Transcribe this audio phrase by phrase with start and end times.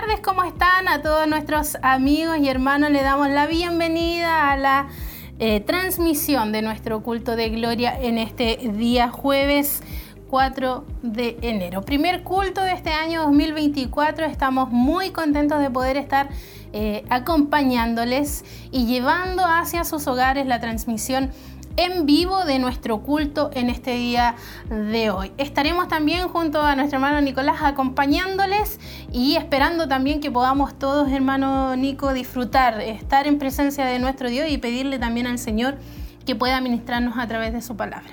[0.00, 0.88] tardes, ¿cómo están?
[0.88, 4.88] A todos nuestros amigos y hermanos le damos la bienvenida a la
[5.38, 9.84] eh, transmisión de nuestro culto de gloria en este día jueves
[10.30, 11.82] 4 de enero.
[11.82, 14.26] Primer culto de este año 2024.
[14.26, 16.28] Estamos muy contentos de poder estar
[16.72, 21.30] eh, acompañándoles y llevando hacia sus hogares la transmisión
[21.76, 24.36] en vivo de nuestro culto en este día
[24.68, 25.32] de hoy.
[25.38, 28.78] Estaremos también junto a nuestro hermano Nicolás acompañándoles
[29.12, 34.48] y esperando también que podamos todos, hermano Nico, disfrutar, estar en presencia de nuestro Dios
[34.50, 35.76] y pedirle también al Señor
[36.24, 38.10] que pueda ministrarnos a través de su palabra.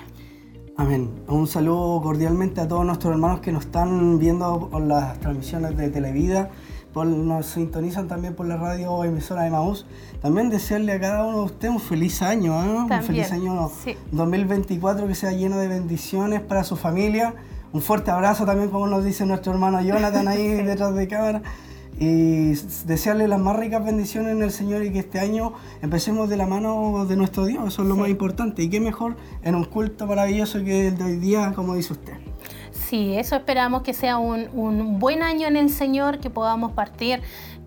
[0.78, 1.12] Amén.
[1.28, 6.50] Un saludo cordialmente a todos nuestros hermanos que nos están viendo las transmisiones de Televida
[6.94, 9.86] nos sintonizan también por la radio emisora de Maús.
[10.22, 12.96] También desearle a cada uno de ustedes un feliz año, ¿eh?
[12.98, 13.72] un feliz año
[14.12, 17.34] 2024 que sea lleno de bendiciones para su familia.
[17.74, 21.42] Un fuerte abrazo también, como nos dice nuestro hermano Jonathan ahí detrás de cámara.
[22.00, 22.54] Y
[22.86, 26.48] desearle las más ricas bendiciones en el Señor y que este año empecemos de la
[26.48, 28.64] mano de nuestro Dios, eso es lo más importante.
[28.64, 32.14] Y qué mejor en un culto maravilloso que el de hoy día, como dice usted.
[32.92, 37.22] Sí, eso esperamos que sea un, un, buen año en el Señor, que podamos partir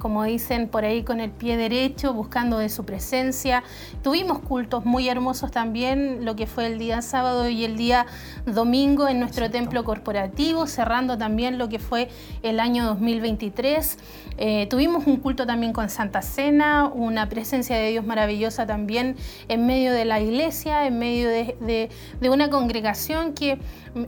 [0.04, 3.62] como dicen por ahí, con el pie derecho, buscando de su presencia.
[4.02, 8.04] Tuvimos cultos muy hermosos también, lo que fue el día sábado y el día
[8.44, 12.10] domingo en nuestro templo corporativo, cerrando también lo que fue
[12.42, 13.96] el año 2023.
[14.36, 19.16] Eh, tuvimos un culto también con Santa Cena, una presencia de Dios maravillosa también
[19.48, 21.88] en medio de la iglesia, en medio de,
[22.28, 23.58] una congregación que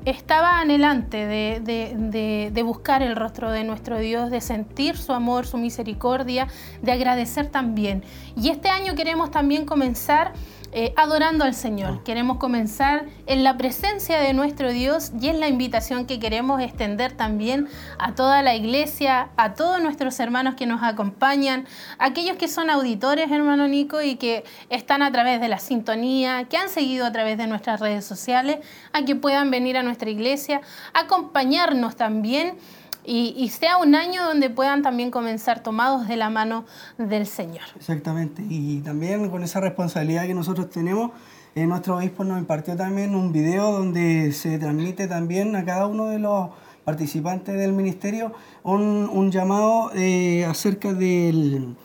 [0.05, 5.57] estaba anhelante de, de buscar el rostro de nuestro Dios, de sentir su amor, su
[5.57, 8.03] misericordia de agradecer también.
[8.37, 10.33] Y este año queremos también comenzar
[10.73, 12.03] eh, adorando al Señor.
[12.03, 17.13] Queremos comenzar en la presencia de nuestro Dios y es la invitación que queremos extender
[17.13, 21.67] también a toda la iglesia, a todos nuestros hermanos que nos acompañan,
[21.99, 26.59] aquellos que son auditores, hermano Nico, y que están a través de la sintonía, que
[26.59, 28.59] han seguido a través de nuestras redes sociales,
[28.93, 30.61] a que puedan venir a nuestra iglesia,
[30.93, 32.59] acompañarnos también
[33.07, 36.65] y, sea un año donde puedan también comenzar tomados de la mano
[36.99, 37.65] del Señor.
[37.77, 41.13] Exactamente, y también con esa responsabilidad que nosotros tenemos,
[41.55, 46.07] eh, nuestro obispo nos impartió también un video donde se transmite también a cada uno
[46.07, 46.51] de los
[46.85, 51.77] participantes del ministerio un, llamado eh, acerca del,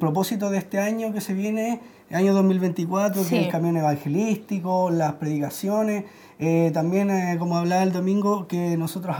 [0.00, 4.90] propósito de este año que se viene, el año 2024, que es el camión evangelístico,
[4.90, 6.04] las predicaciones,
[6.38, 9.16] eh, también, eh, como hablaba el domingo, que nosotros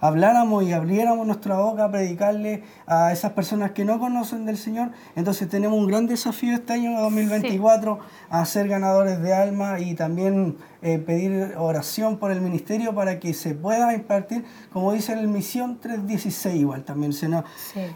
[0.00, 4.90] habláramos y abriéramos nuestra boca a predicarle a esas personas que no conocen del Señor.
[5.14, 7.98] Entonces tenemos un gran desafío este año 2024
[8.30, 13.34] a ser ganadores de alma y también eh, pedir oración por el ministerio para que
[13.34, 17.12] se pueda impartir, como dice la misión 316 igual también.
[17.12, 17.28] Se,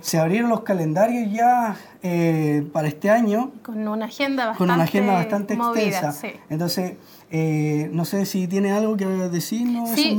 [0.01, 1.77] se abrieron los calendarios ya
[2.73, 3.53] para este año.
[3.63, 6.15] Con una agenda bastante, con una agenda bastante extensa.
[6.51, 6.95] Entonces,
[7.35, 9.89] eh, no sé si tiene algo que decirnos.
[9.89, 10.15] Sí,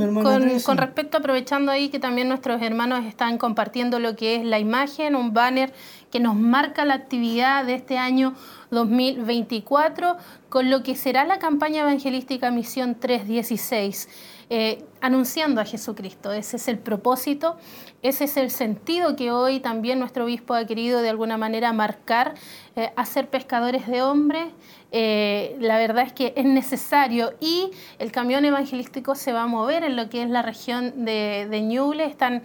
[0.64, 5.14] con, respecto, aprovechando ahí que también nuestros hermanos están compartiendo lo que es la imagen,
[5.14, 5.72] un banner
[6.10, 8.34] que nos marca la actividad de este año
[8.72, 10.16] 2024
[10.48, 14.08] con lo que será la campaña evangelística Misión 316.
[14.50, 16.32] Eh, anunciando a Jesucristo.
[16.32, 17.56] Ese es el propósito,
[18.02, 22.34] ese es el sentido que hoy también nuestro obispo ha querido de alguna manera marcar,
[22.96, 24.46] hacer eh, pescadores de hombres,
[24.92, 29.84] eh, la verdad es que es necesario y el camión evangelístico se va a mover
[29.84, 32.04] en lo que es la región de, de.
[32.04, 32.42] Están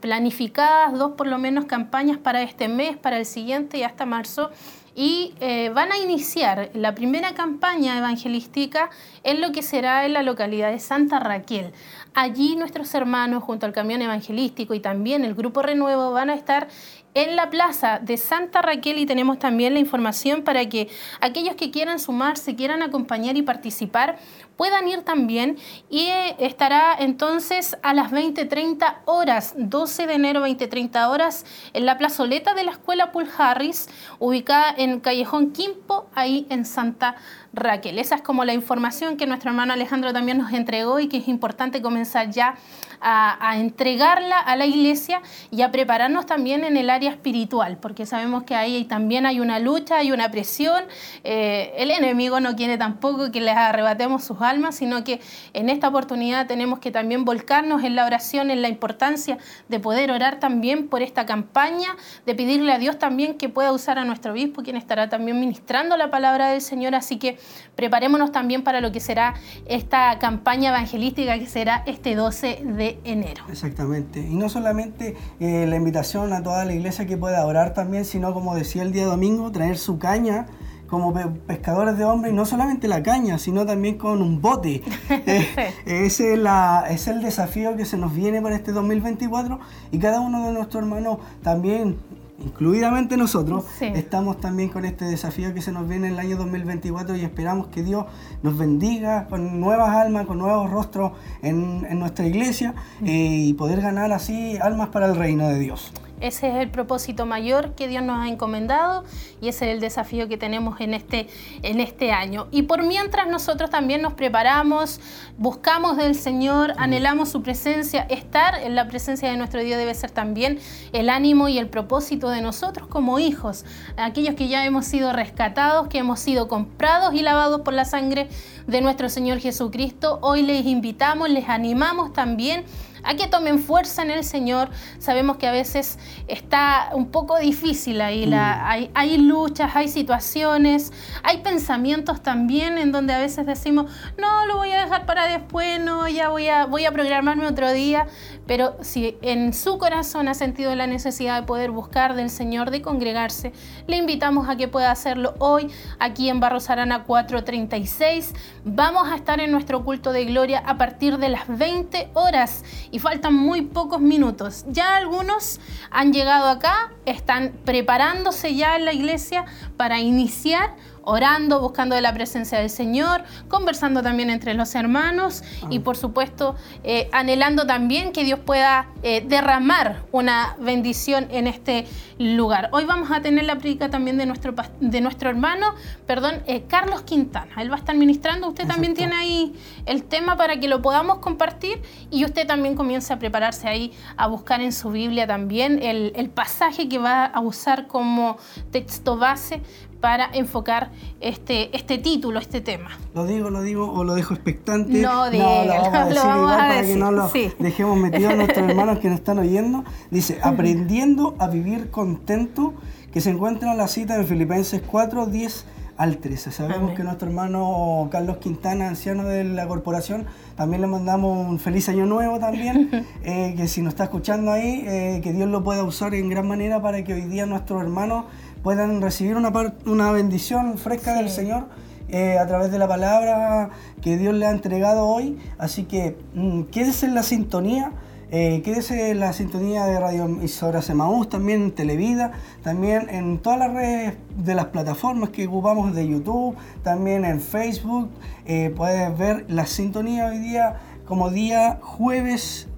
[0.00, 4.50] planificadas dos por lo menos campañas para este mes, para el siguiente y hasta marzo
[4.96, 8.88] y eh, van a iniciar la primera campaña evangelística
[9.22, 11.72] en lo que será en la localidad de Santa Raquel.
[12.14, 16.68] Allí nuestros hermanos junto al camión evangelístico y también el grupo Renuevo van a estar
[17.16, 20.88] en la plaza de Santa Raquel y tenemos también la información para que
[21.20, 24.18] aquellos que quieran sumarse, quieran acompañar y participar,
[24.56, 25.56] puedan ir también
[25.90, 31.98] y eh, estará entonces a las 20.30 horas, 12 de enero 20.30 horas, en la
[31.98, 33.88] plazoleta de la Escuela Paul Harris,
[34.18, 37.16] ubicada en Callejón Quimpo, ahí en Santa
[37.52, 37.98] Raquel.
[37.98, 41.28] Esa es como la información que nuestro hermano Alejandro también nos entregó y que es
[41.28, 42.54] importante comenzar ya
[43.00, 48.44] a, entregarla a la iglesia y a prepararnos también en el área espiritual, porque sabemos
[48.44, 50.84] que ahí también hay una lucha, hay una presión.
[51.24, 55.20] Eh, el enemigo no quiere tampoco que les arrebatemos sus sino que
[55.54, 59.38] en esta oportunidad tenemos que también volcarnos en la oración, en la importancia
[59.68, 63.98] de poder orar también por esta campaña, de pedirle a Dios también que pueda usar
[63.98, 66.94] a nuestro obispo, quien estará también ministrando la palabra del Señor.
[66.94, 67.38] Así que
[67.74, 69.34] preparémonos también para lo que será
[69.66, 73.44] esta campaña evangelística que será este 12 de enero.
[73.50, 74.20] Exactamente.
[74.20, 78.32] Y no solamente eh, la invitación a toda la iglesia que pueda orar también, sino
[78.32, 80.46] como decía el día domingo, traer su caña
[80.86, 81.12] como
[81.46, 84.82] pescadores de hombres, y no solamente la caña, sino también con un bote.
[85.26, 89.58] Eh, ese, es la, es el desafío que se nos viene para este 2024
[89.90, 91.96] y cada uno de nuestros hermanos también
[92.38, 97.16] incluidamente nosotros, estamos también con este desafío que se nos viene en el año 2024
[97.16, 98.06] y esperamos que Dios
[98.42, 101.12] nos bendiga con nuevas almas, con nuevos rostros
[101.42, 102.74] en, nuestra iglesia
[103.04, 105.92] eh, y poder ganar así almas para el reino de Dios.
[106.20, 109.04] Ese es el propósito mayor que Dios nos ha encomendado
[109.40, 111.28] y ese es el desafío que tenemos en este,
[111.62, 112.48] en este año.
[112.50, 115.00] Y por mientras nosotros también nos preparamos,
[115.36, 120.10] buscamos del Señor, anhelamos su presencia, estar en la presencia de nuestro Dios debe ser
[120.10, 120.58] también
[120.92, 123.64] el ánimo y el propósito de nosotros como hijos,
[123.98, 128.28] aquellos que ya hemos sido rescatados, que hemos sido comprados y lavados por la sangre
[128.66, 130.18] de nuestro Señor Jesucristo.
[130.22, 132.64] Hoy les invitamos, les animamos también
[133.06, 134.68] a que tomen fuerza en el Señor.
[134.98, 135.98] Sabemos que a veces
[136.28, 138.90] está un poco difícil ahí, la, mm.
[138.94, 140.92] hay, luchas, hay situaciones,
[141.22, 145.80] hay pensamientos también en donde a veces decimos, no, lo voy a dejar para después,
[145.80, 148.06] no, ya voy a, voy a programarme otro día,
[148.46, 152.82] pero si en su corazón ha sentido la necesidad de poder buscar del Señor, de
[152.82, 153.52] congregarse,
[153.86, 158.34] le invitamos a que pueda hacerlo hoy aquí en Barros Arana 436.
[158.64, 162.64] Vamos a estar en nuestro culto de gloria a partir de las 20 horas
[162.96, 164.64] y faltan muy pocos minutos.
[164.68, 165.60] Ya algunos
[165.90, 169.44] han llegado acá, están preparándose ya en la iglesia
[169.76, 175.80] para iniciar orando, buscando de la presencia del Señor, conversando también entre los hermanos y
[175.80, 181.86] por supuesto eh, anhelando también que Dios pueda eh, derramar una bendición en este
[182.18, 182.70] lugar.
[182.72, 185.74] Hoy vamos a tener la predica también de nuestro, de nuestro hermano,
[186.06, 187.50] perdón, eh, Carlos Quintana.
[187.58, 188.48] Él va a estar ministrando.
[188.48, 189.54] Usted también tiene ahí
[189.84, 194.26] el tema para que lo podamos compartir y usted también comience a prepararse ahí a
[194.26, 198.38] buscar en su Biblia también el, el pasaje que va a usar como
[198.70, 199.62] texto base
[200.00, 200.90] para enfocar
[201.20, 202.90] este, este título, este tema.
[203.14, 205.00] Lo digo, lo digo o lo dejo expectante.
[205.00, 208.68] No, no lo vamos a decir igual para que no lo dejemos metido a nuestros
[208.68, 209.84] hermanos que nos están oyendo.
[210.10, 212.74] Dice, aprendiendo a vivir contento,
[213.12, 215.64] que se encuentra en la cita en Filipenses 4, 10
[215.96, 216.52] al 13.
[216.52, 221.88] Sabemos que nuestro hermano Carlos Quintana, anciano de la corporación, también le mandamos un feliz
[221.88, 225.82] año nuevo también, eh, que si nos está escuchando ahí, eh, que Dios lo pueda
[225.82, 228.26] usar en gran manera para que hoy día nuestros hermanos
[228.62, 229.52] puedan recibir una,
[229.84, 231.64] una bendición fresca del Señor.
[232.08, 233.70] Eh, a través de la palabra
[234.00, 235.38] que Dios le ha entregado hoy.
[235.58, 237.90] Así que mm, quédese en la sintonía,
[238.30, 242.32] eh, quédese en la sintonía de Radio Emisoras Emaús, también en Televida,
[242.62, 248.10] también en todas las redes de las plataformas que ocupamos de YouTube, también en Facebook.
[248.44, 252.68] Eh, puedes ver la sintonía hoy día como día jueves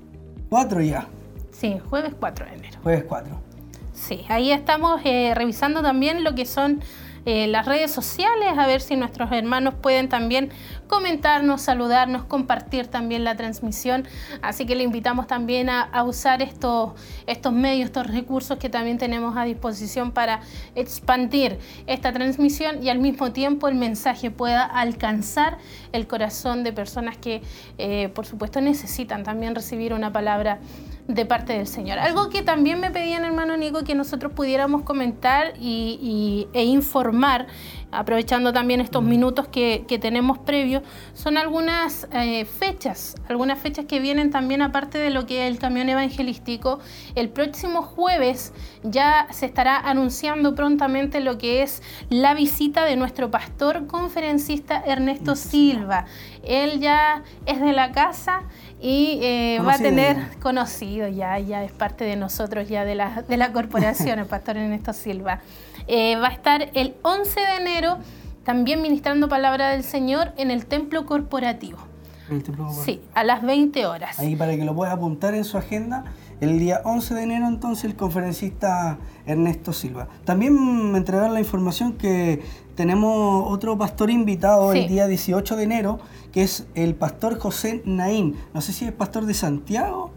[0.51, 1.09] 4 ya.
[1.51, 2.79] Sí, jueves 4 de enero.
[2.83, 3.41] Jueves 4.
[3.93, 6.81] Sí, ahí estamos eh, revisando también lo que son
[7.27, 10.51] eh, las redes sociales, a ver si nuestros hermanos pueden también
[10.89, 14.07] comentarnos, saludarnos, compartir también la transmisión.
[14.43, 16.93] Así que le invitamos también a, usar estos,
[17.27, 20.41] estos medios, estos recursos que también tenemos a disposición para
[20.75, 25.59] expandir esta transmisión y al mismo tiempo el mensaje pueda alcanzar
[25.93, 27.43] el corazón de personas que,
[27.79, 30.61] eh, por supuesto, necesitan también recibir una palabra
[31.09, 31.99] de parte del Señor.
[31.99, 37.47] Algo que también me pedían, hermano Nico, que nosotros pudiéramos comentar y, e informar,
[37.91, 40.83] aprovechando también estos minutos que, tenemos previos,
[41.15, 45.59] son algunas eh, fechas, algunas fechas que vienen también aparte de lo que es el
[45.59, 46.79] camión evangelístico.
[47.15, 48.53] El próximo jueves
[48.83, 55.35] ya se estará anunciando prontamente lo que es la visita de nuestro pastor conferencista Ernesto
[55.35, 56.05] Silva.
[56.45, 58.43] Él ya es de la casa
[58.81, 63.23] y eh, va a tener conocido ya, ya es parte de nosotros ya de la,
[63.23, 65.41] de la corporación, el pastor Ernesto Silva.
[65.89, 67.99] Eh, va a estar el 11 de enero
[68.45, 71.79] también ministrando palabra del Señor en el templo corporativo.
[72.31, 72.85] El templo corporativo.
[72.85, 74.19] Sí, a las 20 horas.
[74.19, 76.05] Ahí para que lo pueda apuntar en su agenda.
[76.41, 80.09] El día 11 de enero entonces el conferencista Ernesto Silva.
[80.25, 82.43] También me entregaron la información que
[82.77, 85.99] tenemos otro pastor invitado el día 18 de enero,
[86.31, 88.37] que es el pastor José Naín.
[88.55, 90.13] No sé si es pastor de Santiago.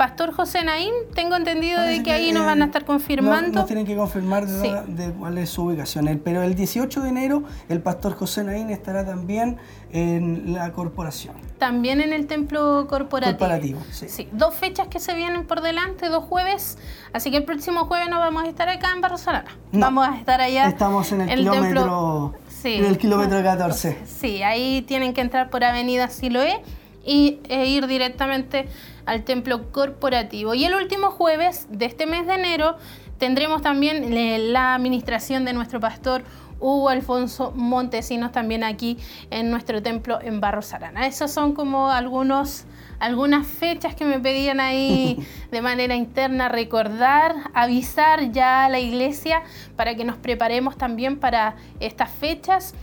[0.00, 3.52] Pastor José Naín, tengo entendido de que, ahí nos van a estar confirmando.
[3.52, 6.22] Nos tienen que confirmar de, cuál es su ubicación.
[6.24, 9.58] pero el 18 de enero el pastor José Naín estará también
[9.92, 11.34] en la corporación.
[11.58, 13.38] También en el templo corporativo.
[13.40, 14.08] Corporativo, sí.
[14.08, 14.26] sí.
[14.32, 16.78] Dos fechas que se vienen por delante, dos jueves.
[17.12, 19.44] Así que el próximo jueves no vamos a estar acá en Barcelona.
[19.70, 20.66] vamos a estar allá.
[20.66, 23.98] Estamos en el, kilómetro en el kilómetro 14.
[24.06, 26.62] Sí, ahí tienen que entrar por Avenida Siloé
[27.04, 28.66] y e ir directamente
[29.10, 30.54] al templo corporativo.
[30.54, 32.76] Y el último jueves de este mes de enero
[33.18, 36.22] tendremos también eh, la administración de nuestro pastor
[36.60, 38.98] Hugo Alfonso Montesinos también aquí
[39.30, 41.08] en nuestro templo en Barros Arana.
[41.08, 42.66] Esos son como algunos
[43.00, 49.42] algunas fechas que me pedían ahí de manera interna recordar, avisar ya a la iglesia
[49.74, 52.74] para que nos preparemos también para estas fechas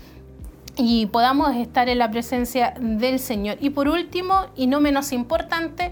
[0.78, 3.58] y podamos estar en la presencia del Señor.
[3.60, 5.92] Y por último, y no menos importante,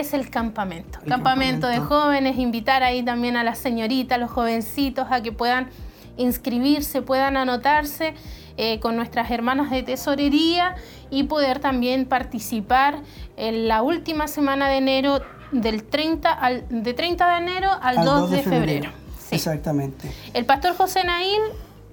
[0.00, 0.98] es el campamento.
[1.06, 5.68] campamento, de jóvenes, invitar ahí también a las señoritas, a los jovencitos a que puedan
[6.16, 8.14] inscribirse, puedan anotarse
[8.56, 10.76] eh, con nuestras hermanas de tesorería
[11.10, 13.02] y poder también participar
[13.36, 15.20] en la última semana de enero
[15.52, 18.90] del 30 al, de 30 de enero al, 2, de febrero.
[19.30, 20.10] Exactamente.
[20.34, 21.40] El pastor José Naín,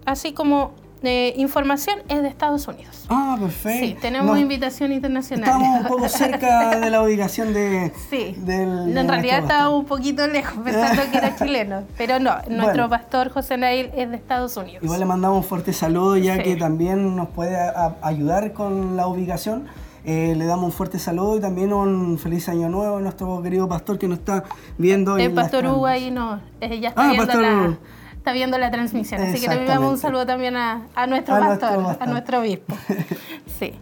[0.06, 3.06] así como de información es de Estados Unidos.
[3.10, 3.86] Ah, perfecto.
[3.86, 5.50] Sí, tenemos invitación internacional.
[5.50, 7.92] Estamos un poco cerca de la ubicación de.
[8.10, 8.36] Sí.
[8.48, 11.84] en realidad estaba un poquito lejos, pensando que era chileno.
[11.98, 14.82] Pero no, nuestro pastor José Nail es de Estados Unidos.
[14.82, 17.58] Igual le mandamos un fuerte saludo, ya que también nos puede
[18.02, 19.68] ayudar con la ubicación.
[20.06, 23.70] Eh, le damos un fuerte saludo y también un feliz año nuevo a nuestro querido
[23.70, 24.44] pastor que nos está
[24.78, 25.18] viendo.
[25.18, 27.78] El pastor Hugo ahí no, eh, ya está ah, viendo la
[28.24, 29.22] está viendo la transmisión.
[29.22, 32.74] Así que le enviamos un saludo también a, nuestro pastor, a nuestro obispo.
[33.60, 33.74] Sí.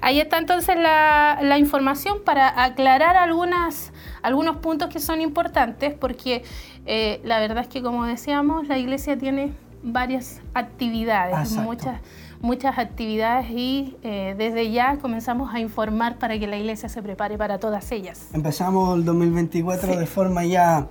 [0.00, 3.92] Ahí está entonces la, información para aclarar algunas,
[4.22, 6.44] algunos puntos que son importantes, porque
[6.86, 12.00] eh, la verdad es que, como decíamos, la iglesia tiene varias actividades, muchas,
[12.40, 17.36] muchas actividades y eh, desde ya comenzamos a informar para que la iglesia se prepare
[17.36, 18.28] para todas ellas.
[18.32, 20.86] Empezamos el 2024 de forma ya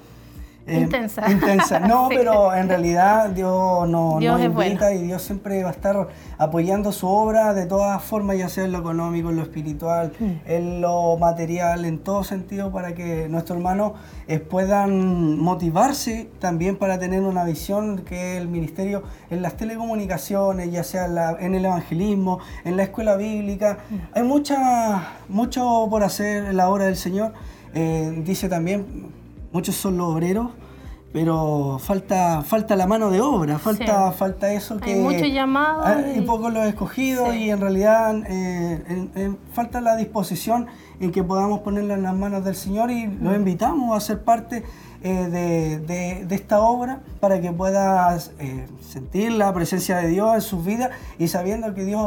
[0.70, 1.30] eh, intensa.
[1.30, 1.80] Intensa.
[1.90, 6.08] No, pero en realidad Dios nos, invita y Dios siempre va a estar
[6.38, 10.32] apoyando su obra de todas formas, ya sea en lo económico, en lo espiritual, mm.
[10.46, 13.94] en lo material, en todo sentido, para que nuestros hermanos
[14.28, 20.84] eh, puedan motivarse también para tener una visión que el ministerio en las telecomunicaciones, ya
[20.84, 21.08] sea
[21.40, 23.80] en, el evangelismo, en la escuela bíblica.
[23.90, 23.96] Mm.
[24.14, 27.34] Hay mucha, mucho por hacer en la obra del Señor.
[27.74, 29.19] Eh, dice también
[29.52, 30.52] muchos son los obreros,
[31.12, 34.94] pero falta falta la mano de obra, falta falta eso que...
[34.94, 36.06] Hay muchos llamados.
[36.16, 40.68] y pocos los escogidos y en realidad eh, falta la disposición
[41.00, 44.64] en que podamos ponerla en las manos del Señor y los invitamos a ser parte
[45.02, 50.64] eh, de, esta obra para que puedas eh, sentir la presencia de Dios en sus
[50.64, 52.02] vidas y sabiendo que Dios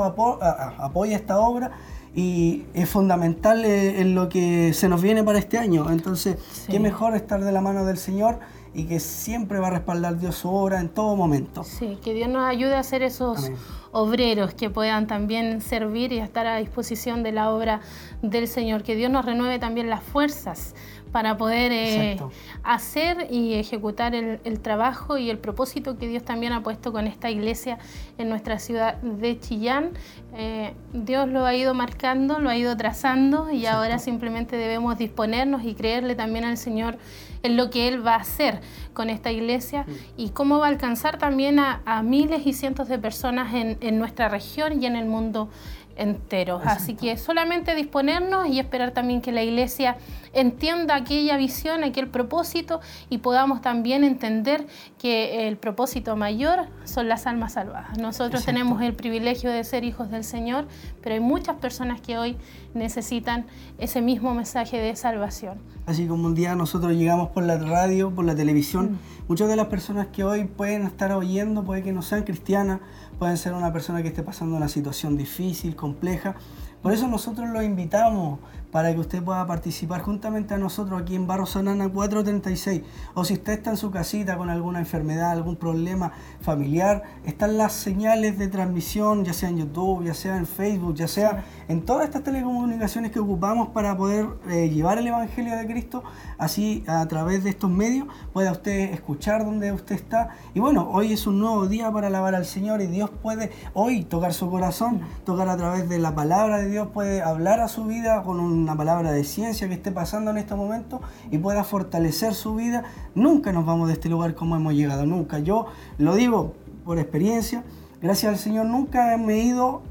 [0.78, 1.72] apoya esta obra
[2.14, 5.90] y es fundamental eh, en lo que se nos viene para este año.
[5.90, 6.36] Entonces,
[6.70, 8.38] qué mejor estar de la mano del Señor
[8.74, 11.64] y que siempre va a respaldar Dios su obra en todo momento.
[11.64, 13.50] Sí, que Dios nos ayude a ser esos
[13.92, 17.80] obreros que puedan también servir y estar a disposición de la obra
[18.22, 18.82] del Señor.
[18.82, 20.74] Que Dios nos renueve también las fuerzas
[21.12, 22.18] para poder eh,
[22.64, 27.30] hacer y ejecutar el, trabajo y el propósito que Dios también ha puesto con esta
[27.30, 27.78] iglesia
[28.16, 29.90] en nuestra ciudad de Chillán.
[30.34, 35.64] Eh, Dios lo ha ido marcando, lo ha ido trazando y ahora simplemente debemos disponernos
[35.64, 36.96] y creerle también al Señor
[37.42, 38.60] en lo que Él va a hacer
[38.94, 39.92] con esta iglesia mm.
[40.16, 44.28] y cómo va a alcanzar también a, miles y cientos de personas en, en nuestra
[44.28, 45.50] región y en el mundo
[45.96, 46.60] entero.
[46.64, 49.96] Así que solamente disponernos y esperar también que la iglesia
[50.32, 52.80] entienda aquella visión, aquel propósito
[53.10, 54.66] y podamos también entender
[54.98, 57.98] que el propósito mayor son las almas salvadas.
[57.98, 60.66] Nosotros tenemos el privilegio de ser hijos del Señor,
[61.02, 62.36] pero hay muchas personas que hoy
[62.74, 63.46] necesitan
[63.78, 65.58] ese mismo mensaje de salvación.
[65.86, 68.98] Así como un día nosotros llegamos por la radio, por la televisión, mm.
[69.28, 72.80] muchas de las personas que hoy pueden estar oyendo, puede que no sean cristianas,
[73.22, 76.34] pueden ser una persona que esté pasando una situación difícil, compleja.
[76.82, 78.40] Por eso nosotros los invitamos
[78.72, 82.82] para que usted pueda participar juntamente a nosotros aquí en Barro Sanana 436.
[83.14, 86.10] O si usted está en su casita con alguna enfermedad, algún problema
[86.40, 91.06] familiar, están las señales de transmisión, ya sea en YouTube, ya sea en Facebook, ya
[91.06, 96.04] sea en todas estas telecomunicaciones que ocupamos para poder eh, llevar el Evangelio de Cristo.
[96.38, 100.30] Así a través de estos medios pueda usted escuchar donde usted está.
[100.54, 104.04] Y bueno, hoy es un nuevo día para alabar al Señor y Dios puede hoy
[104.04, 107.84] tocar su corazón, tocar a través de la palabra de Dios, puede hablar a su
[107.84, 111.00] vida con un una palabra de ciencia que esté pasando en este momento
[111.30, 115.38] y pueda fortalecer su vida, nunca nos vamos de este lugar como hemos llegado, nunca.
[115.38, 115.66] Yo
[115.98, 117.64] lo digo por experiencia,
[118.00, 119.82] gracias al Señor nunca me he ido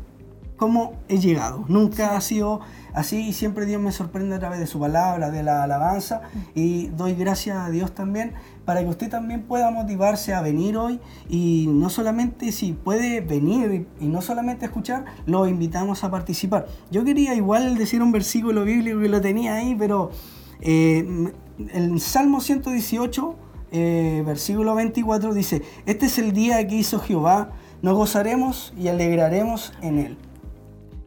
[0.61, 1.65] cómo he llegado.
[1.69, 2.59] Nunca ha sido
[2.93, 6.21] así y siempre Dios me sorprende a través de su palabra, de la alabanza
[6.53, 10.99] y doy gracias a Dios también para que usted también pueda motivarse a venir hoy
[11.27, 16.67] y no solamente si puede venir y no solamente escuchar, lo invitamos a participar.
[16.91, 20.11] Yo quería igual decir un versículo bíblico que lo tenía ahí, pero
[20.59, 21.31] eh,
[21.73, 23.35] el Salmo 118,
[23.71, 27.49] eh, versículo 24 dice, este es el día que hizo Jehová,
[27.81, 30.17] nos gozaremos y alegraremos en él.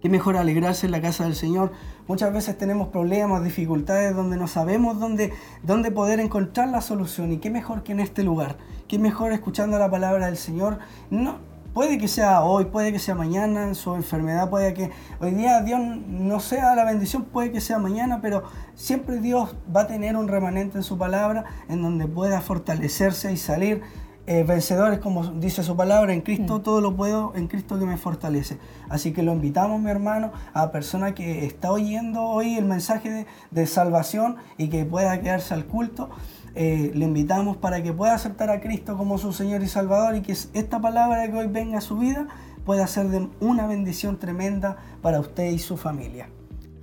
[0.04, 1.72] Qué mejor alegrarse en la casa del Señor.
[2.08, 5.32] Muchas veces tenemos problemas, dificultades donde no sabemos dónde,
[5.62, 7.32] dónde poder encontrar la solución.
[7.32, 8.58] Y qué mejor que en este lugar.
[8.86, 10.78] Qué mejor escuchando la palabra del Señor.
[11.08, 11.38] No,
[11.72, 15.80] puede que sea hoy, puede que sea mañana, su enfermedad puede que hoy día Dios
[15.80, 18.42] no sea la bendición, puede que sea mañana, pero
[18.74, 23.38] siempre Dios va a tener un remanente en su palabra en donde pueda fortalecerse y
[23.38, 23.80] salir
[24.26, 26.62] eh, vencedores, como dice su palabra, en Cristo mm.
[26.62, 28.58] todo lo puedo, en Cristo que me fortalece.
[28.88, 33.66] Así que lo invitamos, mi hermano, a persona que está oyendo hoy el mensaje de,
[33.66, 36.08] salvación y que pueda quedarse al culto.
[36.54, 40.22] Eh, le invitamos para que pueda aceptar a Cristo como su Señor y Salvador y
[40.22, 42.28] que esta palabra que hoy venga a su vida
[42.64, 46.28] pueda ser de una bendición tremenda para usted y su familia.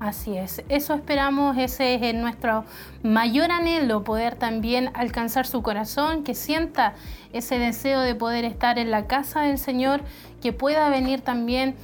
[0.02, 2.66] Así es, eso esperamos, ese es nuestro
[3.04, 6.96] mayor anhelo, poder también alcanzar su corazón, que sienta
[7.34, 10.02] ese deseo de poder estar en la casa del Señor,
[10.42, 11.76] que pueda venir también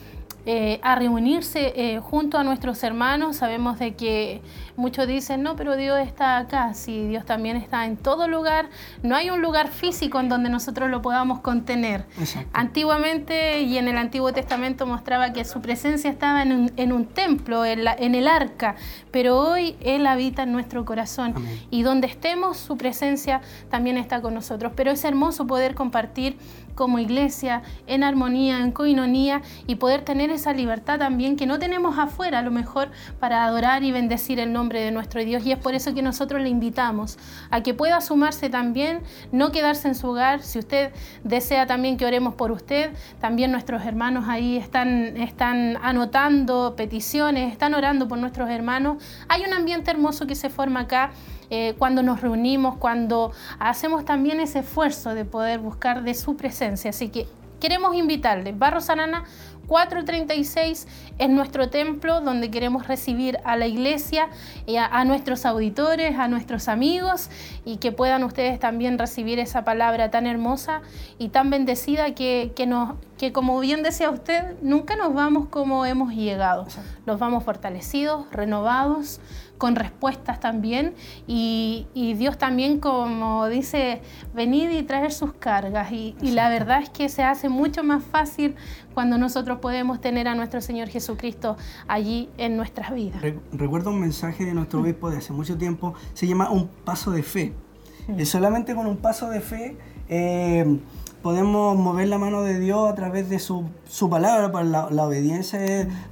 [0.50, 3.36] eh, a reunirse eh, junto a nuestros hermanos.
[3.36, 4.42] Sabemos de que
[4.78, 8.70] muchos dicen, no, pero Dios está acá, sí, Dios también está en todo lugar.
[9.04, 12.06] No hay un lugar físico en donde nosotros lo podamos contener.
[12.54, 17.82] Antiguamente y en el Antiguo Testamento mostraba que su presencia estaba en un, templo, en,
[17.86, 18.76] en, el arca,
[19.12, 21.34] pero hoy Él habita en nuestro corazón
[21.72, 24.72] y donde estemos su presencia también está con nosotros.
[24.78, 26.38] Pero es hermoso poder compartir
[26.78, 32.00] como iglesia, en armonía, en coinonía y poder tener esa libertad también que no tenemos
[32.00, 35.46] afuera a lo mejor para adorar y bendecir el nombre de nuestro Dios.
[35.46, 37.18] Y es por eso que nosotros le invitamos
[37.50, 40.42] a que pueda sumarse también, no quedarse en su hogar.
[40.44, 40.92] Si usted
[41.24, 47.74] desea también que oremos por usted, también nuestros hermanos ahí están, están anotando peticiones, están
[47.74, 49.04] orando por nuestros hermanos.
[49.28, 51.12] Hay un ambiente hermoso que se forma acá
[51.50, 56.90] eh, cuando nos reunimos, cuando hacemos también ese esfuerzo de poder buscar de su presencia.
[56.90, 57.28] Así que
[57.60, 58.52] queremos invitarle.
[58.52, 59.24] Barro Sanana
[59.68, 64.30] 436 es nuestro templo donde queremos recibir a la iglesia,
[64.66, 67.30] y a, nuestros auditores, a nuestros amigos
[67.66, 70.82] y que puedan ustedes también recibir esa palabra tan hermosa
[71.18, 75.86] y tan bendecida que, que, nos, que como bien decía usted, nunca nos vamos como
[75.86, 76.66] hemos llegado.
[77.06, 79.20] Nos vamos fortalecidos, renovados
[79.58, 80.94] con respuestas también
[81.28, 81.86] y,
[82.18, 84.02] Dios también como dice,
[84.34, 88.56] venid y traer sus cargas y, la verdad es que se hace mucho más fácil
[88.94, 93.22] cuando nosotros podemos tener a nuestro Señor Jesucristo allí en nuestras vidas.
[93.52, 97.24] Recuerdo un mensaje de nuestro obispo de hace mucho tiempo, se llama Un paso de
[97.24, 97.54] fe.
[98.18, 100.80] Y solamente con un paso de fe eh,
[101.28, 105.06] podemos mover la mano de Dios a través de su, su palabra, para la, la,
[105.06, 105.60] obediencia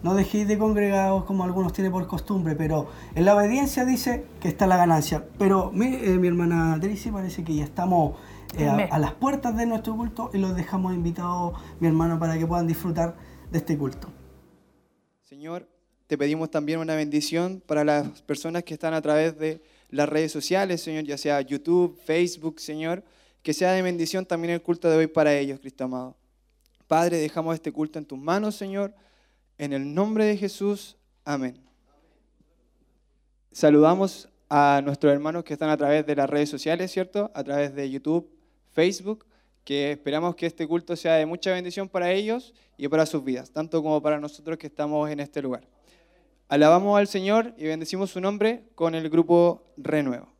[0.03, 4.49] no dejéis de congregados como algunos tienen por costumbre, pero en la obediencia dice que
[4.49, 5.25] está la ganancia.
[5.39, 8.17] Pero mi, eh, mi hermana Tracy parece que ya estamos
[8.57, 12.45] eh, a, las puertas de nuestro culto y los dejamos invitados, mi hermano, para que
[12.45, 13.15] puedan disfrutar
[13.49, 14.09] de este culto.
[15.23, 15.65] Señor,
[16.07, 20.33] te pedimos también una bendición para las personas que están a través de las redes
[20.33, 23.01] sociales, Señor, ya sea YouTube, Facebook, Señor
[23.45, 26.15] que sea de bendición también el culto de hoy para ellos, Cristo amado.
[26.87, 28.91] Padre, dejamos este culto en tus manos, Señor,
[29.59, 30.97] en el nombre de Jesús.
[31.23, 31.55] Amén.
[33.51, 37.29] Saludamos a nuestros hermanos que están a través de las redes sociales, ¿cierto?
[37.35, 38.27] A través de YouTube,
[38.71, 39.27] Facebook,
[39.63, 43.51] que esperamos que este culto sea de mucha bendición para ellos y para sus vidas,
[43.51, 45.67] tanto como para nosotros que estamos en este lugar.
[46.47, 50.34] Alabamos al Señor y bendecimos su nombre con el grupo Renuevo.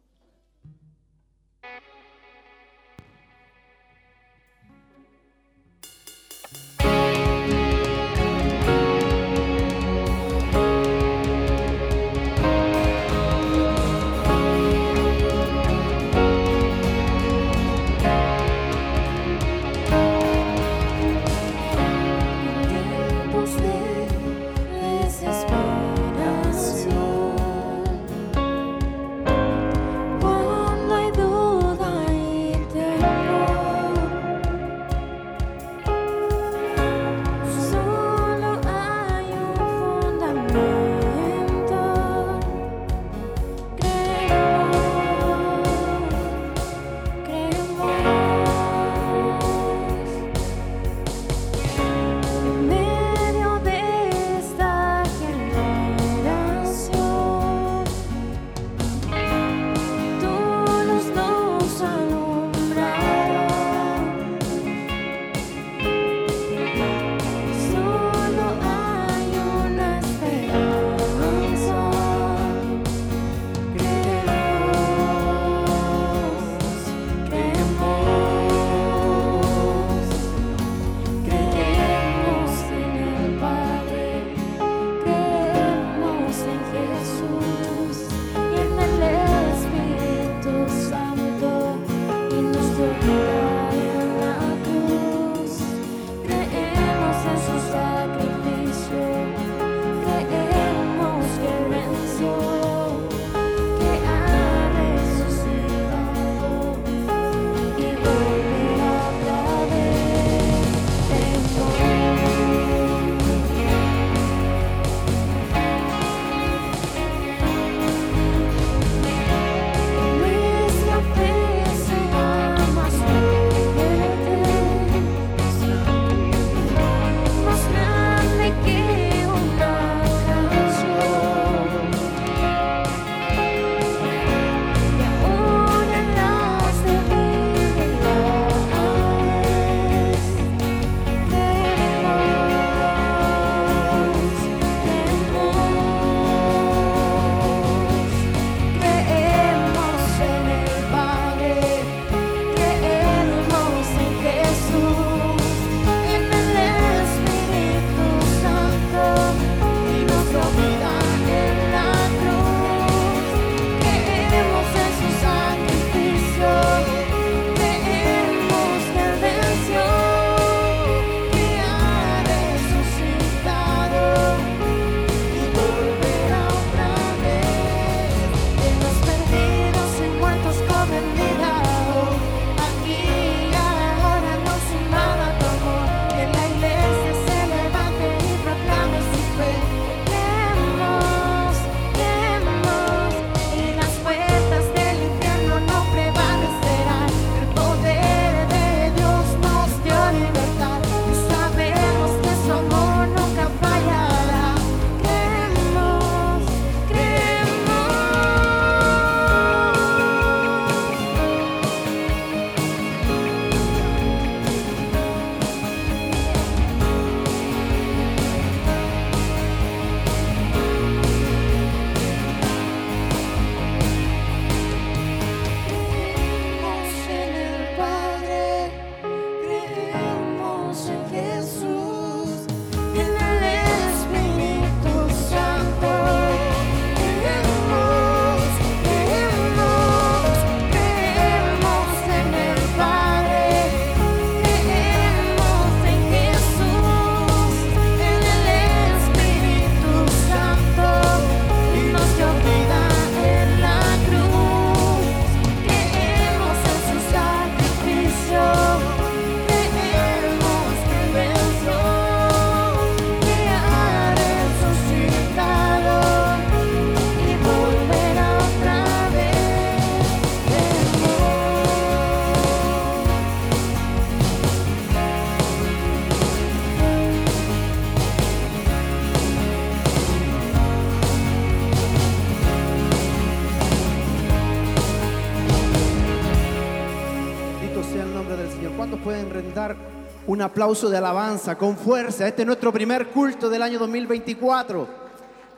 [290.35, 292.27] un aplauso de alabanza con fuerza.
[292.27, 294.85] Este es nuestro primer culto del año 2024.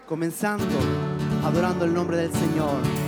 [0.05, 0.65] Comenzando
[1.43, 3.06] adorando el nombre del Señor.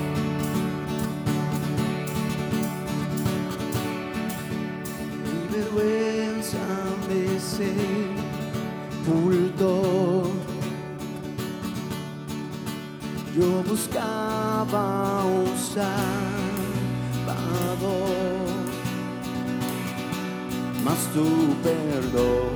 [21.64, 22.50] perdón.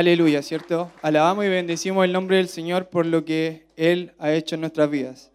[0.00, 0.90] Aleluya, ¿cierto?
[1.02, 4.88] Alabamos y bendecimos el nombre del Señor por lo que Él ha hecho en nuestras
[4.88, 5.30] vidas.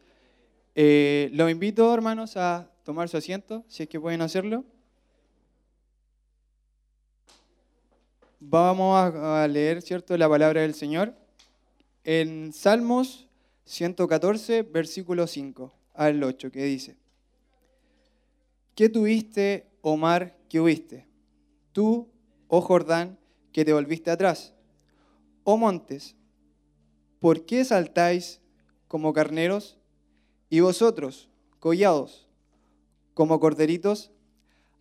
[0.73, 4.65] Eh, los invito, hermanos, a tomar su asiento, si es que pueden hacerlo.
[8.39, 11.13] Vamos a, leer, ¿cierto?, la palabra del Señor
[12.03, 13.27] en Salmos
[13.65, 16.95] 114, versículo 5 al 8, que dice,
[18.73, 21.05] ¿qué tuviste, Omar, que huiste?
[21.71, 22.09] Tú,
[22.47, 23.19] oh Jordán,
[23.51, 24.54] que te volviste atrás.
[25.47, 26.15] Oh montes,
[27.19, 28.41] ¿por qué saltáis
[28.87, 29.77] como carneros?
[30.49, 31.29] Y vosotros,
[31.59, 32.27] collados,
[33.13, 34.11] como corderitos,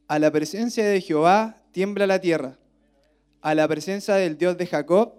[0.09, 2.59] a la presencia de Jehová tiembla la tierra,
[3.43, 5.13] a la presencia del Dios de Jacob,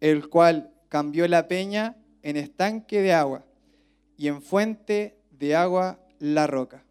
[0.00, 3.44] el cual cambió la peña en estanque de agua
[4.16, 6.82] y en fuente de agua la roca.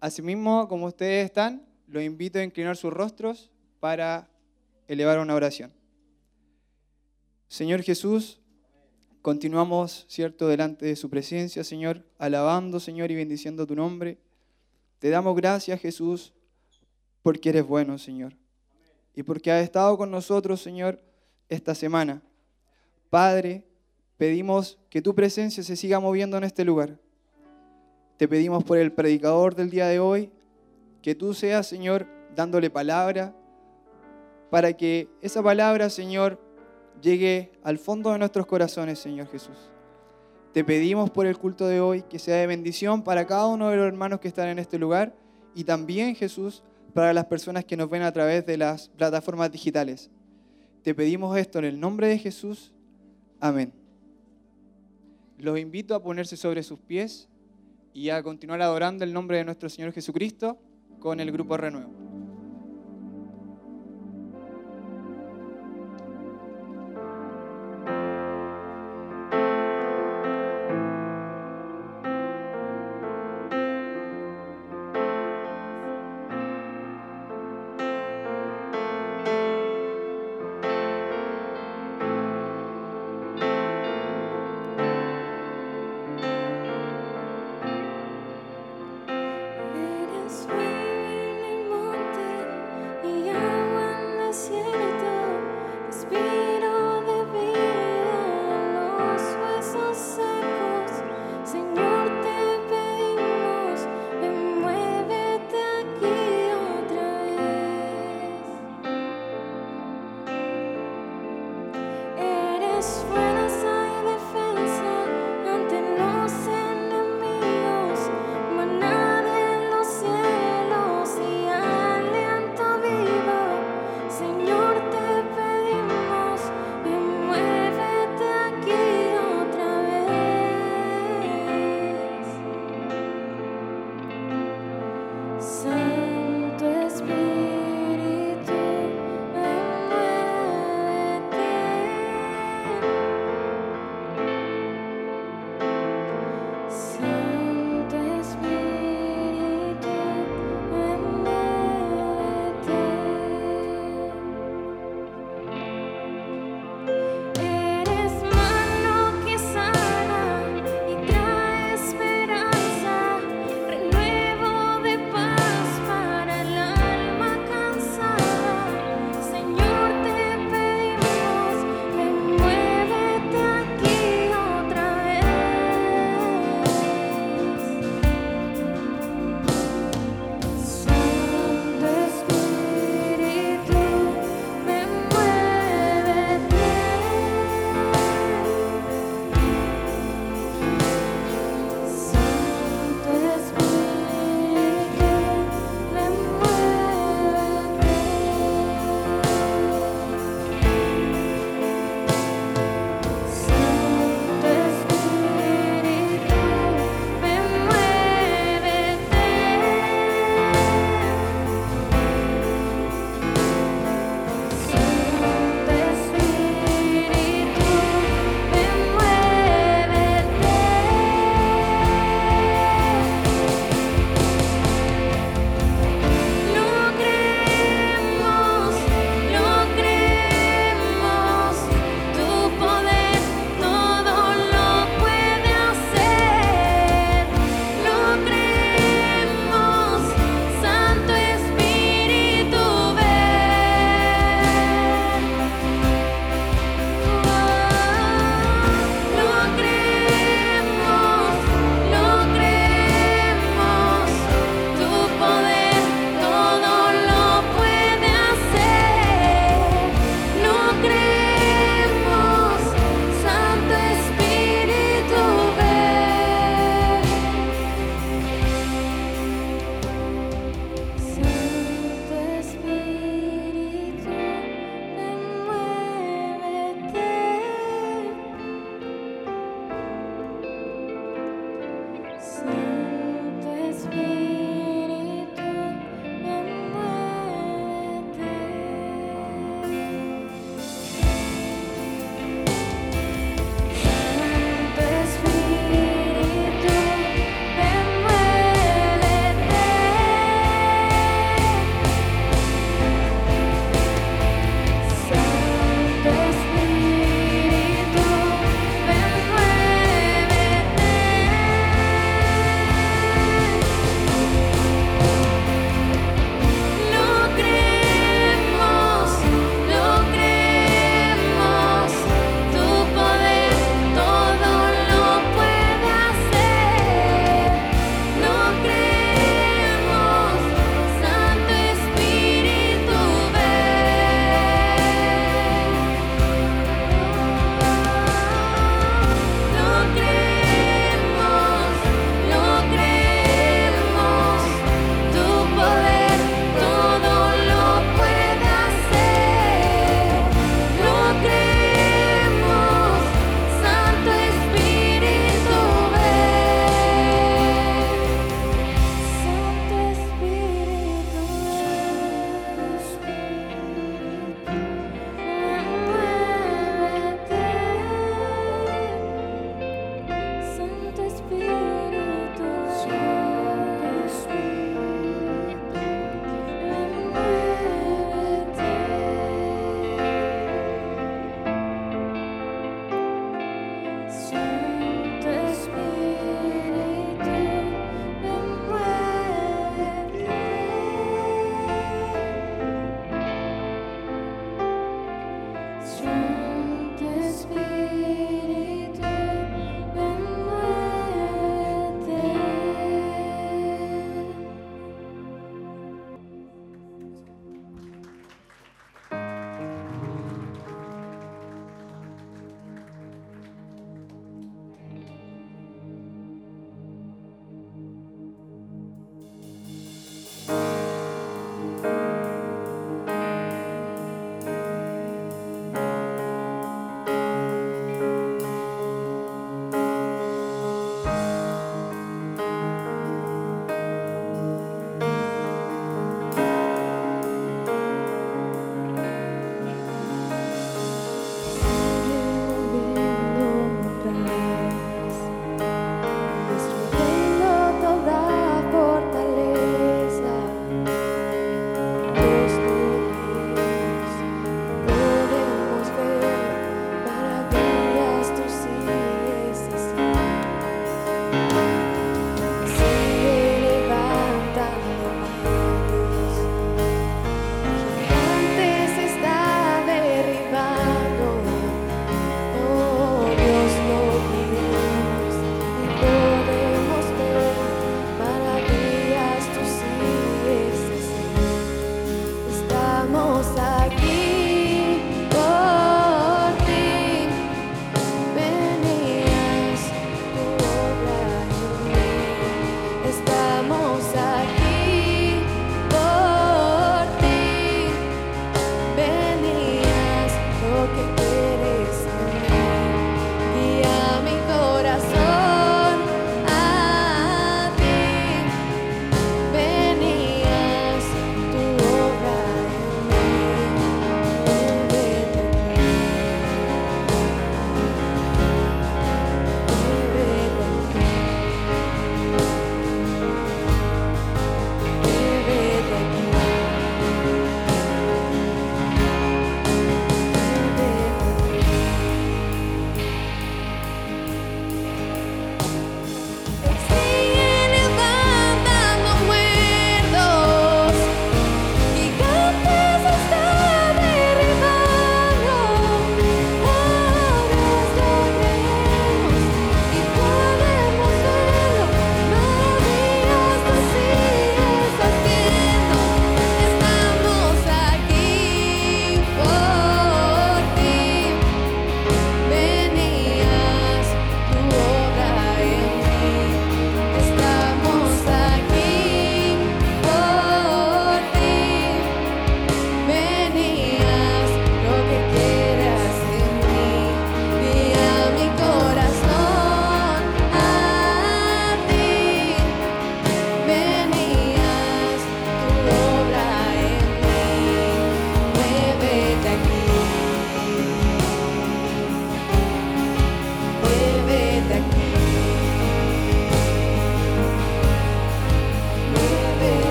[0.00, 3.50] Asimismo, como ustedes están, los invito a inclinar sus rostros
[3.80, 4.28] para
[4.86, 5.75] elevar una oración.
[7.48, 8.40] Señor Jesús,
[9.22, 14.18] continuamos, ¿cierto?, delante de su presencia, Señor, alabando, Señor, y bendiciendo tu nombre.
[14.98, 16.32] Te damos gracias, Jesús,
[17.22, 18.36] porque eres bueno, Señor,
[19.14, 21.00] y porque has estado con nosotros, Señor,
[21.48, 22.20] esta semana.
[23.10, 23.64] Padre,
[24.16, 26.98] pedimos que tu presencia se siga moviendo en este lugar.
[28.16, 30.32] Te pedimos por el predicador del día de hoy,
[31.00, 33.36] que tú seas, Señor, dándole palabra,
[34.50, 36.40] para que esa palabra, Señor,
[37.02, 39.56] llegue al fondo de nuestros corazones, Señor Jesús.
[40.52, 43.76] Te pedimos por el culto de hoy que sea de bendición para cada uno de
[43.76, 45.14] los hermanos que están en este lugar
[45.54, 46.62] y también, Jesús,
[46.94, 50.10] para las personas que nos ven a través de las plataformas digitales.
[50.82, 52.72] Te pedimos esto en el nombre de Jesús.
[53.40, 53.72] Amén.
[55.38, 57.28] Los invito a ponerse sobre sus pies
[57.92, 60.58] y a continuar adorando el nombre de nuestro Señor Jesucristo
[60.98, 62.05] con el grupo Renuevo.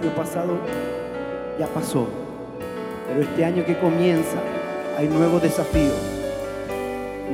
[0.00, 0.58] año pasado
[1.58, 2.06] ya pasó,
[3.08, 4.38] pero este año que comienza
[4.96, 5.96] hay nuevos desafíos,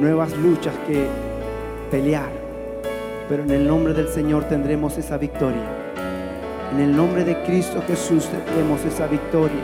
[0.01, 1.07] nuevas luchas que
[1.91, 2.31] pelear,
[3.29, 5.69] pero en el nombre del Señor tendremos esa victoria.
[6.73, 9.63] En el nombre de Cristo Jesús tendremos esa victoria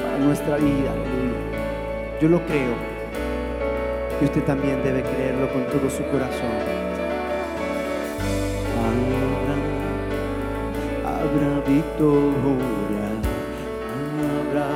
[0.00, 0.94] para nuestra vida.
[2.20, 2.74] Yo lo creo
[4.20, 6.61] y usted también debe creerlo con todo su corazón.
[11.72, 13.08] Victoria.
[14.40, 14.72] Habrá,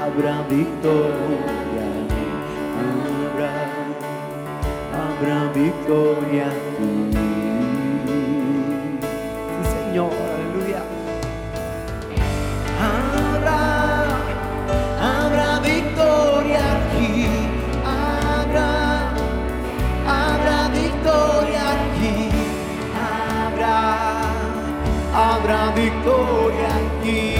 [0.00, 1.88] habrá victoria.
[3.34, 3.54] Habrá,
[4.94, 7.39] habrá victoria.
[25.50, 27.39] Habrá victoria aquí.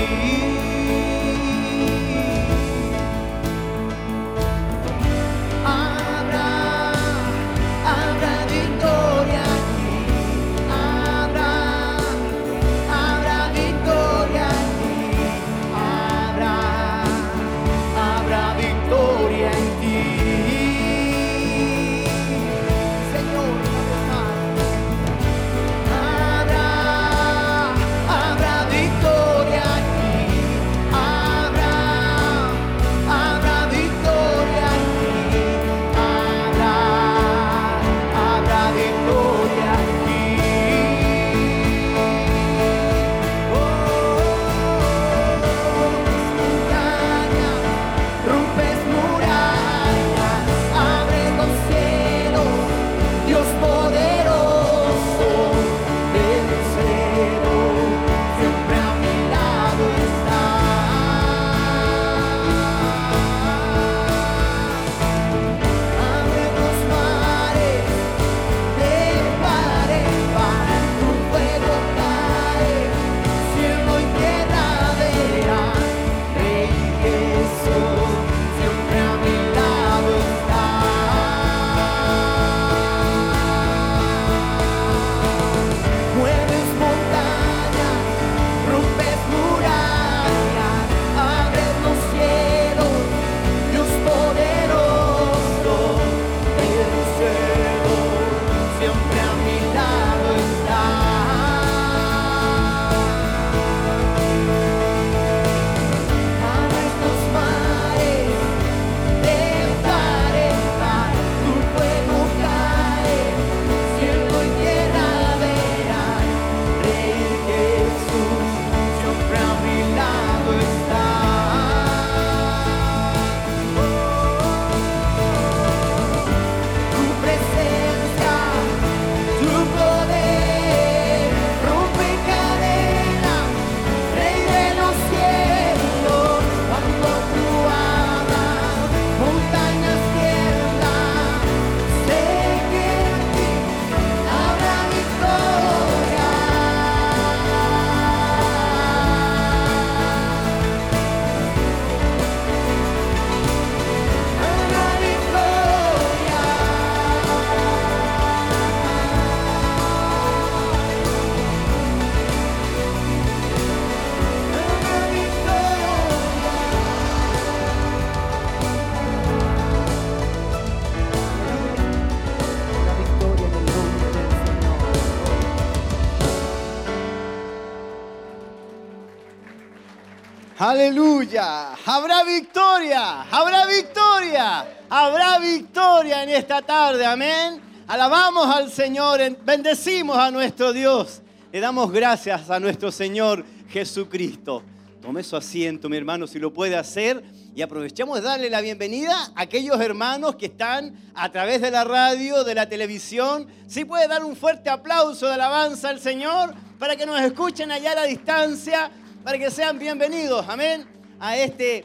[180.95, 181.74] Aleluya.
[181.86, 183.22] Habrá victoria.
[183.30, 184.66] Habrá victoria.
[184.91, 187.07] Habrá victoria en esta tarde.
[187.07, 187.61] Amén.
[187.86, 189.20] Alabamos al Señor.
[189.20, 191.22] en- Bendecimos a nuestro Dios.
[191.53, 194.64] Le damos gracias a nuestro Señor Jesucristo.
[195.01, 197.22] Tome su asiento, mi hermano, si lo puede hacer.
[197.55, 201.84] Y aprovechamos de darle la bienvenida a aquellos hermanos que están a través de la
[201.84, 203.47] radio, de la televisión.
[203.68, 207.93] Si puede dar un fuerte aplauso de alabanza al Señor para que nos escuchen allá
[207.93, 208.91] a la distancia,
[209.24, 210.86] para que sean bienvenidos, amén,
[211.18, 211.84] a este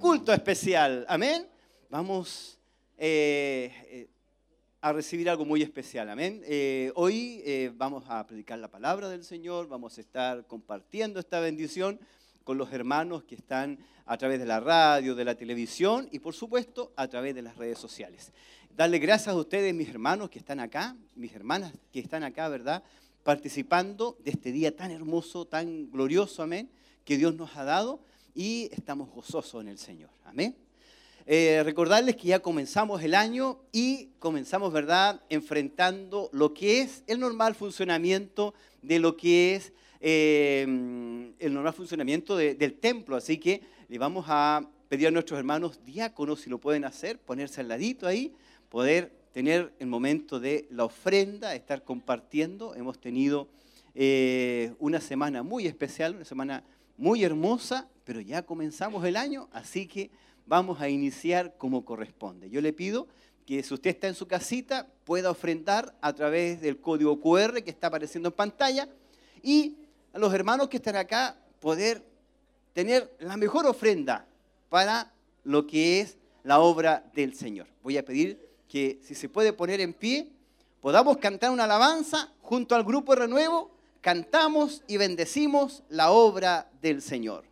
[0.00, 1.46] culto especial, amén.
[1.88, 2.58] Vamos
[2.98, 4.08] eh, eh,
[4.80, 6.42] a recibir algo muy especial, amén.
[6.44, 12.00] Eh, hoy vamos a predicar la palabra del Señor, vamos a estar compartiendo esta bendición
[12.42, 16.34] con los hermanos que están a través de la radio, de la televisión y por
[16.34, 18.32] supuesto a través de las redes sociales.
[18.76, 22.82] Darle gracias a ustedes, mis hermanos que están acá, mis hermanas que están acá, ¿verdad?
[23.36, 26.70] Participando de este día tan hermoso, tan glorioso, amén,
[27.04, 27.98] que Dios nos ha dado
[28.36, 30.54] y estamos gozosos en el Señor, amén.
[31.26, 37.18] eh, recordarles que ya comenzamos el año y comenzamos, ¿verdad?, enfrentando lo que es el
[37.18, 40.62] normal funcionamiento de lo que es eh,
[41.40, 43.16] el normal funcionamiento de- del templo.
[43.16, 47.60] Así que le vamos a pedir a nuestros hermanos diáconos, si lo pueden hacer, ponerse
[47.60, 48.32] al ladito ahí,
[48.68, 52.74] poder tener el momento de la ofrenda, estar compartiendo.
[52.74, 53.48] Hemos tenido
[53.94, 56.64] eh, una semana muy especial, una semana
[56.96, 60.10] muy hermosa, pero ya comenzamos el año, así que
[60.46, 62.48] vamos a iniciar como corresponde.
[62.48, 63.08] Yo le pido
[63.44, 67.70] que si usted está en su casita, pueda ofrendar a través del código QR que
[67.70, 68.88] está apareciendo en pantalla
[69.42, 69.76] y
[70.14, 72.02] a los hermanos que están acá poder
[72.72, 74.26] tener la mejor ofrenda
[74.70, 75.12] para
[75.44, 77.66] lo que es la obra del Señor.
[77.82, 80.28] Voy a pedir que si se puede poner en pie,
[80.80, 87.44] podamos cantar una alabanza junto al grupo renuevo, cantamos y bendecimos la obra del Señor.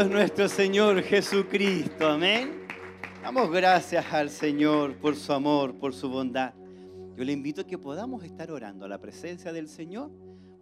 [0.00, 2.68] Es nuestro Señor Jesucristo, amén.
[3.20, 6.54] Damos gracias al Señor por su amor, por su bondad.
[7.16, 10.12] Yo le invito a que podamos estar orando a la presencia del Señor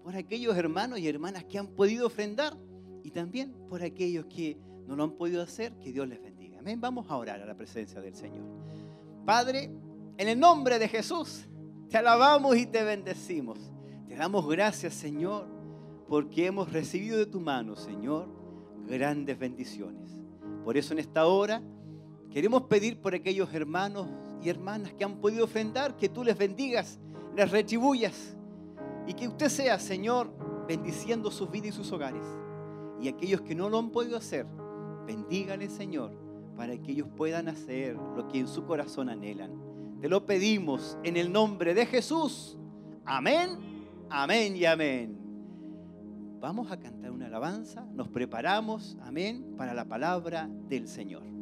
[0.03, 2.57] por aquellos hermanos y hermanas que han podido ofrendar
[3.03, 4.57] y también por aquellos que
[4.87, 6.61] no lo han podido hacer, que Dios les bendiga.
[6.61, 6.81] Amén.
[6.81, 8.47] Vamos a orar a la presencia del Señor.
[9.27, 9.71] Padre,
[10.17, 11.47] en el nombre de Jesús,
[11.91, 13.59] te alabamos y te bendecimos.
[14.09, 15.47] Te damos gracias, Señor,
[16.09, 18.36] porque hemos recibido de tu mano, Señor,
[18.87, 20.09] grandes bendiciones.
[20.65, 21.63] Por eso en esta hora
[22.31, 24.09] queremos pedir por aquellos hermanos
[24.43, 26.99] y hermanas que han podido ofrendar, que tú les bendigas,
[27.35, 28.37] les retribuyas
[29.07, 30.31] y que usted sea, Señor,
[30.67, 32.25] bendiciendo sus vidas y sus hogares.
[33.01, 34.47] Y aquellos que no lo han podido hacer,
[35.07, 36.13] bendígale, Señor,
[36.57, 39.53] para que ellos puedan hacer lo que en su corazón anhelan.
[40.01, 42.59] Te lo pedimos en el nombre de Jesús.
[43.05, 43.59] Amén,
[44.11, 45.26] amén y amén.
[46.47, 51.36] Vamos a cantar una alabanza, nos preparamos, amén, para la palabra del Señor.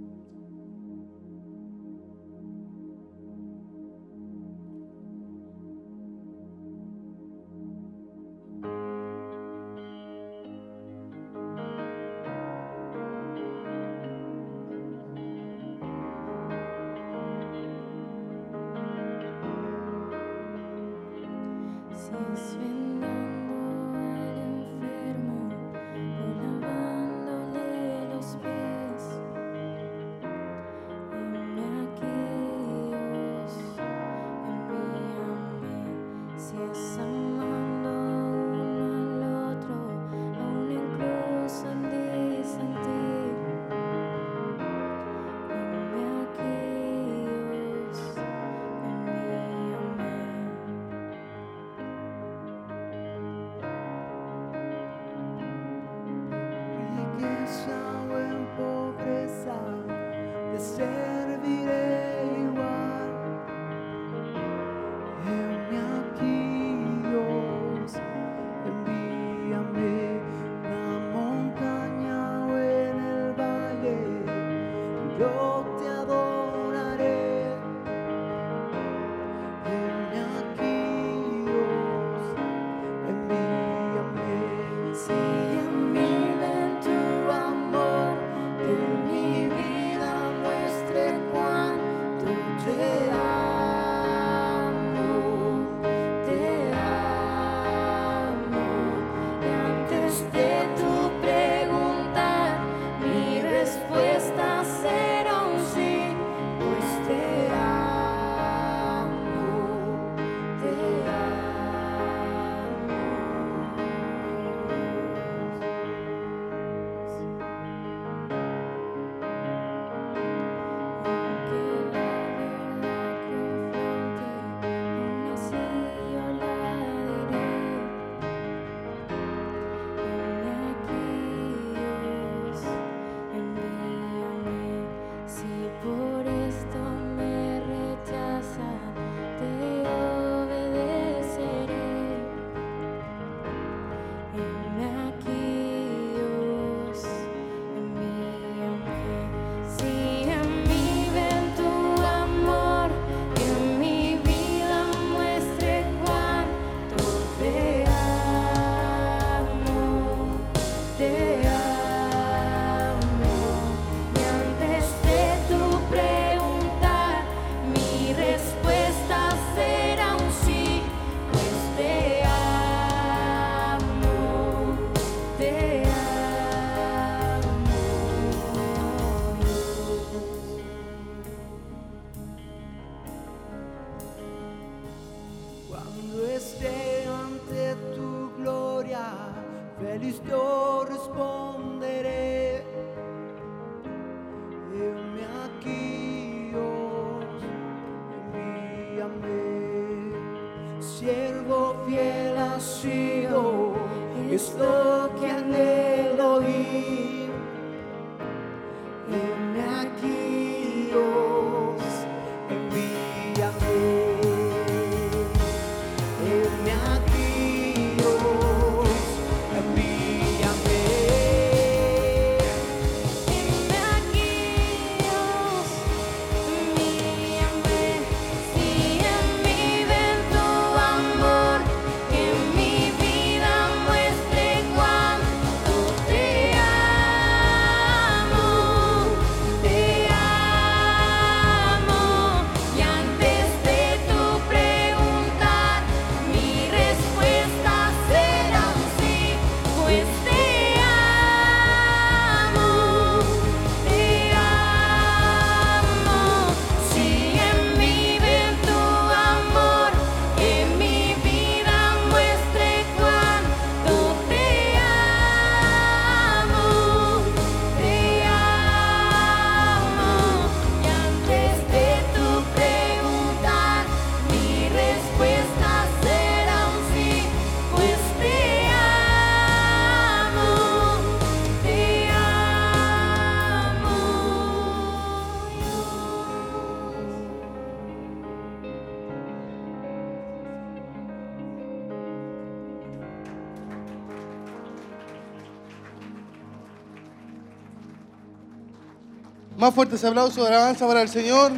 [299.65, 301.51] Más fuerte ese aplauso de alabanza para el Señor.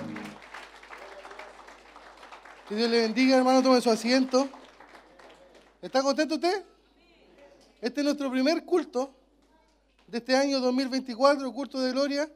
[2.68, 3.60] Que Dios le bendiga, hermano.
[3.64, 4.48] Tome su asiento.
[5.82, 6.64] ¿Está contento usted?
[7.80, 9.12] Este es nuestro primer culto
[10.06, 12.30] de este año 2024, culto de gloria.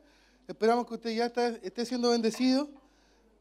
[0.49, 2.69] Esperamos que usted ya esté siendo bendecido.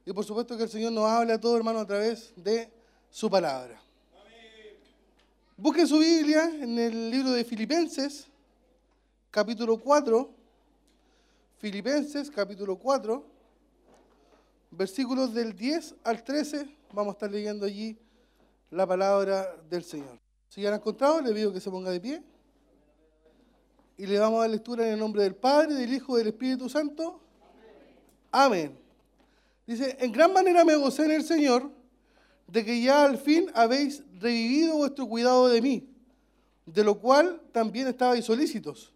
[0.06, 2.72] Y por supuesto que el Señor nos hable a todos, hermanos, a través de
[3.10, 3.82] su palabra.
[5.58, 8.28] Busquen su Biblia en el libro de Filipenses,
[9.32, 10.39] capítulo 4.
[11.60, 13.22] Filipenses, capítulo 4,
[14.72, 16.70] versículos del 10 al 13.
[16.94, 18.00] Vamos a estar leyendo allí
[18.72, 20.18] la palabra del Señor.
[20.48, 22.24] Si ya la han encontrado, le pido que se ponga de pie.
[23.98, 26.30] Y le vamos a dar lectura en el nombre del Padre, del Hijo y del
[26.30, 27.20] Espíritu Santo.
[28.32, 28.80] Amén.
[29.68, 31.70] Dice, en gran manera me gocé en el Señor
[32.48, 35.90] de que ya al fin habéis revivido vuestro cuidado de mí,
[36.66, 38.94] de lo cual también estabais solícitos,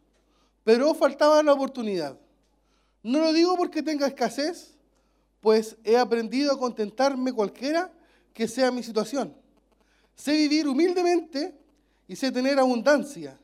[0.63, 2.22] pero faltaba la oportunidad.
[3.03, 4.73] No lo digo porque tenga escasez,
[5.41, 7.91] pues he aprendido a contentarme cualquiera
[8.33, 9.35] que sea mi situación.
[10.15, 11.53] Sé vivir humildemente
[12.07, 13.37] y sé tener abundancia.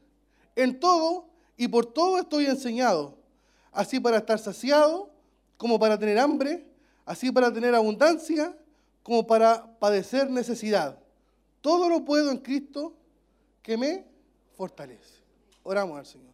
[0.55, 1.27] En todo
[1.57, 3.17] y por todo estoy enseñado,
[3.73, 5.11] así para estar saciado
[5.57, 6.65] como para tener hambre,
[7.05, 8.57] así para tener abundancia
[9.03, 10.97] como para padecer necesidad.
[11.59, 12.93] Todo lo puedo en Cristo
[13.61, 14.05] que me
[14.55, 15.19] fortalece.
[15.63, 16.28] Oramos al Señor.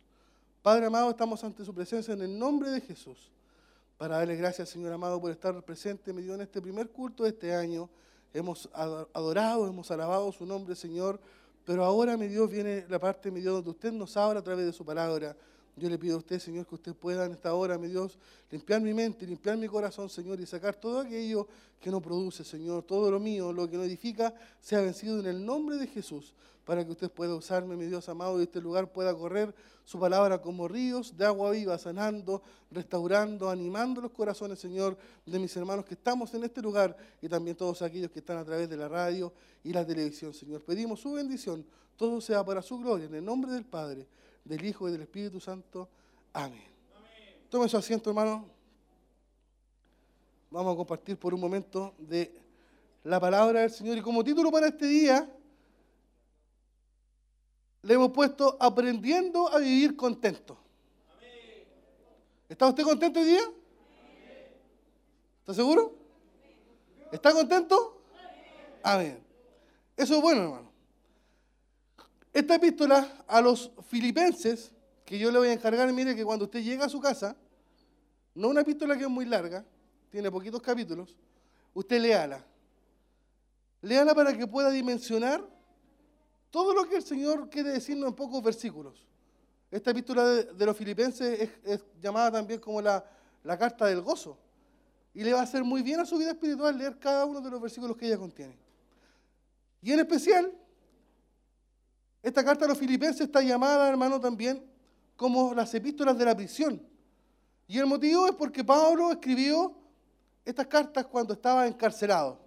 [0.65, 3.29] Padre amado, estamos ante su presencia en el nombre de Jesús.
[3.99, 7.53] Para darle gracias, Señor amado, por estar presente medio en este primer culto de este
[7.53, 7.87] año.
[8.33, 11.19] Hemos ado- adorado, hemos alabado su nombre, Señor.
[11.65, 14.65] Pero ahora, mi Dios, viene la parte, mi Dios, donde usted nos habla a través
[14.65, 15.37] de su palabra.
[15.75, 18.17] Yo le pido a usted, Señor, que usted pueda en esta hora, mi Dios,
[18.49, 21.47] limpiar mi mente, limpiar mi corazón, Señor, y sacar todo aquello
[21.79, 25.45] que no produce, Señor, todo lo mío, lo que no edifica, sea vencido en el
[25.45, 26.33] nombre de Jesús,
[26.65, 29.53] para que usted pueda usarme, mi Dios amado, y este lugar pueda correr
[29.85, 35.55] su palabra como ríos de agua viva, sanando, restaurando, animando los corazones, Señor, de mis
[35.55, 38.75] hermanos que estamos en este lugar y también todos aquellos que están a través de
[38.75, 39.31] la radio
[39.63, 40.63] y la televisión, Señor.
[40.63, 41.63] Pedimos su bendición,
[41.95, 44.07] todo sea para su gloria, en el nombre del Padre,
[44.43, 45.87] del Hijo y del Espíritu Santo.
[46.33, 46.63] Amén.
[47.47, 48.49] Tome su asiento, hermano.
[50.49, 52.33] Vamos a compartir por un momento de
[53.03, 53.97] la palabra del Señor.
[53.97, 55.29] Y como título para este día,
[57.85, 60.57] le hemos puesto Aprendiendo a vivir contento.
[62.49, 63.43] ¿Está usted contento hoy día?
[65.39, 65.95] ¿Está seguro?
[67.11, 68.01] ¿Está contento?
[68.81, 69.23] Amén.
[69.95, 70.71] Eso es bueno, hermano.
[72.33, 74.71] Esta epístola a los filipenses,
[75.05, 77.35] que yo le voy a encargar, mire que cuando usted llega a su casa,
[78.33, 79.63] no una epístola que es muy larga,
[80.09, 81.15] tiene poquitos capítulos,
[81.73, 82.43] usted léala.
[83.81, 85.54] Léala para que pueda dimensionar
[86.55, 89.05] todo lo que el Señor quiere decirnos en pocos versículos.
[89.69, 93.03] Esta epístola de, los filipenses es, es llamada también como la,
[93.43, 94.37] la carta del gozo.
[95.13, 97.49] Y le va a hacer muy bien a su vida espiritual leer cada uno de
[97.49, 98.57] los versículos que ella contiene.
[99.81, 100.49] Y en especial,
[102.23, 104.65] esta carta a los filipenses está llamada, hermano, también
[105.17, 106.81] como las epístolas de la prisión.
[107.67, 109.75] Y el motivo es porque Pablo escribió
[110.45, 112.44] estas cartas cuando estaba encarcelado.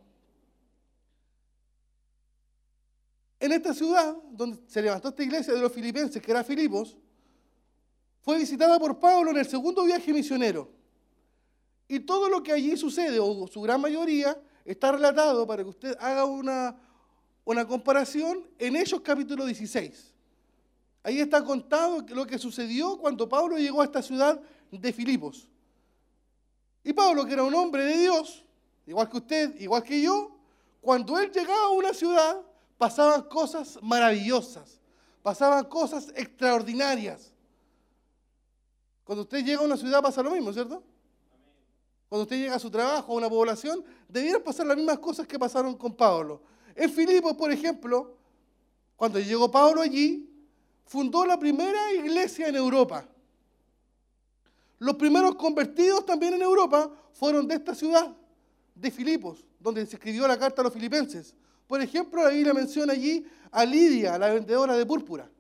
[3.41, 6.97] En esta ciudad, donde se levantó esta iglesia de los filipenses, que era Filipos,
[8.21, 10.71] fue visitada por Pablo en el segundo viaje misionero.
[11.87, 15.97] Y todo lo que allí sucede, o su gran mayoría, está relatado para que usted
[16.01, 16.77] haga una,
[17.45, 20.13] una comparación en Hechos capítulo 16.
[21.05, 24.39] Ahí está contado lo que sucedió cuando Pablo llegó a esta ciudad
[24.71, 25.49] de Filipos.
[26.85, 28.45] Y Pablo, que era un hombre de Dios,
[28.87, 30.37] igual que usted, igual que yo,
[30.81, 32.43] cuando él llegaba a una ciudad,
[32.79, 34.81] pasaban cosas maravillosas,
[35.23, 37.33] pasaban cosas extraordinarias.
[39.05, 40.83] Cuando usted llega a una ciudad pasa lo mismo, ¿cierto?
[42.09, 45.39] Cuando usted llega a su trabajo, a una población, debieran pasar las mismas cosas que
[45.39, 46.41] pasaron con Pablo.
[46.75, 48.17] En Filipos, por ejemplo,
[48.97, 50.31] cuando llegó Pablo allí,
[50.87, 53.07] fundó la primera iglesia en Europa.
[54.79, 58.17] Los primeros convertidos también en Europa fueron de esta ciudad,
[58.75, 61.35] de Filipos, donde se escribió la carta a los filipenses.
[61.69, 65.31] Por ejemplo, la Biblia menciona allí a Lidia, la vendedora de púrpura.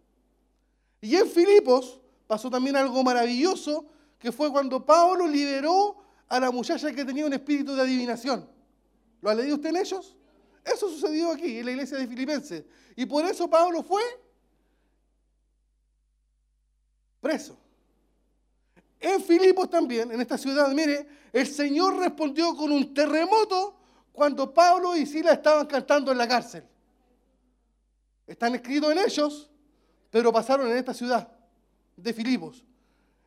[1.00, 3.86] Y en Filipos pasó también algo maravilloso,
[4.18, 5.96] que fue cuando Pablo liberó
[6.28, 8.46] a la muchacha que tenía un espíritu de adivinación.
[9.22, 10.16] ¿Lo ha leído usted en ellos?
[10.62, 12.64] Eso sucedió aquí, en la iglesia de Filipenses.
[12.94, 14.02] Y por eso Pablo fue
[17.20, 17.58] preso.
[19.00, 23.77] En Filipos también, en esta ciudad, mire, el Señor respondió con un terremoto
[24.18, 26.64] cuando Pablo y Sila estaban cantando en la cárcel.
[28.26, 29.48] Están escritos en ellos,
[30.10, 31.32] pero pasaron en esta ciudad
[31.96, 32.64] de Filipos.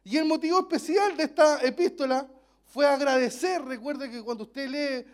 [0.04, 2.28] Y el motivo especial de esta epístola
[2.66, 3.64] fue agradecer.
[3.64, 5.06] Recuerde que cuando usted lee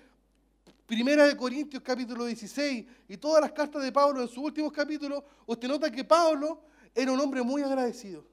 [0.87, 5.23] Primera de Corintios capítulo 16 y todas las cartas de Pablo en sus últimos capítulos,
[5.45, 6.63] usted nota que Pablo
[6.95, 8.25] era un hombre muy agradecido.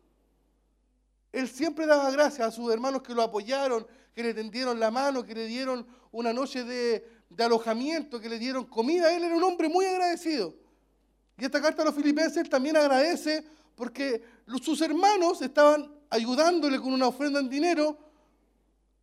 [1.30, 5.24] Él siempre daba gracias a sus hermanos que lo apoyaron, que le tendieron la mano,
[5.24, 9.14] que le dieron una noche de, de alojamiento, que le dieron comida.
[9.14, 10.54] Él era un hombre muy agradecido.
[11.36, 13.44] Y esta carta a los filipenses también agradece
[13.74, 14.22] porque
[14.62, 17.98] sus hermanos estaban ayudándole con una ofrenda en dinero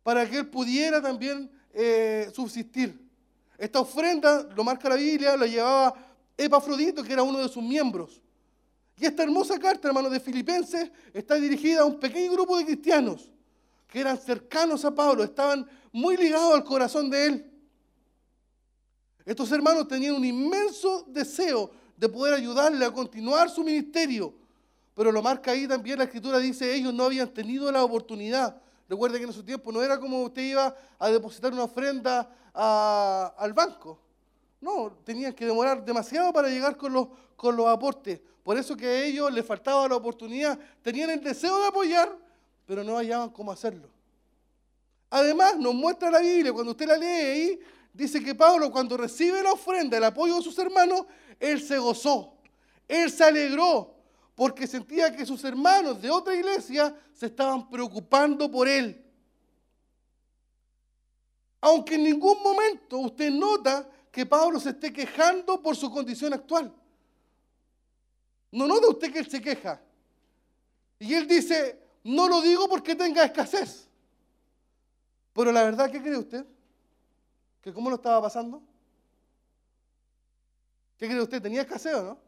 [0.02, 2.98] para que él pudiera también eh, subsistir.
[3.58, 5.94] Esta ofrenda, lo marca la Biblia, la llevaba
[6.36, 8.20] Epafrodito, que era uno de sus miembros.
[8.96, 13.30] Y esta hermosa carta, hermanos, de Filipenses, está dirigida a un pequeño grupo de cristianos
[13.88, 17.51] que eran cercanos a Pablo, estaban muy ligados al corazón de él.
[19.24, 24.34] Estos hermanos tenían un inmenso deseo de poder ayudarle a continuar su ministerio.
[24.94, 28.60] Pero lo marca ahí también la escritura, dice, ellos no habían tenido la oportunidad.
[28.88, 33.52] Recuerden que en su tiempo no era como usted iba a depositar una ofrenda al
[33.52, 33.98] banco.
[34.60, 38.20] No, tenían que demorar demasiado para llegar con los, con los aportes.
[38.42, 40.58] Por eso que a ellos les faltaba la oportunidad.
[40.82, 42.16] Tenían el deseo de apoyar,
[42.66, 43.88] pero no hallaban cómo hacerlo.
[45.10, 47.60] Además, nos muestra la Biblia, cuando usted la lee ahí,
[47.92, 51.06] dice que Pablo cuando recibe la ofrenda, el apoyo de sus hermanos,
[51.38, 52.34] él se gozó,
[52.88, 53.94] él se alegró,
[54.34, 59.04] porque sentía que sus hermanos de otra iglesia se estaban preocupando por él.
[61.60, 66.74] Aunque en ningún momento usted nota que Pablo se esté quejando por su condición actual.
[68.50, 69.80] No nota usted que él se queja.
[70.98, 73.88] Y él dice, no lo digo porque tenga escasez.
[75.32, 76.44] Pero la verdad, ¿qué cree usted?
[77.62, 78.60] ¿Que cómo lo estaba pasando?
[80.98, 81.40] ¿Qué cree usted?
[81.40, 82.18] ¿Tenía escasez o no?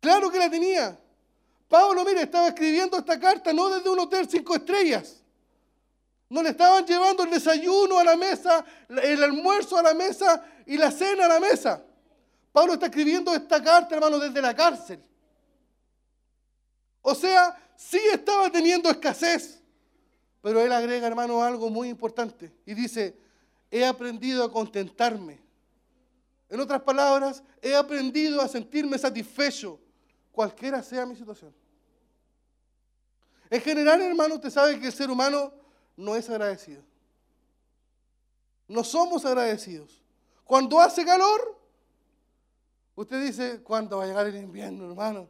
[0.00, 0.98] Claro que la tenía.
[1.68, 5.22] Pablo, mire, estaba escribiendo esta carta no desde un hotel cinco estrellas.
[6.30, 10.76] No le estaban llevando el desayuno a la mesa, el almuerzo a la mesa y
[10.76, 11.82] la cena a la mesa.
[12.52, 15.02] Pablo está escribiendo esta carta, hermano, desde la cárcel.
[17.02, 19.62] O sea, sí estaba teniendo escasez.
[20.42, 22.52] Pero él agrega, hermano, algo muy importante.
[22.64, 23.18] Y dice,
[23.70, 25.40] he aprendido a contentarme.
[26.48, 29.78] En otras palabras, he aprendido a sentirme satisfecho,
[30.32, 31.54] cualquiera sea mi situación.
[33.50, 35.52] En general, hermano, usted sabe que el ser humano
[35.96, 36.82] no es agradecido.
[38.66, 40.02] No somos agradecidos.
[40.44, 41.58] Cuando hace calor,
[42.94, 45.28] usted dice, ¿cuándo va a llegar el invierno, hermano?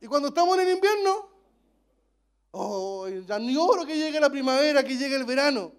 [0.00, 1.28] Y cuando estamos en el invierno,
[2.52, 5.72] oh, ya ni oro que llegue la primavera, que llegue el verano.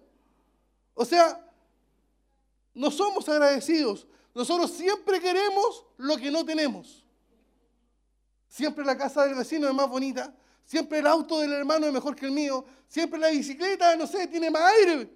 [0.94, 1.47] O sea,
[2.78, 4.06] no somos agradecidos.
[4.32, 7.04] Nosotros siempre queremos lo que no tenemos.
[8.46, 10.32] Siempre la casa del vecino es más bonita.
[10.64, 12.64] Siempre el auto del hermano es mejor que el mío.
[12.86, 15.10] Siempre la bicicleta, no sé, tiene más aire.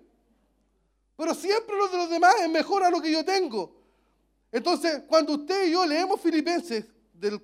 [1.17, 3.73] Pero siempre lo de los demás es mejor a lo que yo tengo.
[4.51, 6.85] Entonces, cuando usted y yo leemos Filipenses
[7.15, 7.41] del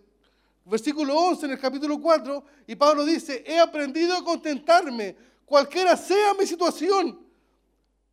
[0.64, 5.16] versículo 11 en el capítulo 4, y Pablo dice, he aprendido a contentarme,
[5.46, 7.27] cualquiera sea mi situación.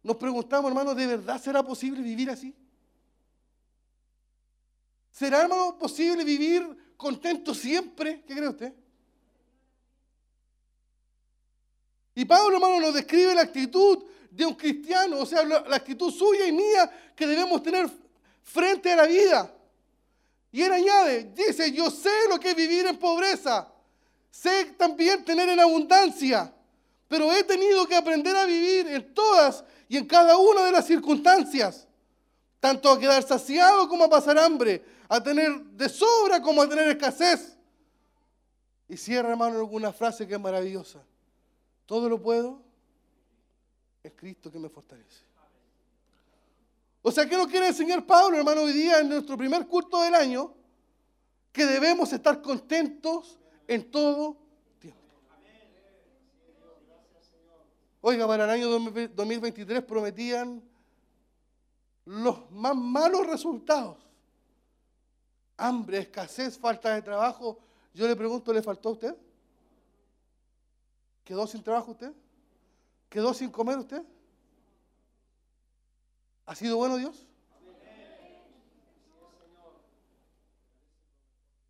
[0.05, 2.53] Nos preguntamos, hermano, ¿de verdad será posible vivir así?
[5.09, 8.23] ¿Será, hermano, posible vivir contento siempre?
[8.23, 8.71] ¿Qué cree usted?
[12.13, 16.45] Y Pablo, hermano, nos describe la actitud de un cristiano, o sea, la, actitud suya
[16.45, 17.89] y mía que debemos tener
[18.43, 19.51] frente a la vida.
[20.51, 23.73] Y él añade, dice, yo sé lo que es vivir en pobreza,
[24.29, 26.53] sé también tener en abundancia,
[27.07, 30.85] pero he tenido que aprender a vivir en todas y en cada una de las
[30.85, 31.87] circunstancias,
[32.59, 36.87] tanto a quedar saciado como a pasar hambre, a tener de sobra como a tener
[36.87, 37.57] escasez.
[38.87, 41.03] Y cierra, hermano, alguna frase que es maravillosa.
[41.85, 42.61] Todo lo puedo,
[44.03, 45.23] es Cristo que me fortalece.
[47.01, 50.15] O sea, ¿qué nos quiere enseñar Pablo, hermano, hoy día en nuestro primer culto del
[50.15, 50.55] año?
[51.51, 53.37] Que debemos estar contentos
[53.67, 54.37] en todo
[54.79, 54.99] tiempo.
[58.07, 60.61] Oiga, para el año 2023 prometían
[62.05, 63.97] los más malos resultados.
[65.57, 67.57] Hambre, escasez, falta de trabajo.
[67.95, 69.15] Yo le pregunto, ¿le faltó a usted?
[71.23, 72.13] ¿Quedó sin trabajo usted?
[73.09, 74.03] ¿Quedó sin comer usted?
[76.45, 77.25] ¿Ha sido bueno Dios?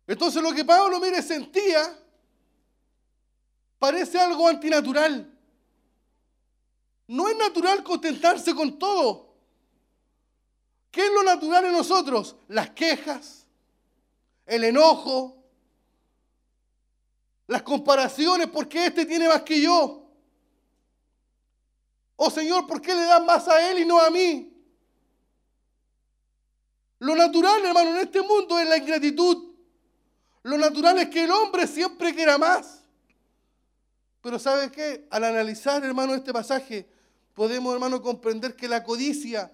[0.06, 1.98] Entonces lo que Pablo, mire, sentía
[3.78, 5.32] parece algo antinatural.
[7.08, 9.34] No es natural contentarse con todo.
[10.90, 12.36] ¿Qué es lo natural en nosotros?
[12.48, 13.46] Las quejas,
[14.46, 15.36] el enojo.
[17.48, 20.10] Las comparaciones, ¿por qué este tiene más que yo?
[22.16, 24.52] Oh Señor, ¿por qué le das más a él y no a mí?
[26.98, 29.54] Lo natural, hermano, en este mundo es la ingratitud.
[30.42, 32.82] Lo natural es que el hombre siempre quiera más.
[34.22, 35.06] Pero ¿sabe qué?
[35.10, 36.88] Al analizar, hermano, este pasaje,
[37.36, 39.52] podemos, hermano, comprender que la codicia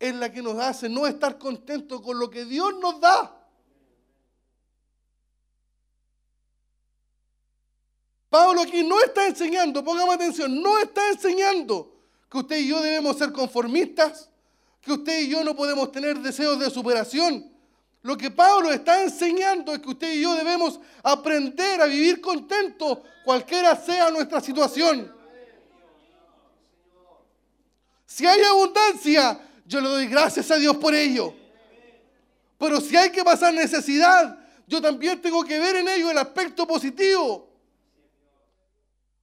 [0.00, 3.38] es la que nos hace no estar contentos con lo que Dios nos da.
[8.30, 12.00] Pablo aquí no está enseñando, pongamos atención, no está enseñando
[12.30, 14.30] que usted y yo debemos ser conformistas,
[14.80, 17.52] que usted y yo no podemos tener deseos de superación.
[18.00, 23.00] Lo que Pablo está enseñando es que usted y yo debemos aprender a vivir contentos,
[23.22, 25.20] cualquiera sea nuestra situación.
[28.12, 31.34] Si hay abundancia, yo le doy gracias a Dios por ello.
[32.58, 36.66] Pero si hay que pasar necesidad, yo también tengo que ver en ello el aspecto
[36.66, 37.48] positivo.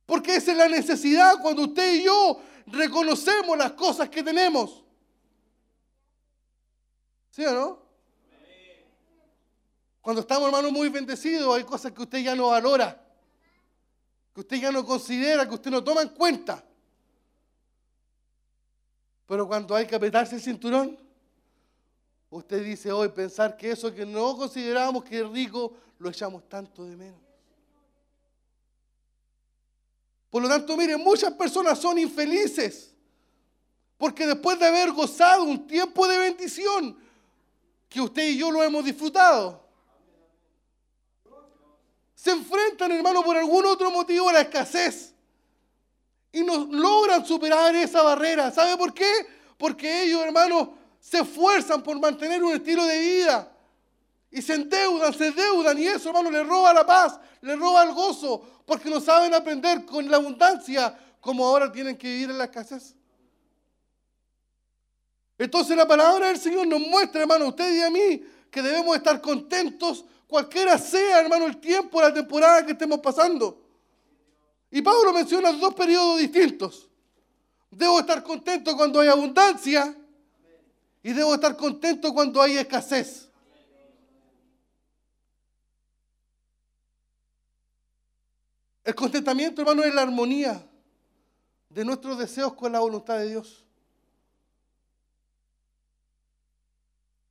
[0.07, 4.83] Porque esa es la necesidad cuando usted y yo reconocemos las cosas que tenemos.
[7.29, 7.83] ¿Sí o no?
[10.01, 12.99] Cuando estamos, hermanos, muy bendecidos, hay cosas que usted ya no valora,
[14.33, 16.65] que usted ya no considera, que usted no toma en cuenta.
[19.29, 20.97] Pero cuando hay que apretarse el cinturón,
[22.31, 26.83] usted dice hoy pensar que eso que no considerábamos que es rico, lo echamos tanto
[26.83, 27.19] de menos.
[30.31, 32.95] Por lo tanto, miren, muchas personas son infelices
[33.99, 36.97] porque después de haber gozado un tiempo de bendición,
[37.87, 39.63] que usted y yo lo hemos disfrutado,
[42.15, 45.13] se enfrentan, hermano, por algún otro motivo a la escasez
[46.31, 48.51] y no logran superar esa barrera.
[48.51, 49.11] ¿Sabe por qué?
[49.57, 50.69] Porque ellos, hermanos,
[50.99, 53.51] se esfuerzan por mantener un estilo de vida
[54.31, 57.93] y se endeudan, se endeudan y eso, hermano, le roba la paz, le roba el
[57.93, 62.45] gozo, porque no saben aprender con la abundancia como ahora tienen que vivir en la
[62.45, 62.95] escasez.
[65.37, 68.95] Entonces la palabra del Señor nos muestra, hermano, a usted y a mí, que debemos
[68.95, 73.68] estar contentos, cualquiera sea, hermano, el tiempo, la temporada que estemos pasando.
[74.71, 76.89] Y Pablo menciona dos periodos distintos.
[77.71, 79.95] Debo estar contento cuando hay abundancia
[81.01, 83.29] y debo estar contento cuando hay escasez.
[88.83, 90.67] El contentamiento, hermano, es la armonía
[91.69, 93.63] de nuestros deseos con la voluntad de Dios.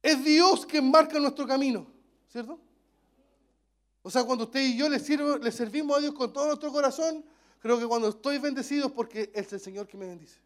[0.02, 1.86] Es Dios quien marca nuestro camino,
[2.28, 2.60] ¿cierto?
[4.09, 6.73] O sea, cuando usted y yo le, sirvo, le servimos a Dios con todo nuestro
[6.73, 7.23] corazón,
[7.59, 10.39] creo que cuando estoy bendecido es porque es el Señor que me bendice.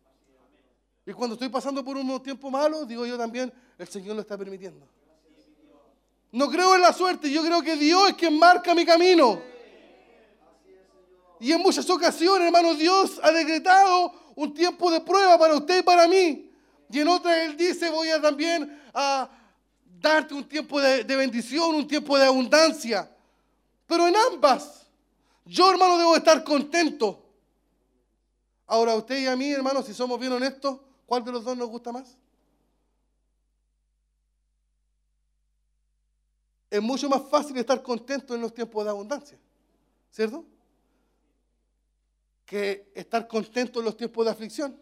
[1.06, 4.36] Y cuando estoy pasando por un tiempo malo, digo yo también, el Señor lo está
[4.36, 4.84] permitiendo.
[6.32, 9.40] No creo en la suerte, yo creo que Dios es quien marca mi camino.
[11.38, 15.82] Y en muchas ocasiones, hermano, Dios ha decretado un tiempo de prueba para usted y
[15.84, 16.50] para mí.
[16.90, 19.30] Y en otras Él dice, voy a también a
[20.00, 23.08] darte un tiempo de, de bendición, un tiempo de abundancia.
[23.92, 24.86] Pero en ambas,
[25.44, 27.22] yo, hermano, debo estar contento.
[28.66, 31.68] Ahora, usted y a mí, hermano, si somos bien honestos, ¿cuál de los dos nos
[31.68, 32.16] gusta más?
[36.70, 39.38] Es mucho más fácil estar contento en los tiempos de abundancia,
[40.10, 40.42] ¿cierto?
[42.46, 44.80] Que estar contento en los tiempos de aflicción.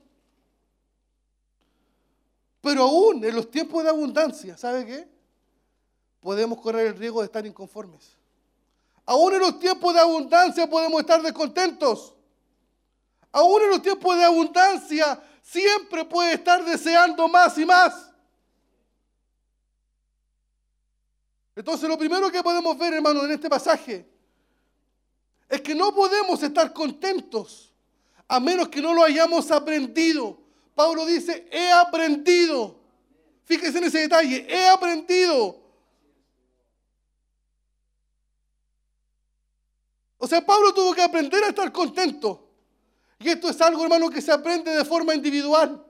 [2.61, 5.09] Pero aún en los tiempos de abundancia, ¿sabe qué?
[6.21, 8.20] Podemos correr el riesgo de estar inconformes.
[9.11, 12.15] Aún en los tiempos de abundancia podemos estar descontentos.
[13.33, 18.09] Aún en los tiempos de abundancia siempre puede estar deseando más y más.
[21.57, 24.09] Entonces lo primero que podemos ver, hermano, en este pasaje
[25.49, 27.75] es que no podemos estar contentos
[28.29, 30.39] a menos que no lo hayamos aprendido.
[30.73, 32.79] Pablo dice, he aprendido.
[33.45, 35.60] Fíjese en ese detalle, he aprendido.
[40.23, 42.47] O sea, Pablo tuvo que aprender a estar contento.
[43.19, 45.83] Y esto es algo, hermano, que se aprende de forma individual.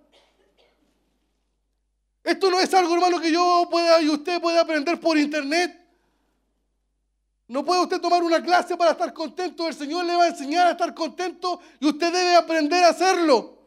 [2.23, 5.77] Esto no es algo, hermano, que yo pueda y usted puede aprender por internet.
[7.49, 9.67] No puede usted tomar una clase para estar contento.
[9.67, 13.59] El Señor le va a enseñar a estar contento y usted debe aprender a hacerlo.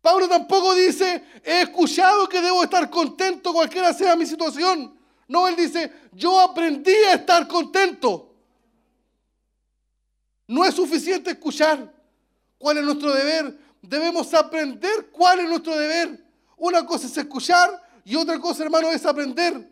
[0.00, 4.96] Pablo tampoco dice, he escuchado que debo estar contento cualquiera sea mi situación.
[5.26, 8.31] No, él dice, yo aprendí a estar contento.
[10.46, 11.92] No es suficiente escuchar
[12.58, 13.58] cuál es nuestro deber.
[13.80, 16.24] Debemos aprender cuál es nuestro deber.
[16.56, 19.70] Una cosa es escuchar y otra cosa, hermano, es aprender.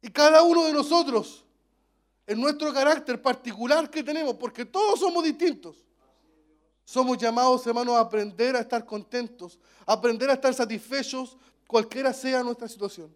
[0.00, 1.44] Y cada uno de nosotros
[2.26, 5.76] en nuestro carácter particular que tenemos, porque todos somos distintos.
[6.84, 12.42] Somos llamados, hermanos, a aprender a estar contentos, a aprender a estar satisfechos, cualquiera sea
[12.42, 13.14] nuestra situación.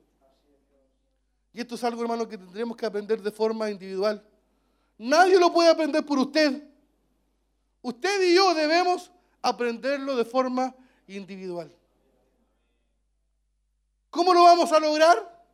[1.53, 4.23] Y esto es algo, hermano, que tendremos que aprender de forma individual.
[5.03, 6.63] Nadie lo puede aprender por usted.
[7.81, 9.11] Usted y yo debemos
[9.43, 10.73] aprenderlo de forma
[11.09, 11.75] individual.
[14.11, 15.45] ¿Cómo lo vamos a lograr?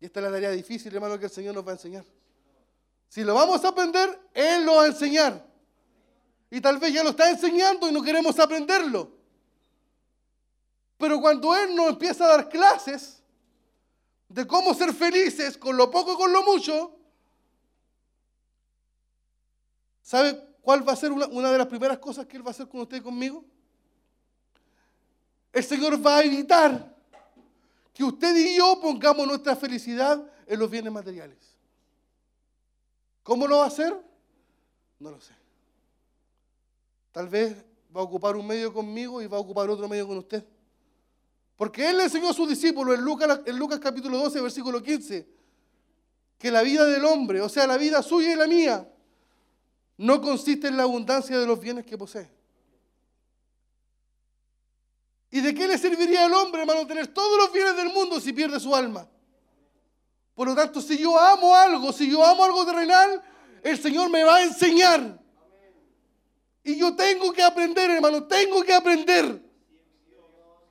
[0.00, 2.06] Y esta es la tarea difícil, hermano, que el Señor nos va a enseñar.
[3.06, 5.46] Si lo vamos a aprender, Él lo va a enseñar.
[6.50, 9.12] Y tal vez ya lo está enseñando y no queremos aprenderlo.
[10.96, 13.22] Pero cuando Él nos empieza a dar clases
[14.26, 16.96] de cómo ser felices con lo poco y con lo mucho,
[20.02, 22.68] ¿sabe cuál va a ser una, de las primeras cosas que Él va a hacer
[22.68, 23.44] con usted y conmigo?
[25.52, 26.96] El Señor va a evitar
[27.92, 31.38] que usted y yo pongamos nuestra felicidad en los bienes materiales.
[33.22, 33.96] ¿Cómo lo va a hacer?
[34.98, 35.34] No lo sé.
[37.12, 37.56] Tal vez
[37.94, 40.44] va a ocupar un medio conmigo y va a ocupar otro medio con usted.
[41.56, 43.00] Porque Él le enseñó a sus discípulos en
[43.46, 45.28] en Lucas capítulo 12, versículo 15,
[46.38, 48.90] que la vida del hombre, o sea, la vida suya y la mía,
[50.00, 52.26] no consiste en la abundancia de los bienes que posee.
[55.30, 58.32] ¿Y de qué le serviría al hombre, hermano, tener todos los bienes del mundo si
[58.32, 59.06] pierde su alma?
[60.34, 63.22] Por lo tanto, si yo amo algo, si yo amo algo terrenal,
[63.62, 65.20] el Señor me va a enseñar.
[66.64, 69.44] Y yo tengo que aprender, hermano, tengo que aprender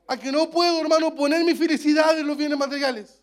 [0.08, 3.22] a que no puedo, hermano, poner mi felicidad en los bienes materiales.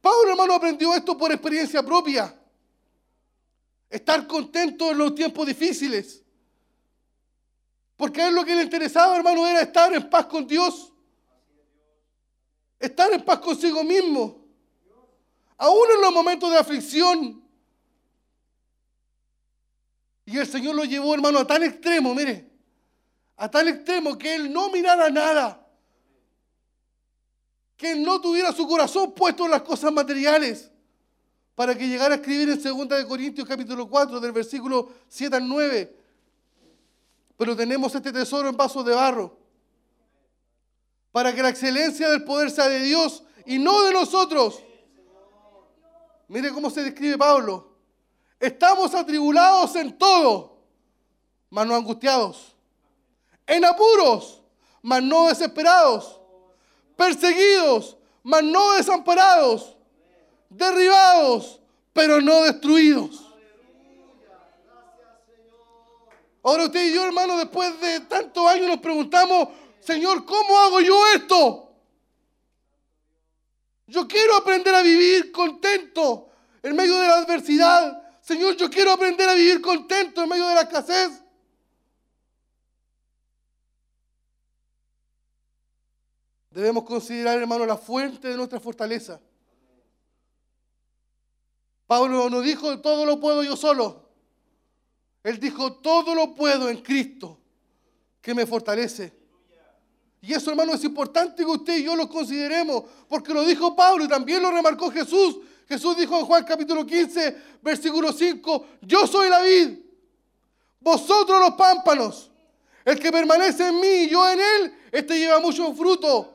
[0.00, 2.39] Pablo, hermano, aprendió esto por experiencia propia.
[3.90, 6.22] Estar contento en los tiempos difíciles.
[7.96, 10.92] Porque a él lo que le interesaba, hermano, era estar en paz con Dios.
[12.78, 14.46] Estar en paz consigo mismo.
[15.58, 17.44] Aún en los momentos de aflicción.
[20.24, 22.48] Y el Señor lo llevó, hermano, a tal extremo, mire.
[23.36, 25.68] A tal extremo que él no mirara nada.
[27.76, 30.70] Que él no tuviera su corazón puesto en las cosas materiales.
[31.60, 35.46] Para que llegara a escribir en 2 de Corintios capítulo 4, del versículo 7 al
[35.46, 35.94] 9
[37.36, 39.36] pero tenemos este tesoro en vasos de barro,
[41.12, 44.62] para que la excelencia del poder sea de Dios y no de nosotros.
[46.28, 47.74] Mire cómo se describe Pablo.
[48.38, 50.62] Estamos atribulados en todo,
[51.50, 52.56] mas no angustiados.
[53.46, 54.42] En apuros,
[54.80, 56.18] mas no desesperados.
[56.96, 59.76] Perseguidos, mas no desamparados.
[60.50, 61.60] Derribados,
[61.92, 63.26] pero no destruidos.
[66.42, 69.48] Ahora usted y yo, hermano, después de tantos años nos preguntamos,
[69.80, 71.72] Señor, ¿cómo hago yo esto?
[73.86, 76.30] Yo quiero aprender a vivir contento
[76.62, 78.20] en medio de la adversidad.
[78.20, 81.22] Señor, yo quiero aprender a vivir contento en medio de la escasez.
[86.50, 89.20] Debemos considerar, hermano, la fuente de nuestra fortaleza.
[91.90, 94.00] Pablo nos dijo, todo lo puedo yo solo.
[95.24, 97.36] Él dijo, todo lo puedo en Cristo
[98.22, 99.12] que me fortalece.
[100.22, 104.04] Y eso, hermano, es importante que usted y yo lo consideremos, porque lo dijo Pablo
[104.04, 105.38] y también lo remarcó Jesús.
[105.68, 109.80] Jesús dijo en Juan capítulo 15, versículo 5, yo soy la vid,
[110.78, 112.30] vosotros los pámpanos.
[112.84, 116.34] El que permanece en mí y yo en él, este lleva mucho fruto,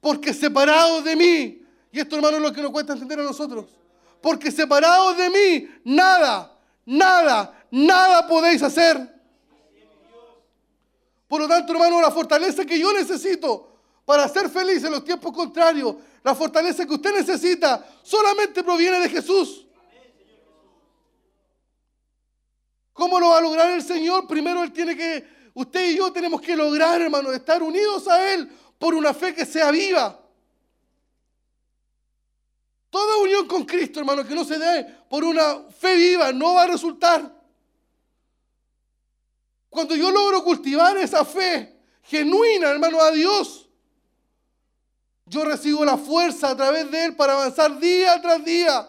[0.00, 3.66] porque separados de mí, y esto, hermano, es lo que nos cuesta entender a nosotros,
[4.20, 9.20] porque separados de mí, nada, nada, nada podéis hacer.
[11.26, 13.68] Por lo tanto, hermano, la fortaleza que yo necesito
[14.04, 15.94] para ser feliz en los tiempos contrarios,
[16.24, 19.66] la fortaleza que usted necesita, solamente proviene de Jesús.
[22.92, 24.26] ¿Cómo lo va a lograr el Señor?
[24.26, 25.24] Primero Él tiene que,
[25.54, 29.46] usted y yo tenemos que lograr, hermano, estar unidos a Él por una fe que
[29.46, 30.19] sea viva.
[32.90, 36.64] Toda unión con Cristo, hermano, que no se dé por una fe viva, no va
[36.64, 37.40] a resultar.
[39.68, 43.68] Cuando yo logro cultivar esa fe genuina, hermano, a Dios,
[45.26, 48.88] yo recibo la fuerza a través de Él para avanzar día tras día.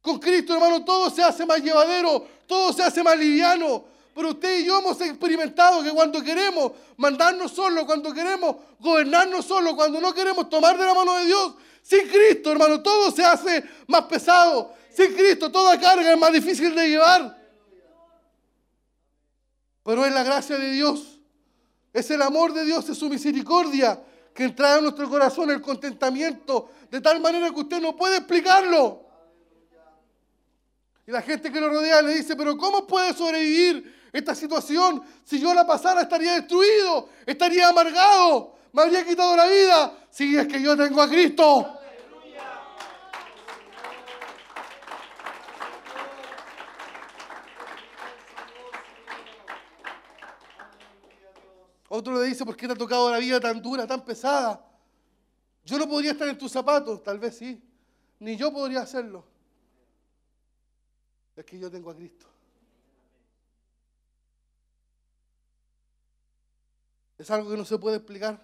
[0.00, 3.84] Con Cristo, hermano, todo se hace más llevadero, todo se hace más liviano.
[4.14, 9.74] Pero usted y yo hemos experimentado que cuando queremos mandarnos solo, cuando queremos gobernarnos solo,
[9.74, 11.54] cuando no queremos tomar de la mano de Dios,
[11.88, 14.74] sin Cristo, hermano, todo se hace más pesado.
[14.90, 17.34] Sin Cristo, toda carga es más difícil de llevar.
[19.82, 21.18] Pero es la gracia de Dios,
[21.94, 24.04] es el amor de Dios, es su misericordia
[24.34, 29.06] que entrara en nuestro corazón el contentamiento de tal manera que usted no puede explicarlo.
[31.06, 35.02] Y la gente que lo rodea le dice, pero ¿cómo puede sobrevivir esta situación?
[35.24, 39.98] Si yo la pasara estaría destruido, estaría amargado, me habría quitado la vida.
[40.10, 41.77] Si es que yo tengo a Cristo.
[51.88, 54.64] Otro le dice, ¿por qué te ha tocado la vida tan dura, tan pesada?
[55.64, 57.62] Yo no podría estar en tus zapatos, tal vez sí.
[58.20, 59.24] Ni yo podría hacerlo.
[61.34, 62.26] Es que yo tengo a Cristo.
[67.16, 68.40] Es algo que no se puede explicar.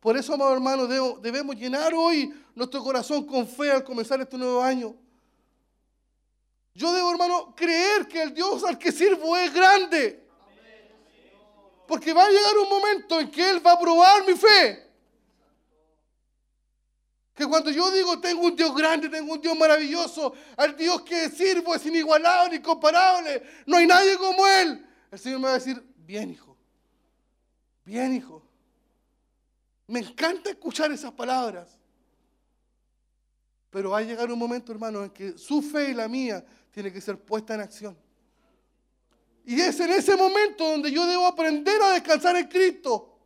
[0.00, 0.88] Por eso, amados hermanos,
[1.20, 4.94] debemos llenar hoy nuestro corazón con fe al comenzar este nuevo año.
[6.74, 10.27] Yo debo, hermano, creer que el Dios al que sirvo es grande.
[11.88, 14.86] Porque va a llegar un momento en que Él va a probar mi fe.
[17.34, 21.30] Que cuando yo digo tengo un Dios grande, tengo un Dios maravilloso, al Dios que
[21.30, 25.82] sirvo es inigualable, incomparable, no hay nadie como Él, el Señor me va a decir,
[25.96, 26.56] bien hijo,
[27.84, 28.42] bien hijo.
[29.86, 31.70] Me encanta escuchar esas palabras.
[33.70, 36.92] Pero va a llegar un momento, hermano, en que su fe y la mía tiene
[36.92, 37.96] que ser puesta en acción.
[39.48, 43.18] Y es en ese momento donde yo debo aprender a descansar en Cristo.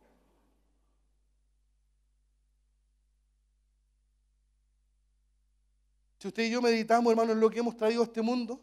[6.17, 8.61] Si usted y yo meditamos, hermano, en lo que hemos traído a este mundo,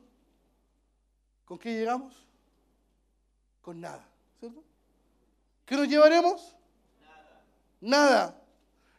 [1.45, 2.27] ¿con qué llegamos?
[3.61, 4.09] Con nada,
[4.39, 4.65] ¿cierto?
[5.67, 6.57] ¿Qué nos llevaremos?
[7.79, 8.43] Nada.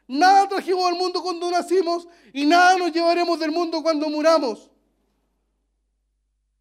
[0.08, 4.71] Nada trajimos al mundo cuando nacimos y nada nos llevaremos del mundo cuando muramos.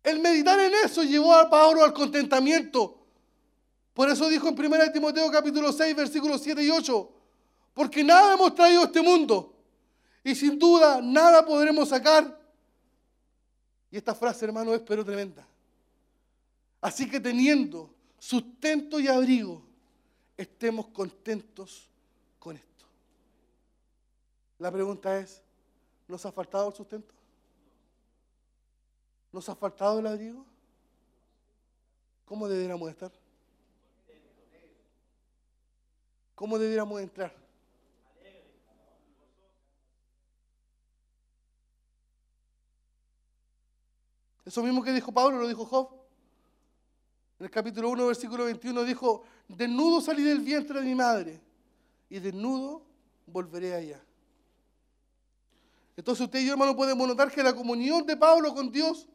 [0.02, 2.98] El meditar en eso llevó a Pablo al contentamiento.
[3.92, 7.12] Por eso dijo en 1 Timoteo capítulo 6, versículos 7 y 8,
[7.74, 9.54] porque nada hemos traído a este mundo
[10.24, 12.38] y sin duda nada podremos sacar.
[13.90, 15.46] Y esta frase, hermano, es pero tremenda.
[16.80, 19.62] Así que teniendo sustento y abrigo,
[20.36, 21.90] estemos contentos
[22.38, 22.86] con esto.
[24.58, 25.42] La pregunta es,
[26.08, 27.19] ¿nos ha faltado el sustento?
[29.32, 30.44] ¿Nos ha faltado el abrigo?
[32.24, 33.12] ¿Cómo debiéramos estar?
[36.34, 37.34] ¿Cómo debiéramos entrar?
[44.44, 45.90] Eso mismo que dijo Pablo lo dijo Job.
[47.38, 51.40] En el capítulo 1, versículo 21 dijo, desnudo salí del vientre de mi madre
[52.08, 52.82] y desnudo
[53.26, 54.02] volveré allá.
[55.96, 59.06] Entonces usted y yo, hermano, podemos notar que la comunión de Pablo con Dios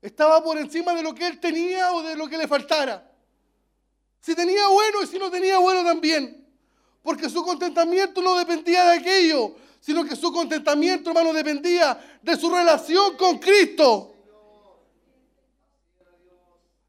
[0.00, 3.10] estaba por encima de lo que él tenía o de lo que le faltara.
[4.20, 6.46] Si tenía bueno y si no tenía bueno también.
[7.02, 12.50] Porque su contentamiento no dependía de aquello, sino que su contentamiento, hermano, dependía de su
[12.50, 14.14] relación con Cristo.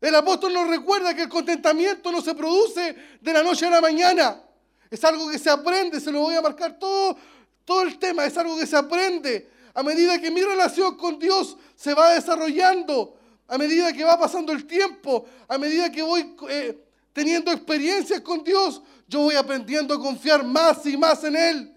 [0.02, 3.82] El apóstol nos recuerda que el contentamiento no se produce de la noche a la
[3.82, 4.42] mañana.
[4.90, 7.18] Es algo que se aprende, se lo voy a marcar todo,
[7.66, 11.56] todo el tema, es algo que se aprende a medida que mi relación con Dios
[11.74, 16.86] se va desarrollando, a medida que va pasando el tiempo, a medida que voy eh,
[17.14, 21.74] teniendo experiencias con Dios, yo voy aprendiendo a confiar más y más en Él.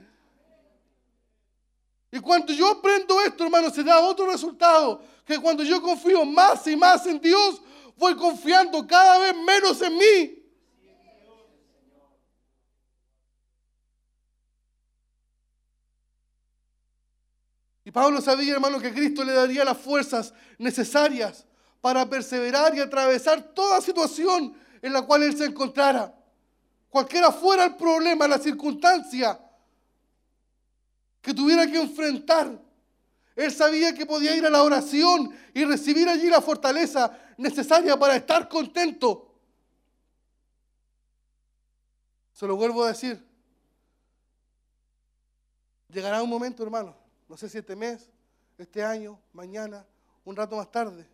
[2.10, 6.66] Y cuando yo aprendo esto, hermano, se da otro resultado, que cuando yo confío más
[6.66, 7.62] y más en Dios,
[7.96, 10.41] voy confiando cada vez menos en mí.
[17.92, 21.46] Pablo sabía, hermano, que Cristo le daría las fuerzas necesarias
[21.80, 26.14] para perseverar y atravesar toda situación en la cual él se encontrara.
[26.88, 29.38] Cualquiera fuera el problema, la circunstancia
[31.20, 32.60] que tuviera que enfrentar,
[33.36, 38.16] él sabía que podía ir a la oración y recibir allí la fortaleza necesaria para
[38.16, 39.34] estar contento.
[42.32, 43.24] Se lo vuelvo a decir.
[45.88, 46.96] Llegará un momento, hermano,
[47.32, 48.10] no sé si este mes,
[48.58, 49.86] este año, mañana,
[50.22, 51.06] un rato más tarde,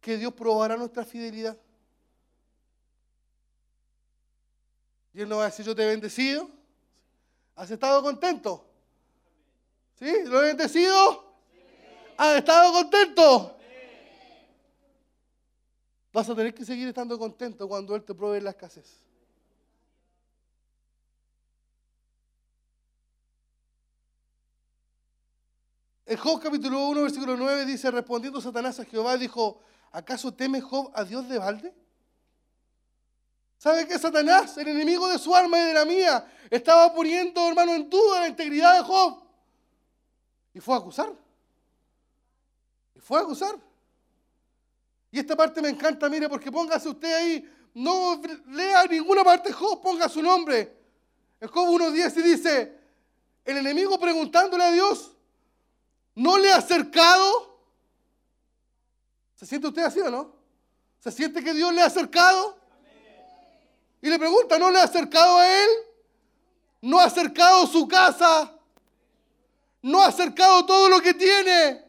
[0.00, 1.58] que Dios probará nuestra fidelidad.
[5.12, 6.48] Y Él nos va a decir, yo te he bendecido.
[7.56, 8.64] ¿Has estado contento?
[9.98, 10.22] ¿Sí?
[10.26, 11.34] ¿Lo he bendecido?
[12.16, 13.56] ¿Has estado contento?
[16.12, 19.02] Vas a tener que seguir estando contento cuando Él te provee la escasez.
[26.12, 29.62] En Job capítulo 1, versículo 9 dice, respondiendo Satanás a Jehová, dijo,
[29.92, 31.74] ¿acaso teme Job a Dios de balde?
[33.56, 33.98] ¿Sabe qué?
[33.98, 38.20] Satanás, el enemigo de su alma y de la mía, estaba poniendo, hermano, en duda
[38.20, 39.22] la integridad de Job.
[40.52, 41.10] Y fue a acusar.
[42.94, 43.54] Y fue a acusar.
[45.10, 49.54] Y esta parte me encanta, mire, porque póngase usted ahí, no lea ninguna parte de
[49.54, 50.76] Job, ponga su nombre.
[51.40, 52.78] En Job 1.10 y dice,
[53.46, 55.11] el enemigo preguntándole a Dios,
[56.14, 57.58] ¿no le ha acercado?
[59.34, 60.34] ¿Se siente usted así o no?
[61.00, 62.56] ¿Se siente que Dios le ha acercado?
[64.00, 65.70] Y le pregunta, ¿no le ha acercado a él?
[66.82, 68.52] ¿No ha acercado su casa?
[69.80, 71.84] ¿No ha acercado todo lo que tiene?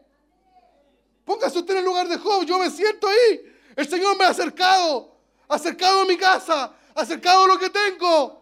[1.26, 3.56] Póngase usted en el lugar de Job, yo me siento ahí.
[3.76, 5.16] El Señor me ha acercado,
[5.48, 8.42] acercado a mi casa, ha acercado lo que tengo.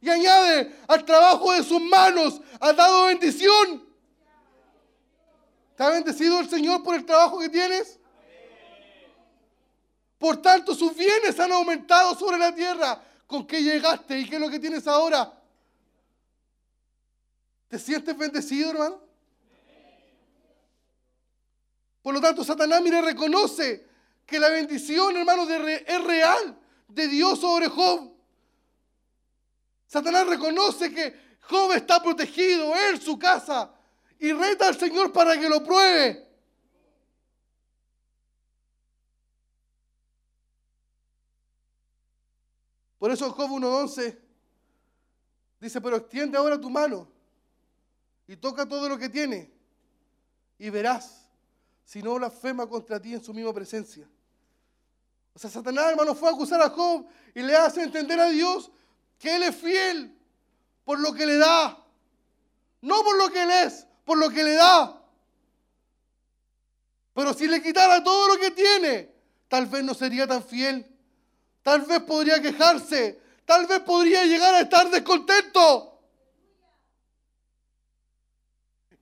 [0.00, 3.85] Y añade, al trabajo de sus manos ha dado bendición.
[5.76, 7.98] ¿Te ha bendecido el Señor por el trabajo que tienes?
[10.18, 13.02] Por tanto, sus bienes han aumentado sobre la tierra.
[13.26, 15.32] ¿Con qué llegaste y qué es lo que tienes ahora?
[17.68, 19.02] ¿Te sientes bendecido, hermano?
[22.00, 23.86] Por lo tanto, Satanás, mire, reconoce
[24.24, 26.58] que la bendición, hermano, de es real
[26.88, 28.14] de Dios sobre Job.
[29.86, 33.75] Satanás reconoce que Job está protegido, él, su casa,
[34.18, 36.26] y reta al Señor para que lo pruebe.
[42.98, 44.18] Por eso Job 1.11
[45.60, 47.08] dice, pero extiende ahora tu mano
[48.26, 49.52] y toca todo lo que tiene
[50.58, 51.28] y verás
[51.84, 54.08] si no blasfema contra ti en su misma presencia.
[55.34, 58.70] O sea, Satanás, hermano, fue a acusar a Job y le hace entender a Dios
[59.18, 60.18] que Él es fiel
[60.84, 61.84] por lo que le da.
[62.80, 65.02] No por lo que Él es, por lo que le da.
[67.12, 69.12] Pero si le quitara todo lo que tiene,
[69.48, 70.86] tal vez no sería tan fiel.
[71.62, 73.20] Tal vez podría quejarse.
[73.44, 76.00] Tal vez podría llegar a estar descontento.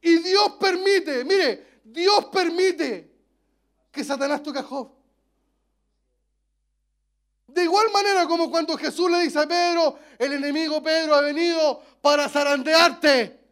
[0.01, 3.11] Y Dios permite, mire, Dios permite
[3.91, 4.91] que Satanás toque a Job.
[7.47, 11.83] De igual manera como cuando Jesús le dice a Pedro, el enemigo Pedro ha venido
[12.01, 13.44] para zarandearte,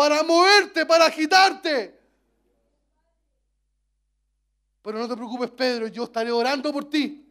[0.00, 1.94] para moverte, para agitarte.
[4.80, 7.30] Pero no te preocupes, Pedro, yo estaré orando por ti.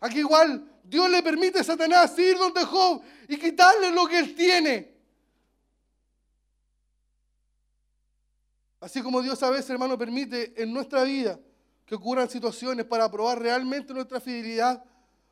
[0.00, 4.34] Aquí igual Dios le permite a Satanás ir donde Job y quitarle lo que él
[4.34, 4.92] tiene.
[8.80, 11.38] Así como Dios a veces, hermano, permite en nuestra vida
[11.86, 14.82] que ocurran situaciones para probar realmente nuestra fidelidad,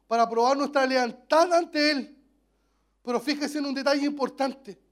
[0.07, 2.17] para probar nuestra lealtad ante Él.
[3.03, 4.90] Pero fíjese en un detalle importante.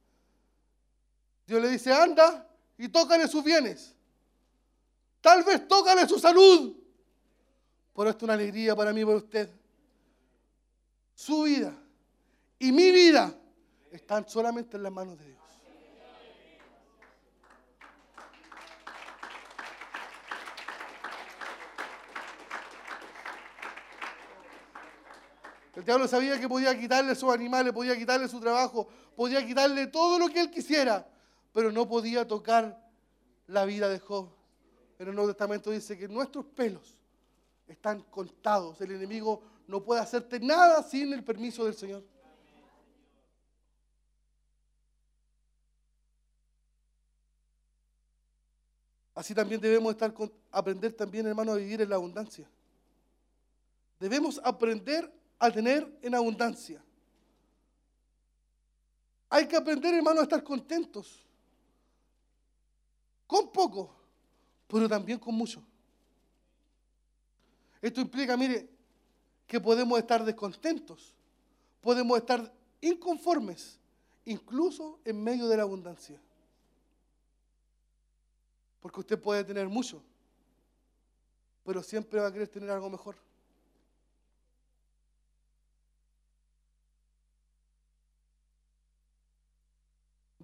[1.49, 2.47] Dios le dice, anda
[2.77, 3.95] y tócale sus bienes.
[5.23, 6.77] Tal vez tócale su salud.
[7.97, 9.51] Pero esto es una alegría para mí y para usted.
[11.15, 11.73] Su vida
[12.59, 13.35] y mi vida
[13.91, 15.39] están solamente en las manos de Dios.
[25.77, 30.19] El diablo sabía que podía quitarle sus animales, podía quitarle su trabajo, podía quitarle todo
[30.19, 31.09] lo que él quisiera,
[31.53, 32.89] pero no podía tocar
[33.47, 34.29] la vida de Job.
[34.99, 36.99] En el Nuevo Testamento dice que nuestros pelos
[37.67, 38.81] están contados.
[38.81, 42.03] El enemigo no puede hacerte nada sin el permiso del Señor.
[49.15, 50.15] Así también debemos estar
[50.53, 52.49] aprender también, hermano, a vivir en la abundancia.
[53.99, 56.83] Debemos aprender a tener en abundancia.
[59.29, 61.28] Hay que aprender, hermano, a estar contentos.
[63.29, 63.95] Con poco,
[64.67, 65.63] pero también con mucho.
[67.81, 68.69] Esto implica, mire,
[69.47, 71.15] que podemos estar descontentos,
[71.83, 72.51] podemos estar
[72.81, 73.79] inconformes,
[74.25, 76.19] incluso en medio de la abundancia.
[78.81, 80.03] Porque usted puede tener mucho,
[81.65, 83.28] pero siempre va a querer tener algo mejor.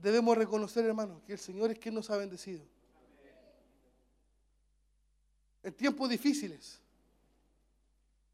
[0.05, 2.63] Debemos reconocer, hermanos, que el Señor es quien nos ha bendecido.
[5.63, 6.79] En tiempos difíciles,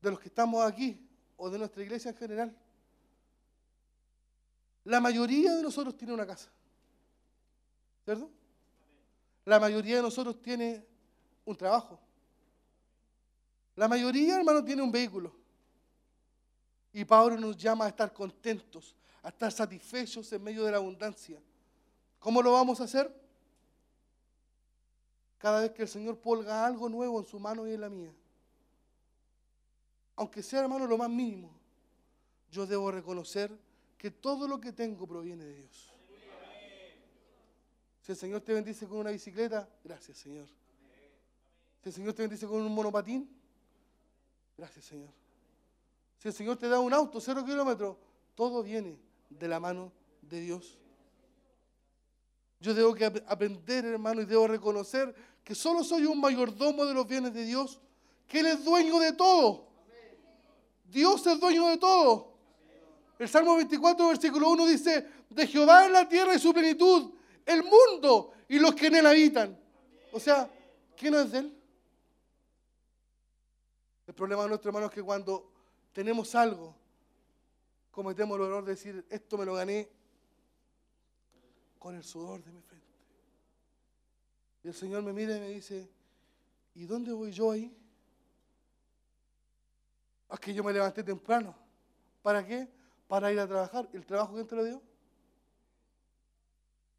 [0.02, 2.56] de los que estamos aquí o de nuestra iglesia en general,
[4.82, 6.50] la mayoría de nosotros tiene una casa.
[8.04, 8.28] ¿Cierto?
[9.44, 10.84] La mayoría de nosotros tiene
[11.44, 12.00] un trabajo.
[13.76, 15.36] La mayoría, hermano, tiene un vehículo.
[16.92, 21.40] Y Pablo nos llama a estar contentos, a estar satisfechos en medio de la abundancia.
[22.20, 23.12] ¿Cómo lo vamos a hacer?
[25.38, 28.14] Cada vez que el Señor polga algo nuevo en su mano y en la mía.
[30.16, 31.50] aunque sea hermano lo más mínimo,
[32.50, 33.50] yo debo reconocer
[33.96, 35.94] que todo lo que tengo proviene de Dios.
[38.02, 40.46] Si el Señor te bendice con una bicicleta, gracias Señor.
[41.82, 43.34] Si el Señor te bendice con un monopatín,
[44.58, 45.08] gracias Señor.
[46.18, 47.96] Si el Señor te da un auto, cero kilómetros,
[48.34, 48.98] todo viene
[49.30, 49.90] de la mano
[50.20, 50.78] de Dios.
[52.60, 56.92] Yo debo que ap- aprender, hermano, y debo reconocer que solo soy un mayordomo de
[56.94, 57.80] los bienes de Dios,
[58.28, 59.66] que Él es dueño de todo.
[60.84, 62.34] Dios es dueño de todo.
[63.18, 67.12] El Salmo 24, versículo 1 dice, de Jehová es la tierra y su plenitud,
[67.46, 69.58] el mundo y los que en él habitan.
[70.12, 70.50] O sea,
[70.96, 71.56] ¿qué no es de Él?
[74.06, 75.52] El problema de nuestro hermano es que cuando
[75.92, 76.74] tenemos algo,
[77.90, 79.88] cometemos el error de decir, esto me lo gané
[81.80, 82.86] con el sudor de mi frente.
[84.62, 85.90] Y el Señor me mira y me dice,
[86.74, 87.74] ¿y dónde voy yo ahí?
[90.30, 91.56] Es que yo me levanté temprano.
[92.22, 92.68] ¿Para qué?
[93.08, 93.88] Para ir a trabajar.
[93.94, 94.82] ¿El trabajo quién te lo dio?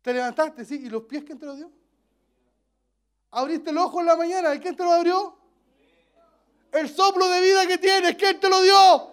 [0.01, 0.81] Te levantaste, sí.
[0.83, 1.71] ¿Y los pies quién te lo dio?
[3.29, 4.55] Abriste el ojo en la mañana.
[4.55, 5.37] ¿Y quién te lo abrió?
[6.71, 8.15] El soplo de vida que tienes.
[8.15, 9.10] ¿Quién te lo dio?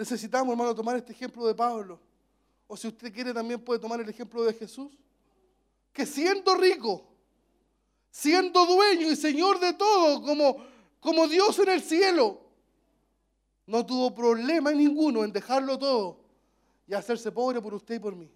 [0.00, 2.00] Necesitamos, hermano, tomar este ejemplo de Pablo.
[2.66, 4.96] O si usted quiere, también puede tomar el ejemplo de Jesús.
[5.92, 7.04] Que siendo rico,
[8.10, 10.56] siendo dueño y señor de todo, como,
[11.00, 12.40] como Dios en el cielo,
[13.66, 16.18] no tuvo problema ninguno en dejarlo todo
[16.86, 18.30] y hacerse pobre por usted y por mí.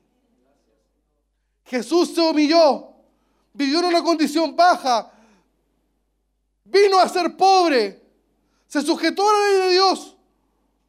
[1.64, 2.90] Jesús se humilló,
[3.54, 5.10] vivió en una condición baja,
[6.62, 8.02] vino a ser pobre,
[8.66, 10.13] se sujetó a la ley de Dios,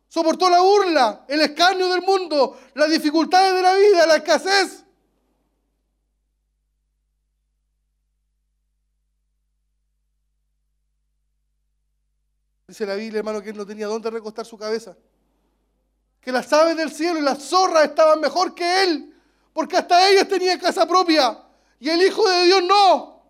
[0.08, 4.84] soportó la burla, el escarnio del mundo, las dificultades de la vida, la escasez.
[12.68, 14.98] Dice la Biblia, hermano, que él no tenía dónde recostar su cabeza.
[16.20, 19.14] Que las aves del cielo y las zorras estaban mejor que él,
[19.54, 21.46] porque hasta ellas tenían casa propia
[21.80, 23.24] y el Hijo de Dios no.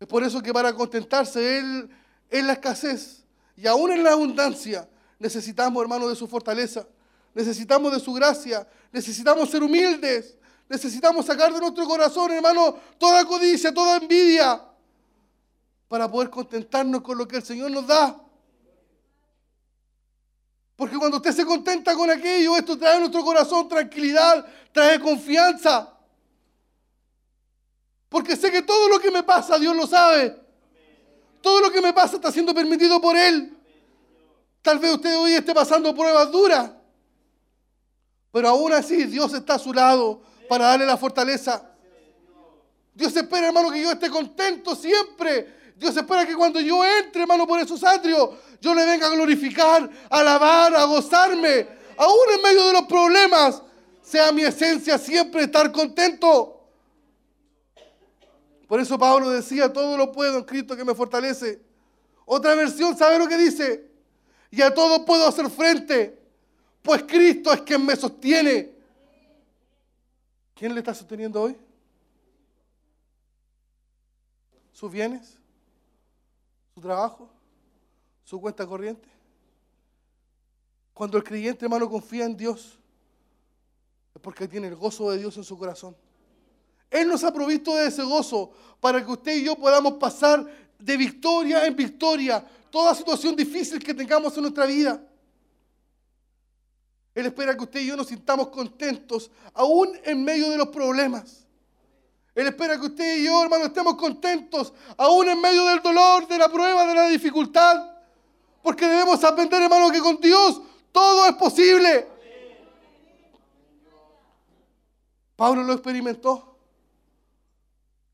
[0.00, 1.90] Es por eso que para contentarse él
[2.30, 3.19] en la escasez
[3.60, 4.88] y aún en la abundancia,
[5.18, 6.86] necesitamos, hermano, de su fortaleza,
[7.34, 10.34] necesitamos de su gracia, necesitamos ser humildes,
[10.66, 14.64] necesitamos sacar de nuestro corazón, hermano, toda codicia, toda envidia,
[15.88, 18.18] para poder contentarnos con lo que el Señor nos da.
[20.74, 25.92] Porque cuando usted se contenta con aquello, esto trae a nuestro corazón tranquilidad, trae confianza.
[28.08, 30.39] Porque sé que todo lo que me pasa, Dios lo sabe.
[31.40, 33.56] Todo lo que me pasa está siendo permitido por Él.
[34.62, 36.70] Tal vez usted hoy esté pasando pruebas duras.
[38.32, 41.70] Pero aún así, Dios está a su lado para darle la fortaleza.
[42.94, 45.74] Dios espera, hermano, que yo esté contento siempre.
[45.76, 48.30] Dios espera que cuando yo entre, hermano, por esos atrios,
[48.60, 51.66] yo le venga a glorificar, a alabar, a gozarme.
[51.96, 53.62] Aún en medio de los problemas,
[54.02, 56.59] sea mi esencia siempre estar contento.
[58.70, 61.60] Por eso Pablo decía, todo lo puedo en Cristo que me fortalece.
[62.24, 63.90] Otra versión, ¿sabe lo que dice?
[64.48, 66.16] Y a todo puedo hacer frente,
[66.80, 68.70] pues Cristo es quien me sostiene.
[70.54, 71.56] ¿Quién le está sosteniendo hoy?
[74.72, 75.36] ¿Sus bienes?
[76.72, 77.28] ¿Su trabajo?
[78.22, 79.08] ¿Su cuenta corriente?
[80.94, 82.78] Cuando el creyente, hermano, confía en Dios,
[84.14, 85.96] es porque tiene el gozo de Dios en su corazón.
[86.90, 88.50] Él nos ha provisto de ese gozo
[88.80, 90.44] para que usted y yo podamos pasar
[90.78, 95.00] de victoria en victoria toda situación difícil que tengamos en nuestra vida.
[97.14, 101.46] Él espera que usted y yo nos sintamos contentos aún en medio de los problemas.
[102.34, 106.38] Él espera que usted y yo, hermano, estemos contentos aún en medio del dolor, de
[106.38, 107.90] la prueba, de la dificultad.
[108.62, 110.60] Porque debemos aprender, hermano, que con Dios
[110.92, 112.06] todo es posible.
[115.36, 116.49] Pablo lo experimentó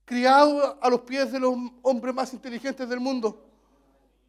[0.07, 3.45] criado a los pies de los hombres más inteligentes del mundo,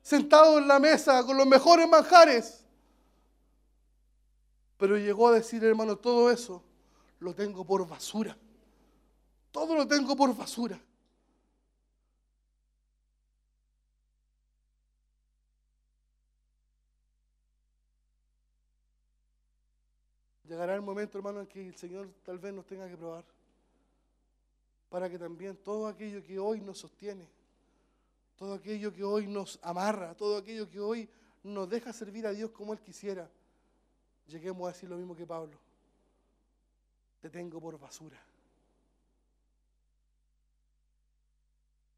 [0.02, 2.66] sentado en la mesa con los mejores manjares.
[4.78, 6.64] Pero llegó a decir, hermano, todo eso
[7.20, 8.36] lo tengo por basura.
[9.52, 10.82] Todo lo tengo por basura.
[20.44, 23.37] Llegará el momento, hermano, en que el Señor tal vez nos tenga que probar
[24.90, 27.28] para que también todo aquello que hoy nos sostiene,
[28.36, 31.10] todo aquello que hoy nos amarra, todo aquello que hoy
[31.44, 33.30] nos deja servir a Dios como Él quisiera,
[34.28, 35.58] lleguemos a decir lo mismo que Pablo.
[37.22, 38.22] Te tengo por basura.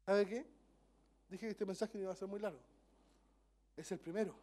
[0.06, 0.46] ¿Sabe qué?
[1.28, 2.60] Dije que este mensaje no iba a ser muy largo.
[3.76, 4.34] Es el primero.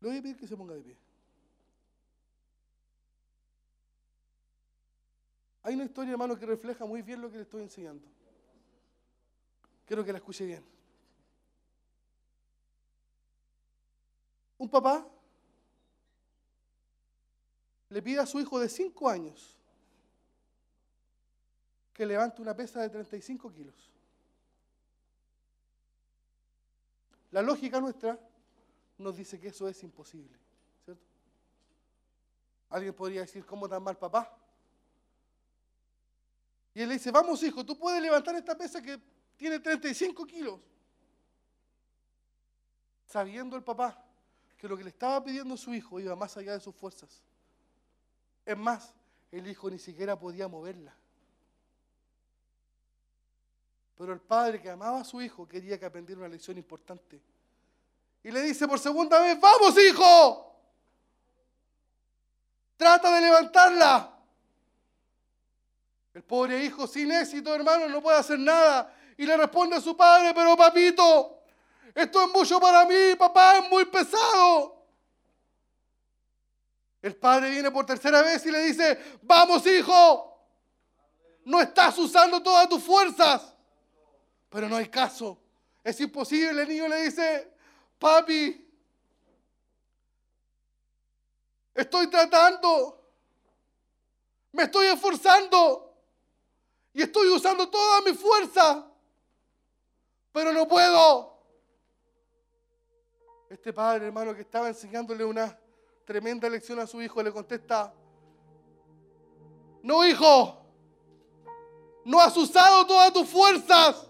[0.00, 1.03] Le voy a pedir que se ponga de pie.
[5.64, 8.06] Hay una historia, hermano, que refleja muy bien lo que le estoy enseñando.
[9.86, 10.62] Quiero que la escuche bien.
[14.58, 15.06] Un papá
[17.88, 19.58] le pide a su hijo de 5 años
[21.94, 23.90] que levante una pesa de 35 kilos.
[27.30, 28.18] La lógica nuestra
[28.98, 30.38] nos dice que eso es imposible,
[30.84, 31.02] ¿cierto?
[32.68, 34.43] Alguien podría decir, ¿cómo tan mal papá?
[36.74, 39.00] Y él le dice, vamos hijo, tú puedes levantar esta pesa que
[39.36, 40.60] tiene 35 kilos.
[43.06, 44.04] Sabiendo el papá
[44.58, 47.22] que lo que le estaba pidiendo su hijo iba más allá de sus fuerzas.
[48.44, 48.92] Es más,
[49.30, 50.94] el hijo ni siquiera podía moverla.
[53.96, 57.22] Pero el padre que amaba a su hijo quería que aprendiera una lección importante.
[58.24, 60.56] Y le dice por segunda vez, vamos hijo,
[62.76, 64.13] trata de levantarla.
[66.14, 68.94] El pobre hijo sin éxito, hermano, no puede hacer nada.
[69.18, 71.42] Y le responde a su padre, pero papito,
[71.92, 74.86] esto es mucho para mí, papá, es muy pesado.
[77.02, 80.48] El padre viene por tercera vez y le dice, vamos hijo,
[81.44, 83.52] no estás usando todas tus fuerzas.
[84.48, 85.36] Pero no hay caso,
[85.82, 86.62] es imposible.
[86.62, 87.52] El niño le dice,
[87.98, 88.72] papi,
[91.74, 93.04] estoy tratando,
[94.52, 95.83] me estoy esforzando
[96.94, 98.86] y estoy usando toda mi fuerza,
[100.32, 101.34] pero no puedo.
[103.50, 105.58] Este padre, hermano, que estaba enseñándole una
[106.04, 107.92] tremenda lección a su hijo, le contesta,
[109.82, 110.64] no hijo,
[112.04, 114.08] no has usado todas tus fuerzas,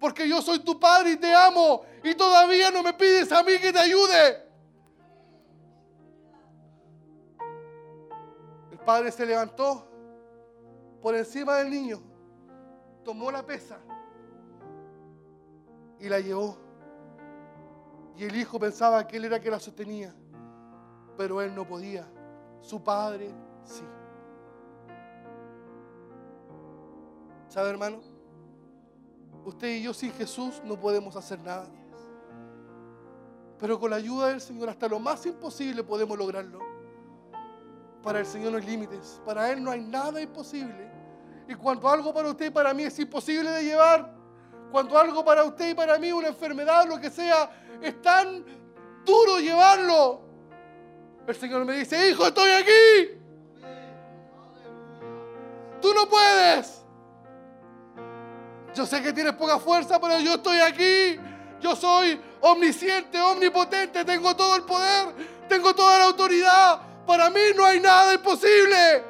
[0.00, 3.58] porque yo soy tu padre y te amo, y todavía no me pides a mí
[3.58, 4.50] que te ayude.
[8.72, 9.89] El padre se levantó
[11.00, 12.00] por encima del niño,
[13.04, 13.78] tomó la pesa
[15.98, 16.56] y la llevó.
[18.16, 20.14] Y el hijo pensaba que él era que la sostenía,
[21.16, 22.06] pero él no podía.
[22.60, 23.30] Su padre
[23.64, 23.84] sí.
[27.48, 28.00] ¿Sabe, hermano?
[29.44, 31.66] Usted y yo sin Jesús no podemos hacer nada.
[33.58, 36.69] Pero con la ayuda del Señor hasta lo más imposible podemos lograrlo.
[38.02, 39.20] Para el Señor no hay límites.
[39.24, 40.90] Para Él no hay nada imposible.
[41.48, 44.10] Y cuando algo para usted y para mí es imposible de llevar,
[44.70, 47.50] cuando algo para usted y para mí, una enfermedad, lo que sea,
[47.82, 48.44] es tan
[49.04, 50.22] duro llevarlo,
[51.26, 53.20] el Señor me dice, hijo, estoy aquí.
[55.80, 56.82] Tú no puedes.
[58.74, 61.20] Yo sé que tienes poca fuerza, pero yo estoy aquí.
[61.60, 65.14] Yo soy omnisciente, omnipotente, tengo todo el poder,
[65.48, 66.80] tengo toda la autoridad.
[67.06, 69.04] Para mí no hay nada imposible.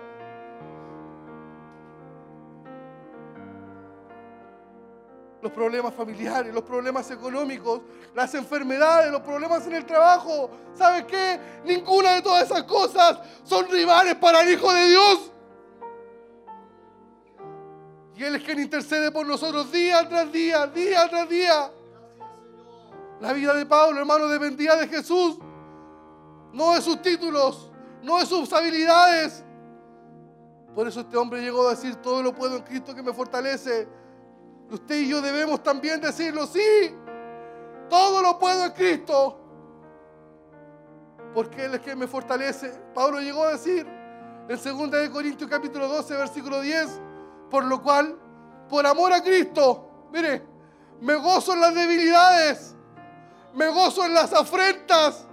[5.43, 7.81] Los problemas familiares, los problemas económicos,
[8.15, 10.51] las enfermedades, los problemas en el trabajo.
[10.75, 11.41] ¿Sabes qué?
[11.65, 15.31] Ninguna de todas esas cosas son rivales para el Hijo de Dios.
[18.17, 21.71] Y Él es quien intercede por nosotros día tras día, día tras día.
[23.19, 25.39] La vida de Pablo, hermano, dependía de Jesús.
[26.53, 27.70] No de sus títulos,
[28.03, 29.45] no de sus habilidades.
[30.75, 33.89] Por eso este hombre llegó a decir, todo lo puedo en Cristo que me fortalece.
[34.71, 36.95] Usted y yo debemos también decirlo, sí,
[37.89, 39.37] todo lo puedo en Cristo.
[41.35, 42.71] Porque Él es quien me fortalece.
[42.95, 43.87] Pablo llegó a decir
[44.51, 47.01] en 2 de Corintios capítulo 12, versículo 10,
[47.51, 48.19] por lo cual,
[48.69, 50.43] por amor a Cristo, mire,
[51.01, 52.75] me gozo en las debilidades,
[53.55, 55.27] me gozo en las afrentas,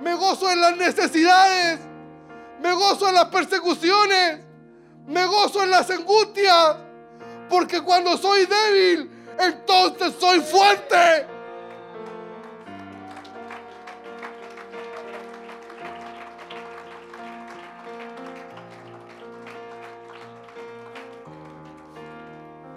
[0.00, 1.80] me gozo en las necesidades,
[2.60, 4.44] me gozo en las persecuciones,
[5.06, 6.76] me gozo en las angustias,
[7.48, 11.26] porque cuando soy débil, entonces soy fuerte.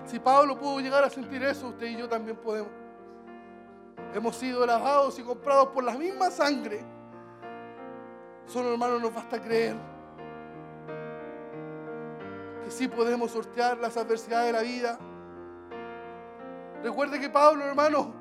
[0.06, 2.72] Si Pablo pudo llegar a sentir eso, usted y yo también podemos.
[4.14, 6.84] Hemos sido lavados y comprados por la misma sangre.
[8.50, 9.76] Solo hermano nos basta creer
[12.64, 15.00] que sí podemos sortear las adversidades de la vida.
[16.82, 18.12] Recuerde que Pablo, hermano,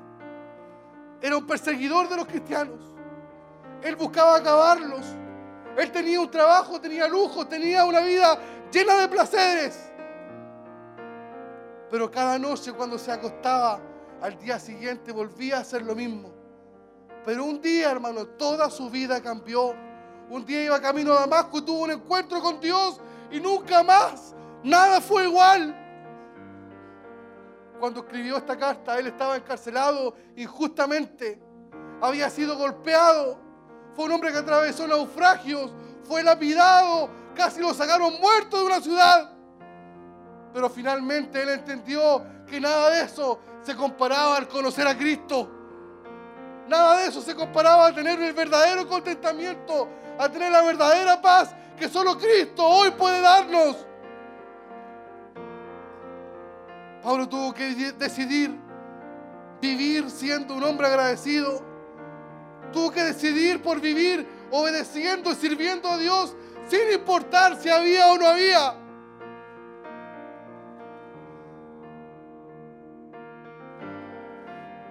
[1.22, 2.78] era un perseguidor de los cristianos.
[3.82, 5.06] Él buscaba acabarlos.
[5.78, 8.38] Él tenía un trabajo, tenía lujo, tenía una vida
[8.70, 9.90] llena de placeres.
[11.90, 13.80] Pero cada noche cuando se acostaba,
[14.20, 16.30] al día siguiente volvía a hacer lo mismo.
[17.24, 19.87] Pero un día, hermano, toda su vida cambió.
[20.30, 23.00] Un día iba camino a Damasco y tuvo un encuentro con Dios
[23.30, 25.74] y nunca más, nada fue igual.
[27.78, 31.40] Cuando escribió esta carta, él estaba encarcelado injustamente.
[32.00, 33.38] Había sido golpeado.
[33.94, 35.72] Fue un hombre que atravesó naufragios.
[36.02, 37.08] Fue lapidado.
[37.34, 39.32] Casi lo sacaron muerto de una ciudad.
[40.52, 45.48] Pero finalmente él entendió que nada de eso se comparaba al conocer a Cristo.
[46.66, 49.88] Nada de eso se comparaba a tener el verdadero contentamiento,
[50.18, 53.76] a tener la verdadera paz que solo Cristo hoy puede darnos.
[57.02, 58.58] Pablo tuvo que di- decidir
[59.60, 61.62] vivir siendo un hombre agradecido.
[62.72, 66.34] Tuvo que decidir por vivir obedeciendo y sirviendo a Dios
[66.68, 68.74] sin importar si había o no había.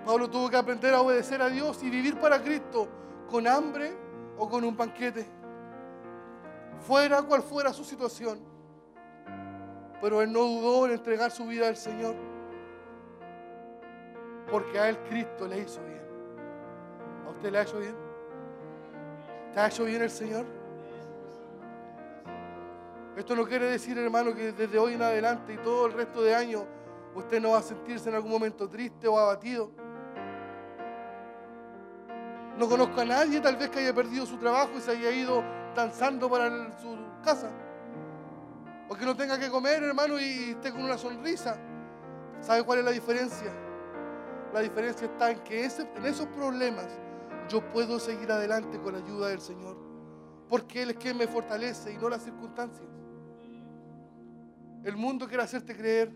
[0.06, 2.88] Pablo tuvo que aprender a obedecer a Dios y vivir para Cristo
[3.30, 3.94] con hambre
[4.38, 5.26] o con un banquete.
[6.82, 8.40] Fuera cual fuera su situación.
[10.02, 12.16] Pero él no dudó en entregar su vida al Señor.
[14.50, 16.02] Porque a él Cristo le hizo bien.
[17.26, 17.96] ¿A usted le ha hecho bien?
[19.54, 20.46] ¿Te ha hecho bien el Señor?
[23.18, 26.36] Esto no quiere decir, hermano, que desde hoy en adelante y todo el resto de
[26.36, 26.66] año
[27.16, 29.72] usted no va a sentirse en algún momento triste o abatido.
[32.58, 35.44] No conozco a nadie tal vez que haya perdido su trabajo y se haya ido
[35.76, 37.52] danzando para su casa.
[38.90, 41.60] O que no tenga que comer, hermano, y esté con una sonrisa.
[42.42, 43.52] ¿Sabe cuál es la diferencia?
[44.54, 46.88] La diferencia está en que en esos problemas
[47.48, 49.78] yo puedo seguir adelante con la ayuda del Señor.
[50.50, 52.88] Porque Él es quien me fortalece y no las circunstancias.
[54.84, 56.12] El mundo quiere hacerte creer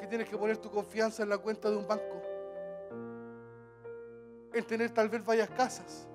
[0.00, 2.19] que tienes que poner tu confianza en la cuenta de un banco.
[4.52, 6.08] En tener tal vez varias casas.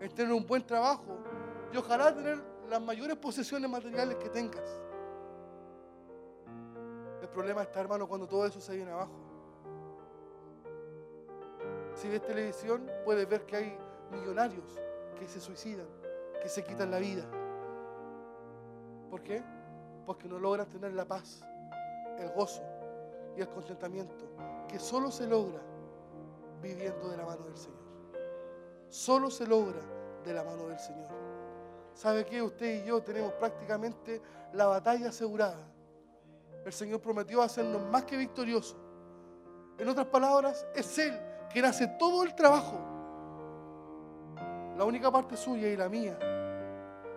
[0.00, 1.18] En tener un buen trabajo.
[1.72, 4.80] Y ojalá tener las mayores posesiones materiales que tengas.
[7.20, 9.24] El problema está, hermano, cuando todo eso se viene abajo.
[11.94, 13.78] Si ves televisión, puedes ver que hay
[14.10, 14.80] millonarios
[15.18, 15.86] que se suicidan,
[16.42, 17.24] que se quitan la vida.
[19.10, 19.42] ¿Por qué?
[20.04, 21.44] Porque no logran tener la paz,
[22.18, 22.62] el gozo
[23.36, 24.24] y el contentamiento
[24.68, 25.60] que solo se logra
[26.64, 27.84] viviendo de la mano del Señor.
[28.88, 29.80] Solo se logra
[30.24, 31.08] de la mano del Señor.
[31.94, 32.42] ¿Sabe qué?
[32.42, 34.20] Usted y yo tenemos prácticamente
[34.52, 35.68] la batalla asegurada.
[36.64, 38.76] El Señor prometió hacernos más que victoriosos.
[39.78, 41.18] En otras palabras, es Él
[41.52, 42.78] quien hace todo el trabajo.
[44.76, 46.18] La única parte suya y la mía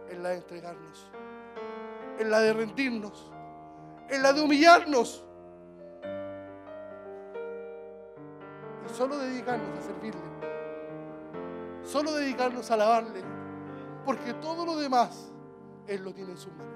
[0.09, 1.11] es la de entregarnos,
[2.19, 3.31] es la de rendirnos,
[4.09, 5.26] es la de humillarnos.
[8.93, 10.21] Solo dedicarnos a servirle,
[11.83, 13.21] solo dedicarnos a alabarle,
[14.05, 15.31] porque todo lo demás
[15.85, 16.73] Él lo tiene en sus manos.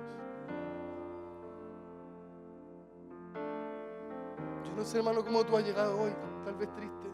[4.65, 6.11] Yo no sé, hermano, cómo tú has llegado hoy,
[6.45, 7.09] tal vez triste,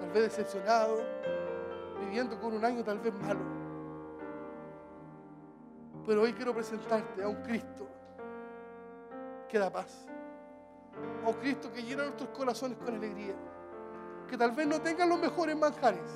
[0.00, 0.98] tal vez decepcionado,
[2.00, 3.40] viviendo con un año tal vez malo.
[6.06, 7.86] Pero hoy quiero presentarte a un Cristo
[9.48, 10.08] que da paz,
[11.26, 13.34] un Cristo que llena nuestros corazones con alegría,
[14.28, 16.10] que tal vez no tenga los mejores manjares,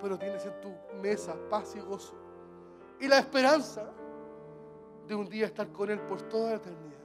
[0.00, 2.14] pero tienes en tu mesa paz y gozo
[3.00, 3.90] y la esperanza
[5.06, 6.96] de un día estar con Él por toda la eternidad.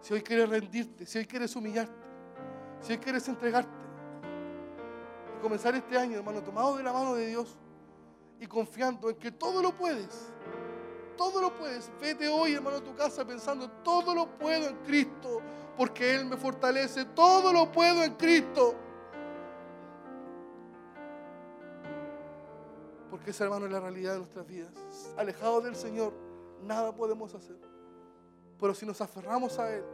[0.00, 2.08] Si hoy quieres rendirte, si hoy quieres humillarte,
[2.80, 3.78] si hoy quieres entregarte
[5.36, 7.56] y comenzar este año, hermano, tomado de la mano de Dios
[8.40, 10.32] y confiando en que todo lo puedes,
[11.18, 11.90] todo lo puedes.
[12.00, 15.42] Vete hoy, hermano, a tu casa pensando, todo lo puedo en Cristo,
[15.76, 18.74] porque Él me fortalece, todo lo puedo en Cristo.
[23.10, 24.72] Porque esa, hermano, es la realidad de nuestras vidas.
[25.18, 26.14] Alejados del Señor,
[26.62, 27.58] nada podemos hacer.
[28.58, 29.84] Pero si nos aferramos a Él,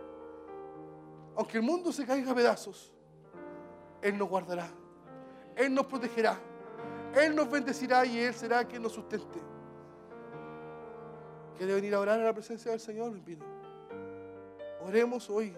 [1.36, 2.92] aunque el mundo se caiga a pedazos,
[4.02, 4.68] Él nos guardará,
[5.56, 6.38] Él nos protegerá,
[7.14, 9.53] Él nos bendecirá y Él será quien nos sustente.
[11.56, 13.12] ¿Quiere venir a orar a la presencia del Señor?
[13.12, 13.44] Lo invito.
[14.82, 15.56] Oremos hoy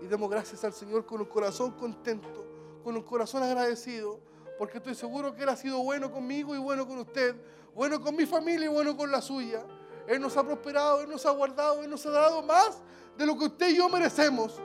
[0.00, 2.44] y demos gracias al Señor con un corazón contento,
[2.82, 4.18] con un corazón agradecido,
[4.58, 7.36] porque estoy seguro que Él ha sido bueno conmigo y bueno con usted,
[7.74, 9.62] bueno con mi familia y bueno con la suya.
[10.08, 12.80] Él nos ha prosperado, Él nos ha guardado, Él nos ha dado más
[13.18, 14.58] de lo que usted y yo merecemos.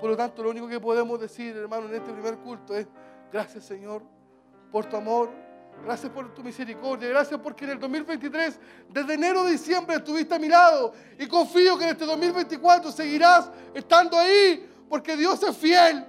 [0.00, 2.88] Por lo tanto, lo único que podemos decir, hermano, en este primer culto es,
[3.30, 4.02] gracias Señor
[4.72, 5.30] por tu amor,
[5.84, 10.38] gracias por tu misericordia, gracias porque en el 2023, desde enero a diciembre, estuviste a
[10.38, 16.06] mi lado y confío que en este 2024 seguirás estando ahí porque Dios es fiel.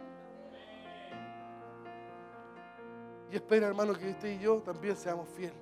[3.31, 5.57] Y espera, hermano, que usted y yo también seamos fieles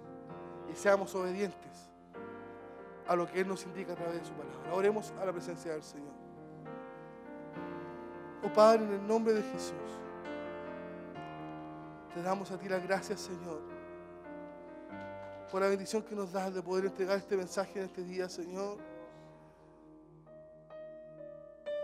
[0.71, 1.89] y seamos obedientes
[3.07, 4.73] a lo que Él nos indica a través de su palabra.
[4.73, 6.13] Oremos a la presencia del Señor.
[8.43, 9.73] Oh Padre, en el nombre de Jesús,
[12.13, 13.61] te damos a ti las gracias, Señor,
[15.51, 18.77] por la bendición que nos das de poder entregar este mensaje en este día, Señor.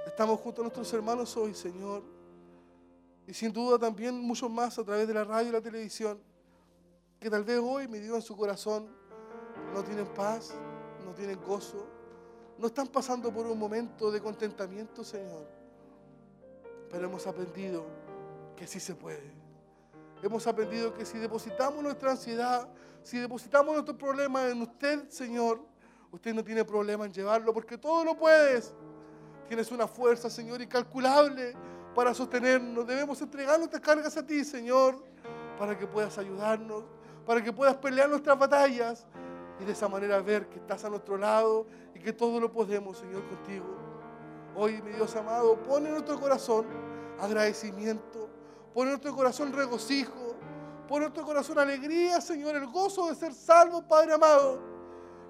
[0.06, 2.02] Estamos junto a nuestros hermanos hoy, Señor,
[3.28, 6.18] y sin duda también muchos más a través de la radio y la televisión,
[7.20, 8.88] que tal vez hoy, mi Dios, en su corazón
[9.74, 10.54] no tienen paz,
[11.06, 11.86] no tienen gozo,
[12.58, 15.46] no están pasando por un momento de contentamiento, Señor.
[16.90, 17.86] Pero hemos aprendido
[18.56, 19.37] que sí se puede.
[20.22, 22.68] Hemos aprendido que si depositamos nuestra ansiedad,
[23.04, 25.62] si depositamos nuestros problemas en usted, Señor,
[26.12, 28.74] usted no tiene problema en llevarlo porque todo lo puedes.
[29.48, 31.54] Tienes una fuerza, Señor, incalculable
[31.96, 32.86] para sostenernos.
[32.86, 35.04] Debemos entregar nuestras cargas a ti, Señor,
[35.58, 36.84] para que puedas ayudarnos,
[37.26, 39.06] para que puedas pelear nuestras batallas
[39.60, 41.66] y de esa manera ver que estás a nuestro lado
[41.96, 43.66] y que todo lo podemos, Señor, contigo.
[44.56, 46.66] Hoy, mi Dios amado, pone en nuestro corazón
[47.20, 48.27] agradecimiento,
[48.78, 50.36] pone en nuestro corazón regocijo,
[50.88, 54.60] pone en nuestro corazón alegría, Señor, el gozo de ser salvo, Padre amado.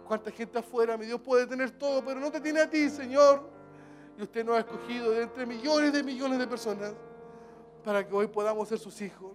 [0.05, 3.49] Cuánta gente afuera, mi Dios, puede tener todo, pero no te tiene a ti, Señor.
[4.17, 6.91] Y usted nos ha escogido de entre millones de millones de personas
[7.85, 9.31] para que hoy podamos ser sus hijos,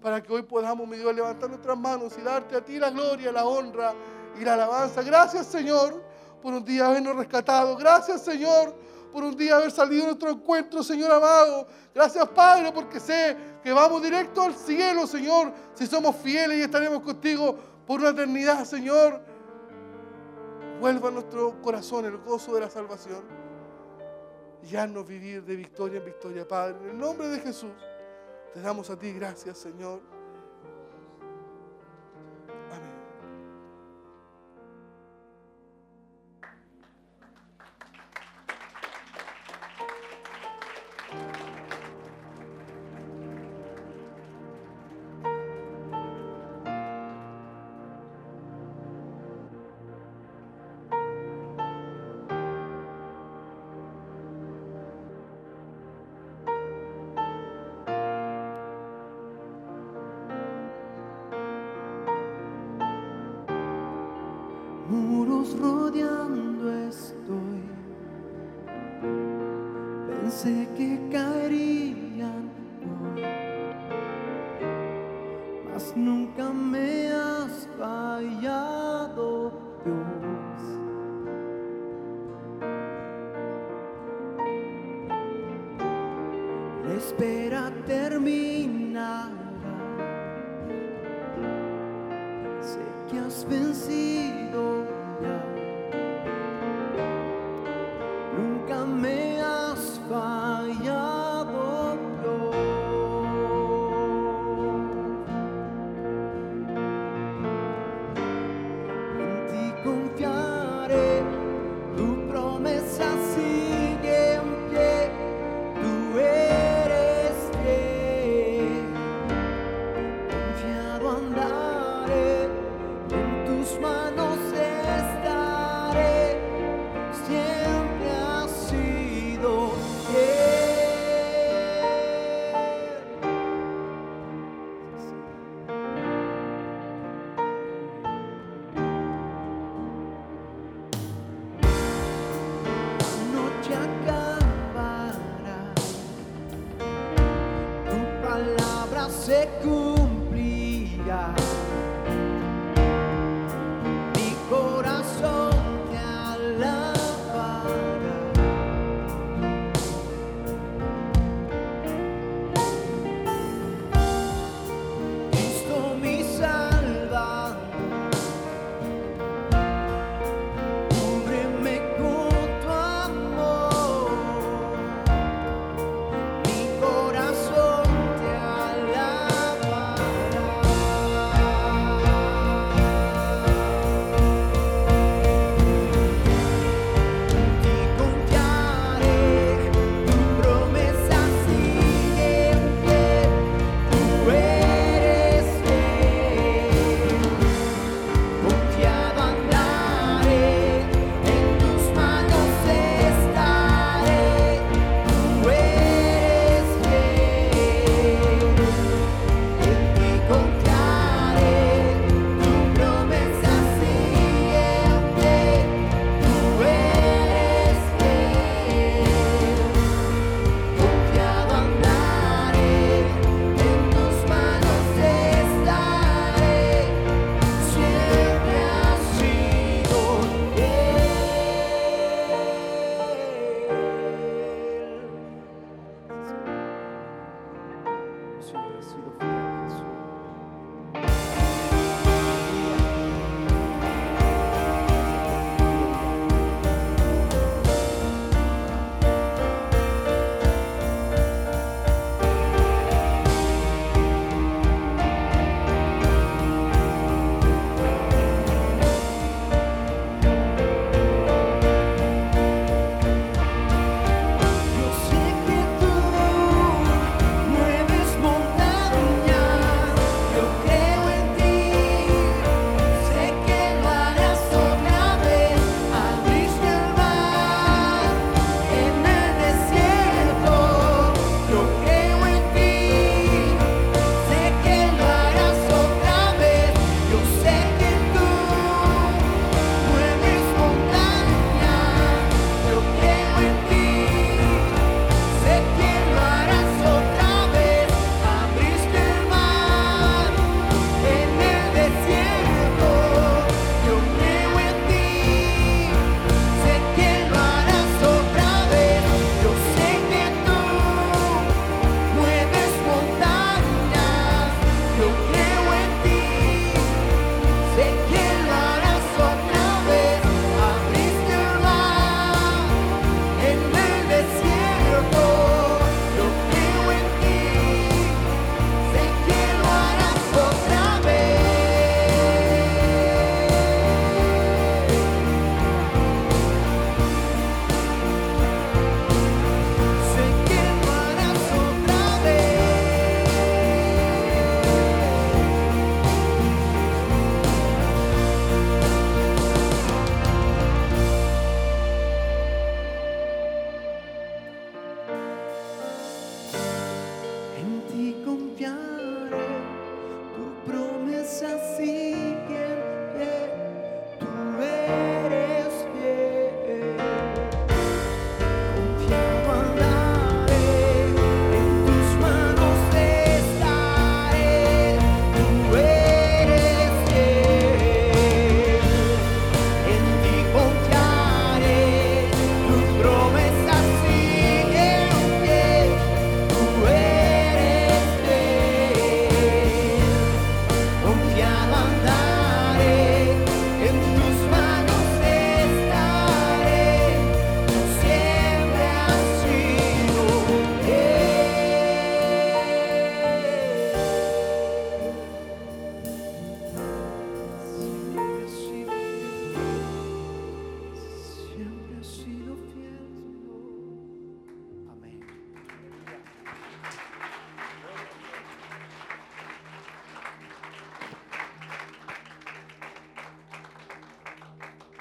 [0.00, 3.32] para que hoy podamos, mi Dios, levantar nuestras manos y darte a ti la gloria,
[3.32, 3.92] la honra
[4.40, 5.02] y la alabanza.
[5.02, 6.00] Gracias, Señor,
[6.40, 7.76] por un día habernos rescatado.
[7.76, 8.72] Gracias, Señor,
[9.12, 11.66] por un día haber salido a nuestro encuentro, Señor amado.
[11.94, 17.02] Gracias, Padre, porque sé que vamos directo al cielo, Señor, si somos fieles y estaremos
[17.02, 17.56] contigo
[17.86, 19.20] por una eternidad, Señor.
[20.80, 23.22] Vuelva a nuestro corazón el gozo de la salvación
[24.62, 26.76] y haznos vivir de victoria en victoria, Padre.
[26.82, 27.72] En el nombre de Jesús,
[28.52, 30.17] te damos a ti gracias, Señor.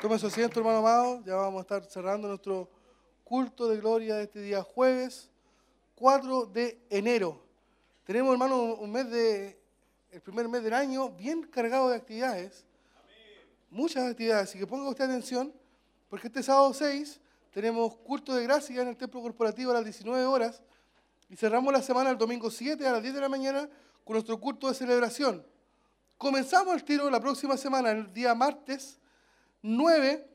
[0.07, 1.21] Tome su asiento, hermano amado.
[1.25, 2.69] Ya vamos a estar cerrando nuestro
[3.25, 5.29] culto de gloria de este día jueves
[5.95, 7.43] 4 de enero.
[8.05, 9.59] Tenemos, hermano, un mes de,
[10.09, 12.63] el primer mes del año bien cargado de actividades.
[13.69, 15.53] Muchas actividades, así que ponga usted atención,
[16.07, 17.19] porque este sábado 6
[17.51, 20.63] tenemos culto de gracia en el templo corporativo a las 19 horas
[21.29, 23.69] y cerramos la semana el domingo 7 a las 10 de la mañana
[24.05, 25.45] con nuestro culto de celebración.
[26.17, 29.01] Comenzamos el tiro la próxima semana, el día martes
[29.61, 30.27] 9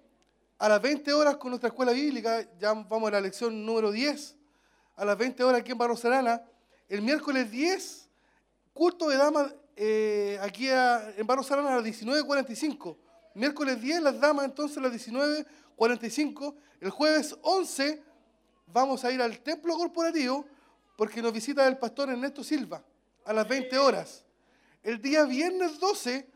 [0.59, 4.37] a las 20 horas con nuestra escuela bíblica, ya vamos a la lección número 10,
[4.97, 6.43] a las 20 horas aquí en Barros Arana.
[6.89, 8.09] El miércoles 10,
[8.73, 12.97] culto de damas eh, aquí a- en Barros Arana a las 19.45.
[13.35, 16.55] Miércoles 10, las damas entonces a las 19.45.
[16.81, 18.03] El jueves 11
[18.67, 20.45] vamos a ir al templo corporativo
[20.97, 22.85] porque nos visita el pastor Ernesto Silva
[23.25, 24.25] a las 20 horas.
[24.83, 26.29] El día viernes 12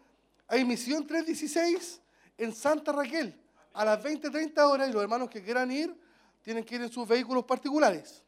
[0.49, 2.01] hay misión 316
[2.39, 3.35] en Santa Raquel
[3.73, 5.95] a las 20-30 horas y los hermanos que quieran ir
[6.43, 8.23] tienen que ir en sus vehículos particulares.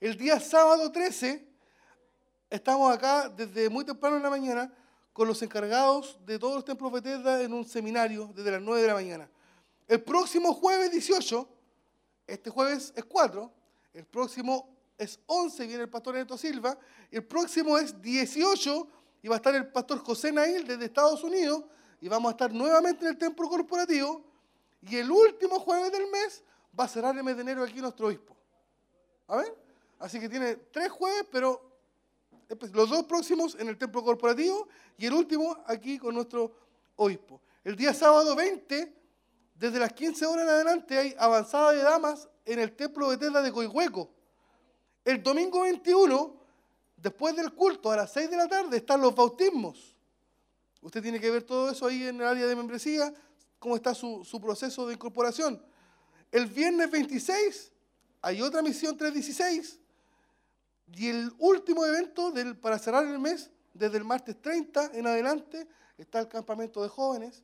[0.00, 1.46] El día sábado 13
[2.50, 4.72] estamos acá desde muy temprano en la mañana
[5.12, 8.88] con los encargados de todos los templos Bethesda en un seminario desde las 9 de
[8.88, 9.30] la mañana.
[9.88, 11.48] El próximo jueves 18,
[12.26, 13.52] este jueves es 4,
[13.94, 16.78] el próximo es 11, viene el pastor Neto Silva,
[17.10, 18.88] el próximo es 18
[19.22, 21.64] y va a estar el pastor José Nail desde Estados Unidos
[22.00, 24.24] y vamos a estar nuevamente en el templo corporativo
[24.82, 26.42] y el último jueves del mes
[26.78, 28.36] va a cerrar el mes de enero aquí nuestro obispo.
[29.28, 29.56] ¿A ver?
[29.98, 31.76] Así que tiene tres jueves, pero
[32.72, 36.52] los dos próximos en el templo corporativo y el último aquí con nuestro
[36.96, 37.40] obispo.
[37.64, 38.94] El día sábado 20,
[39.54, 43.42] desde las 15 horas en adelante, hay avanzada de damas en el templo de Bethesda
[43.42, 44.10] de Coihueco.
[45.04, 46.36] El domingo 21,
[46.96, 49.95] después del culto, a las 6 de la tarde, están los bautismos.
[50.86, 53.12] Usted tiene que ver todo eso ahí en el área de membresía,
[53.58, 55.60] cómo está su, su proceso de incorporación.
[56.30, 57.72] El viernes 26
[58.22, 59.80] hay otra misión 316
[60.94, 65.66] y el último evento del, para cerrar el mes, desde el martes 30 en adelante,
[65.98, 67.42] está el campamento de jóvenes.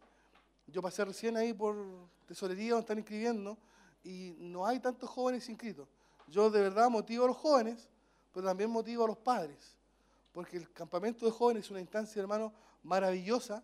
[0.69, 1.77] Yo pasé recién ahí por
[2.28, 3.59] tesorería donde están inscribiendo
[4.05, 5.89] y no hay tantos jóvenes inscritos.
[6.28, 7.89] Yo de verdad motivo a los jóvenes,
[8.32, 9.77] pero también motivo a los padres,
[10.31, 12.52] porque el campamento de jóvenes es una instancia, hermano,
[12.83, 13.63] maravillosa,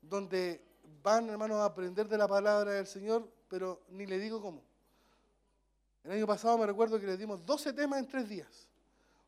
[0.00, 0.64] donde
[1.02, 4.62] van, hermanos, a aprender de la palabra del Señor, pero ni le digo cómo.
[6.04, 8.68] El año pasado me recuerdo que le dimos 12 temas en tres días,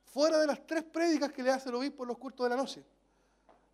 [0.04, 2.56] fuera de las tres prédicas que le hace el obispo en los cultos de la
[2.56, 2.84] noche.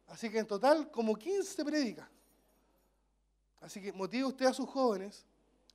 [0.08, 2.08] Así que en total, como 15 prédicas.
[3.60, 5.24] Así que motive usted a sus jóvenes,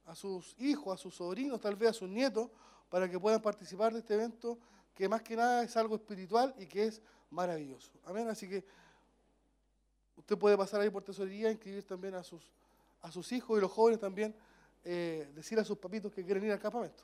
[0.05, 2.49] a sus hijos, a sus sobrinos, tal vez a sus nietos,
[2.89, 4.57] para que puedan participar de este evento,
[4.93, 7.91] que más que nada es algo espiritual y que es maravilloso.
[8.05, 8.27] Amén.
[8.27, 8.65] Así que
[10.19, 12.43] usted puede pasar ahí por tesorería, inscribir también a sus,
[13.01, 14.35] a sus hijos y los jóvenes también,
[14.83, 17.03] eh, decir a sus papitos que quieren ir al campamento.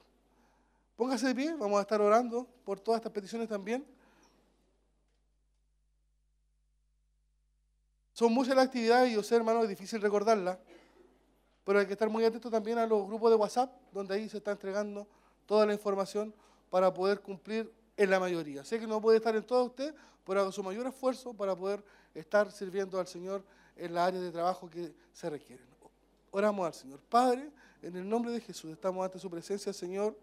[0.95, 3.85] Póngase de pie, vamos a estar orando por todas estas peticiones también.
[8.13, 10.57] Son muchas las actividades y yo sé, hermano, es difícil recordarlas,
[11.63, 14.37] pero hay que estar muy atento también a los grupos de WhatsApp, donde ahí se
[14.37, 15.07] está entregando
[15.45, 16.33] toda la información
[16.69, 18.63] para poder cumplir en la mayoría.
[18.63, 19.93] Sé que no puede estar en todo usted,
[20.25, 21.83] pero haga su mayor esfuerzo para poder
[22.15, 23.43] estar sirviendo al Señor
[23.75, 25.65] en la área de trabajo que se requieren.
[26.31, 26.99] Oramos al Señor.
[27.09, 27.51] Padre,
[27.81, 30.17] en el nombre de Jesús, estamos ante su presencia, Señor,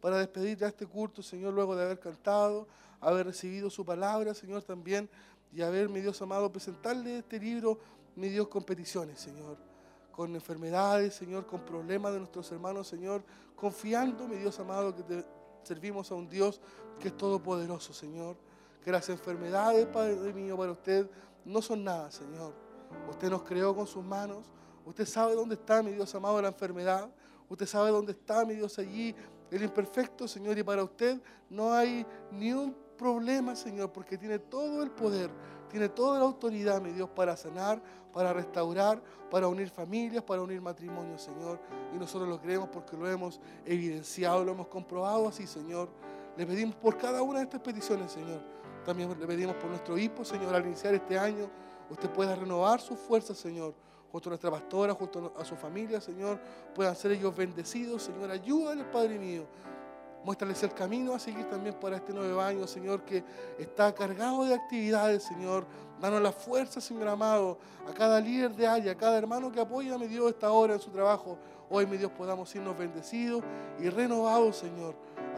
[0.00, 2.66] para despedir ya este culto, Señor, luego de haber cantado,
[3.00, 5.08] haber recibido su palabra, Señor, también,
[5.52, 7.78] y haber, mi Dios amado, presentarle este libro,
[8.16, 9.56] mi Dios, con peticiones, Señor,
[10.10, 13.22] con enfermedades, Señor, con problemas de nuestros hermanos, Señor,
[13.56, 15.24] confiando, mi Dios amado, que
[15.62, 16.60] servimos a un Dios
[17.00, 18.36] que es todopoderoso, Señor,
[18.84, 21.08] que las enfermedades, Padre mío, para usted
[21.44, 22.52] no son nada, Señor.
[23.08, 24.44] Usted nos creó con sus manos,
[24.84, 27.08] usted sabe dónde está, mi Dios amado, la enfermedad,
[27.48, 29.14] usted sabe dónde está, mi Dios, allí,
[29.50, 34.82] el imperfecto, Señor, y para usted no hay ni un problema, Señor, porque tiene todo
[34.82, 35.30] el poder,
[35.68, 40.60] tiene toda la autoridad, mi Dios, para sanar, para restaurar, para unir familias, para unir
[40.60, 41.58] matrimonios, Señor.
[41.92, 45.88] Y nosotros lo creemos porque lo hemos evidenciado, lo hemos comprobado así, Señor.
[46.36, 48.40] Le pedimos por cada una de estas peticiones, Señor.
[48.84, 51.48] También le pedimos por nuestro hijo, Señor, al iniciar este año,
[51.90, 53.74] usted pueda renovar sus fuerzas, Señor
[54.14, 56.38] junto a nuestra pastora, junto a su familia, Señor,
[56.72, 59.44] puedan ser ellos bendecidos, Señor, ayúdales, Padre mío.
[60.22, 63.24] Muéstrales el camino a seguir también para este nuevo año, Señor, que
[63.58, 65.66] está cargado de actividades, Señor.
[66.00, 67.58] Danos la fuerza, Señor amado,
[67.90, 70.80] a cada líder de área, a cada hermano que apoya, mi Dios, esta hora en
[70.80, 71.36] su trabajo.
[71.68, 73.42] Hoy, mi Dios, podamos irnos bendecidos
[73.80, 74.94] y renovados, Señor.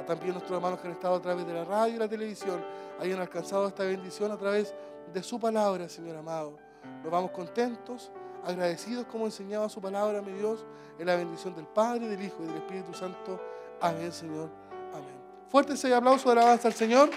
[0.06, 2.64] También nuestros hermanos que han estado a través de la radio y la televisión,
[3.00, 4.74] hayan alcanzado esta bendición a través
[5.12, 6.58] de su palabra, Señor amado.
[7.02, 8.10] Nos vamos contentos,
[8.44, 10.64] agradecidos como enseñaba su palabra, mi Dios,
[10.98, 13.40] en la bendición del Padre, del Hijo y del Espíritu Santo.
[13.80, 14.48] Amén, Señor.
[14.92, 15.16] Amén.
[15.48, 17.10] Fuerte ese aplauso de alabanza al Señor.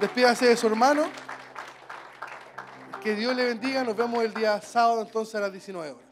[0.00, 1.04] Despídase de su hermano.
[3.02, 3.84] Que Dios le bendiga.
[3.84, 6.04] Nos vemos el día sábado entonces a las 19 horas.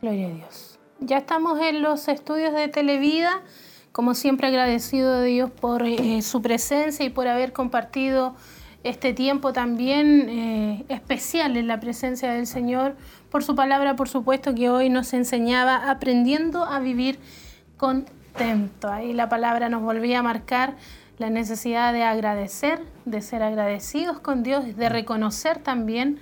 [0.00, 0.71] Gloria a Dios.
[1.04, 3.42] Ya estamos en los estudios de Televida.
[3.90, 8.36] Como siempre agradecido de Dios por eh, su presencia y por haber compartido
[8.84, 12.96] este tiempo también eh, especial en la presencia del Señor,
[13.30, 17.18] por su palabra, por supuesto, que hoy nos enseñaba aprendiendo a vivir
[17.76, 18.88] contento.
[18.88, 20.76] Ahí la palabra nos volvía a marcar
[21.18, 26.20] la necesidad de agradecer, de ser agradecidos con Dios, de reconocer también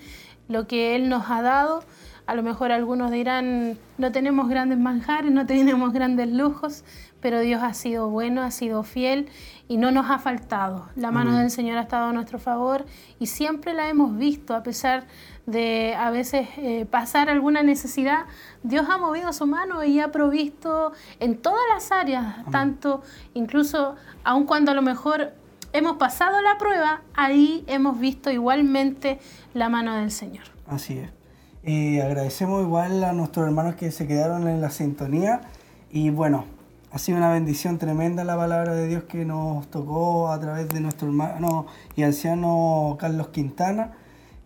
[0.48, 1.84] lo que Él nos ha dado.
[2.30, 6.84] A lo mejor algunos dirán, no tenemos grandes manjares, no tenemos grandes lujos,
[7.18, 9.28] pero Dios ha sido bueno, ha sido fiel
[9.66, 10.90] y no nos ha faltado.
[10.94, 12.86] La mano del Señor ha estado a nuestro favor
[13.18, 15.08] y siempre la hemos visto, a pesar
[15.46, 18.26] de a veces eh, pasar alguna necesidad,
[18.62, 23.02] Dios ha movido su mano y ha provisto en todas las áreas, tanto
[23.34, 25.32] incluso aun cuando a lo mejor
[25.72, 29.18] hemos pasado la prueba, ahí hemos visto igualmente
[29.52, 30.44] la mano del Señor.
[30.68, 31.19] Así es.
[31.62, 35.42] Eh, agradecemos igual a nuestros hermanos que se quedaron en la sintonía
[35.90, 36.46] y bueno,
[36.90, 40.80] ha sido una bendición tremenda la palabra de Dios que nos tocó a través de
[40.80, 41.66] nuestro hermano
[41.96, 43.92] y anciano Carlos Quintana,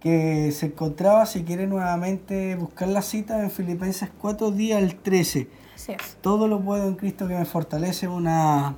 [0.01, 5.49] que se encontraba, si quiere nuevamente buscar la cita en Filipenses 4 días al 13.
[5.74, 6.16] Así es.
[6.20, 8.77] Todo lo puedo en Cristo que me fortalece, una,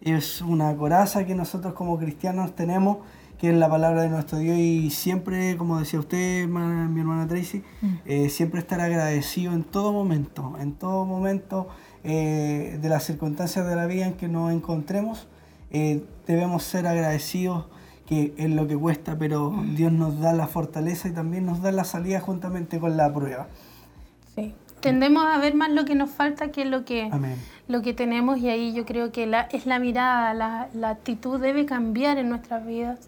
[0.00, 2.98] es una coraza que nosotros como cristianos tenemos,
[3.40, 7.26] que es la palabra de nuestro Dios y siempre, como decía usted, hermana- mi hermana
[7.26, 7.62] Tracy,
[8.04, 11.68] eh, siempre estar agradecido en todo momento, en todo momento
[12.04, 15.26] eh, de las circunstancias de la vida en que nos encontremos,
[15.70, 17.64] eh, debemos ser agradecidos
[18.06, 21.70] que es lo que cuesta, pero Dios nos da la fortaleza y también nos da
[21.72, 23.46] la salida juntamente con la prueba.
[24.34, 24.52] Sí.
[24.80, 27.36] Tendemos a ver más lo que nos falta que lo que, Amén.
[27.68, 31.38] lo que tenemos y ahí yo creo que la, es la mirada, la, la actitud
[31.40, 32.98] debe cambiar en nuestras vidas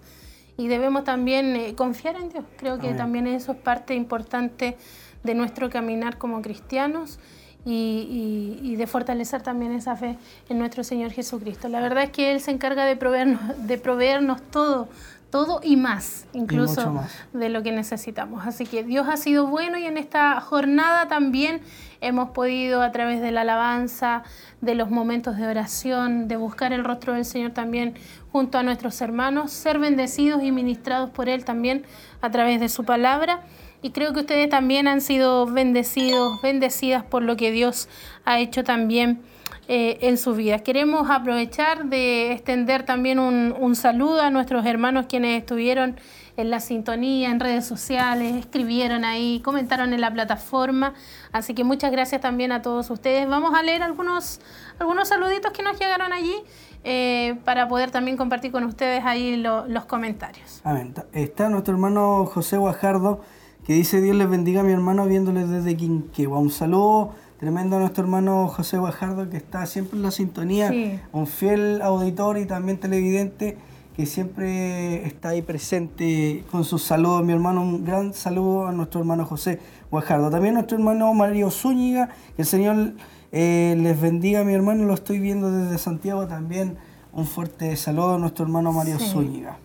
[0.63, 2.45] y debemos también eh, confiar en Dios.
[2.57, 2.97] Creo que Amén.
[2.99, 4.77] también eso es parte importante
[5.23, 7.19] de nuestro caminar como cristianos
[7.65, 10.19] y, y- y de fortalecer también esa fe
[10.49, 11.69] en nuestro Señor Jesucristo.
[11.69, 14.89] La verdad es que Él se encarga de proveernos, de proveernos todo,
[15.31, 17.11] todo y más, incluso más.
[17.33, 18.47] de lo que necesitamos.
[18.47, 21.61] Así que Dios ha sido bueno y en esta jornada también
[22.01, 24.25] hemos podido a través de la alabanza,
[24.61, 27.95] de los momentos de oración, de buscar el rostro del Señor también
[28.33, 31.85] junto a nuestros hermanos, ser bendecidos y ministrados por Él también
[32.23, 33.43] a través de su palabra.
[33.83, 37.89] Y creo que ustedes también han sido bendecidos, bendecidas por lo que Dios
[38.25, 39.21] ha hecho también
[39.69, 40.63] eh, en sus vidas.
[40.63, 45.97] Queremos aprovechar de extender también un, un saludo a nuestros hermanos quienes estuvieron
[46.37, 50.95] en la sintonía, en redes sociales, escribieron ahí, comentaron en la plataforma.
[51.31, 53.29] Así que muchas gracias también a todos ustedes.
[53.29, 54.41] Vamos a leer algunos,
[54.79, 56.35] algunos saluditos que nos llegaron allí
[56.85, 60.61] eh, para poder también compartir con ustedes ahí lo- los comentarios.
[60.65, 60.95] Amén.
[61.13, 63.21] Está nuestro hermano José Guajardo,
[63.67, 66.39] que dice Dios les bendiga a mi hermano viéndoles desde Quinquegua.
[66.39, 70.99] Un saludo tremendo a nuestro hermano José Guajardo, que está siempre en la sintonía, Sí.
[71.13, 73.57] un fiel auditor y también televidente,
[73.97, 77.25] que siempre está ahí presente con sus saludos.
[77.25, 79.61] Mi hermano, un gran saludo a nuestro hermano José
[79.91, 80.31] Guajardo.
[80.31, 82.93] También nuestro hermano Mario Zúñiga, que el Señor
[83.33, 86.77] eh, les bendiga, mi hermano, lo estoy viendo desde Santiago también.
[87.13, 89.07] Un fuerte saludo a nuestro hermano Mario Sí.
[89.11, 89.59] Zúñiga.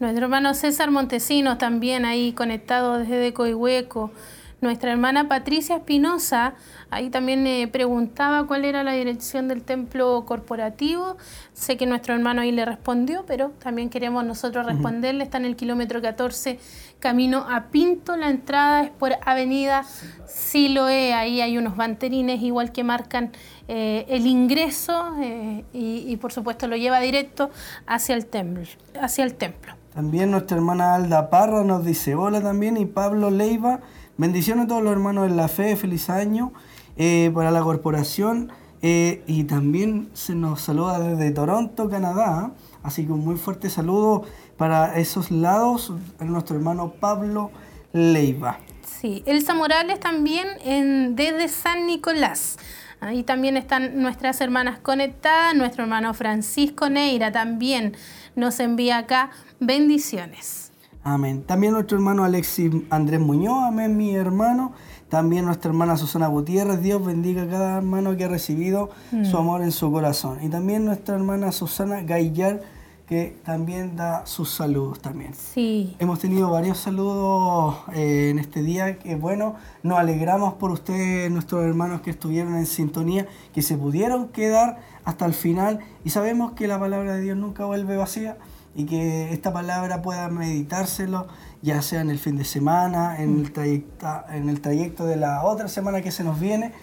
[0.00, 4.12] Nuestro hermano César Montesinos también ahí conectado desde Coihueco.
[4.60, 6.54] Nuestra hermana Patricia Espinosa
[6.90, 11.16] ahí también eh, preguntaba cuál era la dirección del templo corporativo.
[11.52, 15.22] Sé que nuestro hermano ahí le respondió, pero también queremos nosotros responderle.
[15.22, 16.58] Está en el kilómetro 14,
[16.98, 18.16] camino a Pinto.
[18.16, 19.84] La entrada es por Avenida
[20.26, 21.14] Siloé.
[21.14, 23.32] Ahí hay unos banderines igual que marcan
[23.68, 27.50] eh, el ingreso eh, y, por supuesto lo lleva directo
[27.86, 28.64] hacia el templo.
[29.00, 29.74] Hacia el templo.
[29.94, 33.80] También nuestra hermana Alda Parra nos dice hola también y Pablo Leiva,
[34.16, 36.52] bendiciones a todos los hermanos en la fe, feliz año
[36.96, 42.52] eh, para la corporación y también se nos saluda desde Toronto, Canadá,
[42.84, 44.22] así que un muy fuerte saludo
[44.58, 47.50] para esos lados nuestro hermano Pablo
[47.92, 48.58] Leiva.
[49.00, 52.58] Sí, Elsa Morales también en, desde San Nicolás.
[53.00, 55.54] Ahí también están nuestras hermanas conectadas.
[55.54, 57.96] Nuestro hermano Francisco Neira también
[58.34, 59.30] nos envía acá
[59.60, 60.72] bendiciones.
[61.04, 61.44] Amén.
[61.44, 64.72] También nuestro hermano Alexis Andrés Muñoz, amén, mi hermano.
[65.08, 68.90] También nuestra hermana Susana Gutiérrez, Dios bendiga a cada hermano que ha recibido
[69.22, 70.42] su amor en su corazón.
[70.42, 72.60] Y también nuestra hermana Susana Gaillar,
[73.08, 75.32] que también da sus saludos también.
[75.34, 81.30] Sí, Hemos tenido varios saludos eh, en este día, que bueno, nos alegramos por ustedes,
[81.30, 85.80] nuestros hermanos que estuvieron en sintonía, que se pudieron quedar hasta el final.
[86.04, 88.36] Y sabemos que la palabra de Dios nunca vuelve vacía
[88.74, 91.28] y que esta palabra pueda meditárselo,
[91.62, 95.44] ya sea en el fin de semana, en el, trayecto, en el trayecto de la
[95.44, 96.74] otra semana que se nos viene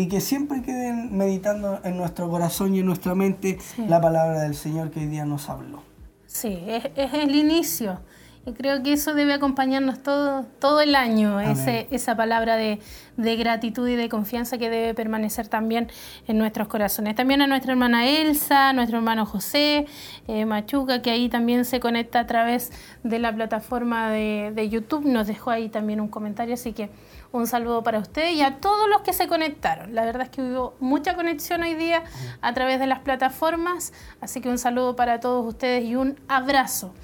[0.00, 3.58] y que siempre queden meditando en nuestro corazón y en nuestra mente
[3.88, 5.82] la palabra del Señor que hoy día nos habló.
[6.26, 8.00] sí, es, es el inicio.
[8.46, 12.78] Y creo que eso debe acompañarnos todo, todo el año, ese, esa palabra de,
[13.16, 15.88] de gratitud y de confianza que debe permanecer también
[16.26, 17.14] en nuestros corazones.
[17.14, 19.86] También a nuestra hermana Elsa, a nuestro hermano José,
[20.28, 22.70] eh, Machuca, que ahí también se conecta a través
[23.02, 26.90] de la plataforma de, de YouTube, nos dejó ahí también un comentario, así que
[27.34, 29.94] un saludo para ustedes y a todos los que se conectaron.
[29.94, 32.04] La verdad es que hubo mucha conexión hoy día
[32.40, 36.94] a través de las plataformas, así que un saludo para todos ustedes y un abrazo.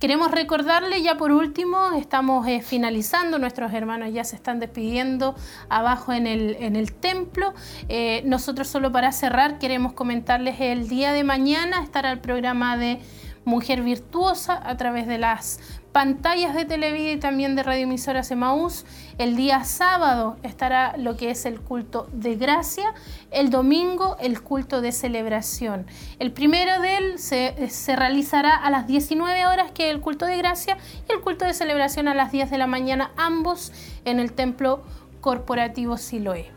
[0.00, 5.34] Queremos recordarle ya por último, estamos eh, finalizando, nuestros hermanos ya se están despidiendo
[5.68, 7.52] abajo en el, en el templo.
[7.88, 13.00] Eh, nosotros solo para cerrar queremos comentarles el día de mañana estará el programa de
[13.44, 15.60] Mujer Virtuosa a través de las
[15.94, 18.84] pantallas de Televida y también de radioemisoras Emaús.
[19.16, 22.92] El día sábado estará lo que es el culto de gracia,
[23.30, 25.86] el domingo el culto de celebración.
[26.18, 27.54] El primero de él se,
[27.94, 32.08] realizará a las 19 horas, que el culto de gracia, y el culto de celebración
[32.08, 33.70] a las 10 de la mañana, ambos
[34.04, 34.82] en el templo
[35.20, 36.50] corporativo Siloé.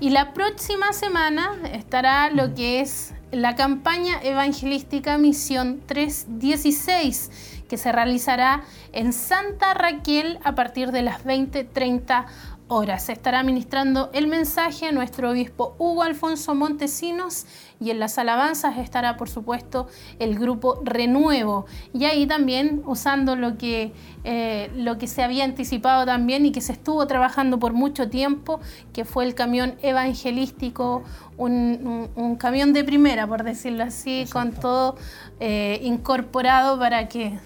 [0.00, 7.92] Y la próxima semana estará lo que es la campaña evangelística Misión 316, que se
[7.92, 8.62] realizará
[8.92, 12.26] en Santa Raquel a partir de las 20.30
[12.68, 13.04] horas.
[13.04, 17.46] Se estará ministrando el mensaje a nuestro obispo Hugo Alfonso Montesinos
[17.78, 19.86] y en las alabanzas estará, por supuesto,
[20.18, 21.66] el grupo Renuevo.
[21.92, 23.92] Y ahí también usando lo que,
[24.24, 28.58] eh, lo que se había anticipado también y que se estuvo trabajando por mucho tiempo,
[28.92, 31.04] que fue el camión evangelístico,
[31.36, 31.52] un,
[31.86, 34.96] un- un camión de primera, por decirlo así, con todo
[35.38, 37.38] eh, incorporado para que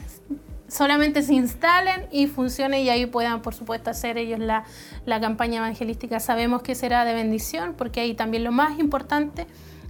[0.71, 4.65] solamente se instalen y funcionen y ahí puedan, por supuesto, hacer ellos la,
[5.21, 6.21] campaña evangelística.
[6.21, 9.47] Sabemos que será de bendición porque ahí también lo más importante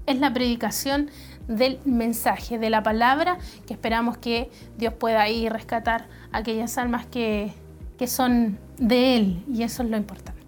[0.06, 1.10] es la predicación
[1.46, 7.52] del mensaje, de la palabra, que esperamos que Dios pueda ahí rescatar aquellas almas que,
[7.98, 10.40] que son de Él y eso es lo importante.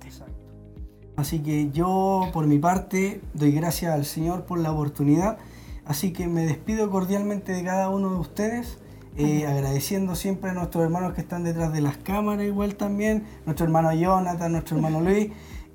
[1.16, 5.38] Así que yo, por mi parte, doy gracias al Señor por la oportunidad.
[5.84, 8.78] Así que me despido cordialmente de cada uno de ustedes,
[9.16, 13.66] eh, agradeciendo siempre a nuestros hermanos que están detrás de las cámaras, igual también, nuestro
[13.66, 15.30] hermano Jonathan, nuestro hermano Luis.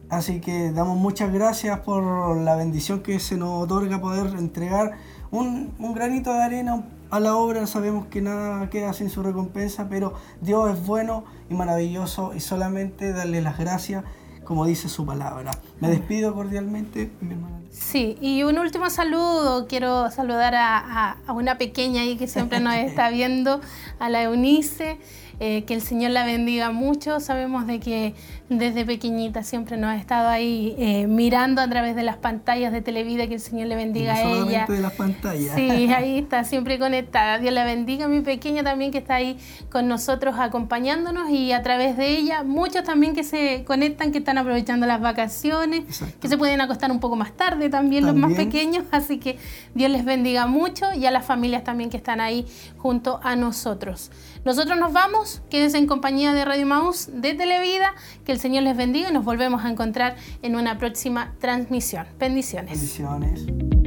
[0.09, 4.93] Así que damos muchas gracias por la bendición que se nos otorga poder entregar
[5.31, 7.67] un, un granito de arena a la obra.
[7.67, 13.11] Sabemos que nada queda sin su recompensa, pero Dios es bueno y maravilloso y solamente
[13.11, 14.05] darle las gracias
[14.47, 15.51] como dice su palabra.
[15.81, 17.59] Me despido cordialmente, mi hermana.
[17.69, 19.67] Sí, y un último saludo.
[19.67, 23.59] Quiero saludar a, a- a una pequeña ahí que siempre nos está viendo,
[23.99, 24.97] a la Eunice.
[25.39, 27.19] Eh, que el Señor la bendiga mucho.
[27.19, 28.13] Sabemos de que
[28.49, 32.81] desde pequeñita siempre nos ha estado ahí eh, mirando a través de las pantallas de
[32.81, 33.27] Televida.
[33.27, 34.65] Que el Señor le bendiga no a ella.
[34.67, 35.53] de las pantallas.
[35.55, 37.37] Sí, ahí está siempre conectada.
[37.39, 39.37] Dios la bendiga, mi pequeña también que está ahí
[39.71, 44.37] con nosotros acompañándonos y a través de ella muchos también que se conectan, que están
[44.37, 46.15] aprovechando las vacaciones, Exacto.
[46.19, 48.49] que se pueden acostar un poco más tarde también, los más También.
[48.49, 48.85] pequeños.
[48.91, 49.37] Así que
[49.75, 52.45] Dios les bendiga mucho y a las familias también que están ahí
[52.77, 54.11] junto a nosotros.
[54.47, 57.93] Nosotros nos vamos, quédense en compañía de Radio Maús de Televida,
[58.23, 62.07] que el Señor les bendiga y nos volvemos a encontrar en una próxima transmisión.
[62.17, 62.71] Bendiciones.
[62.71, 63.86] Bendiciones.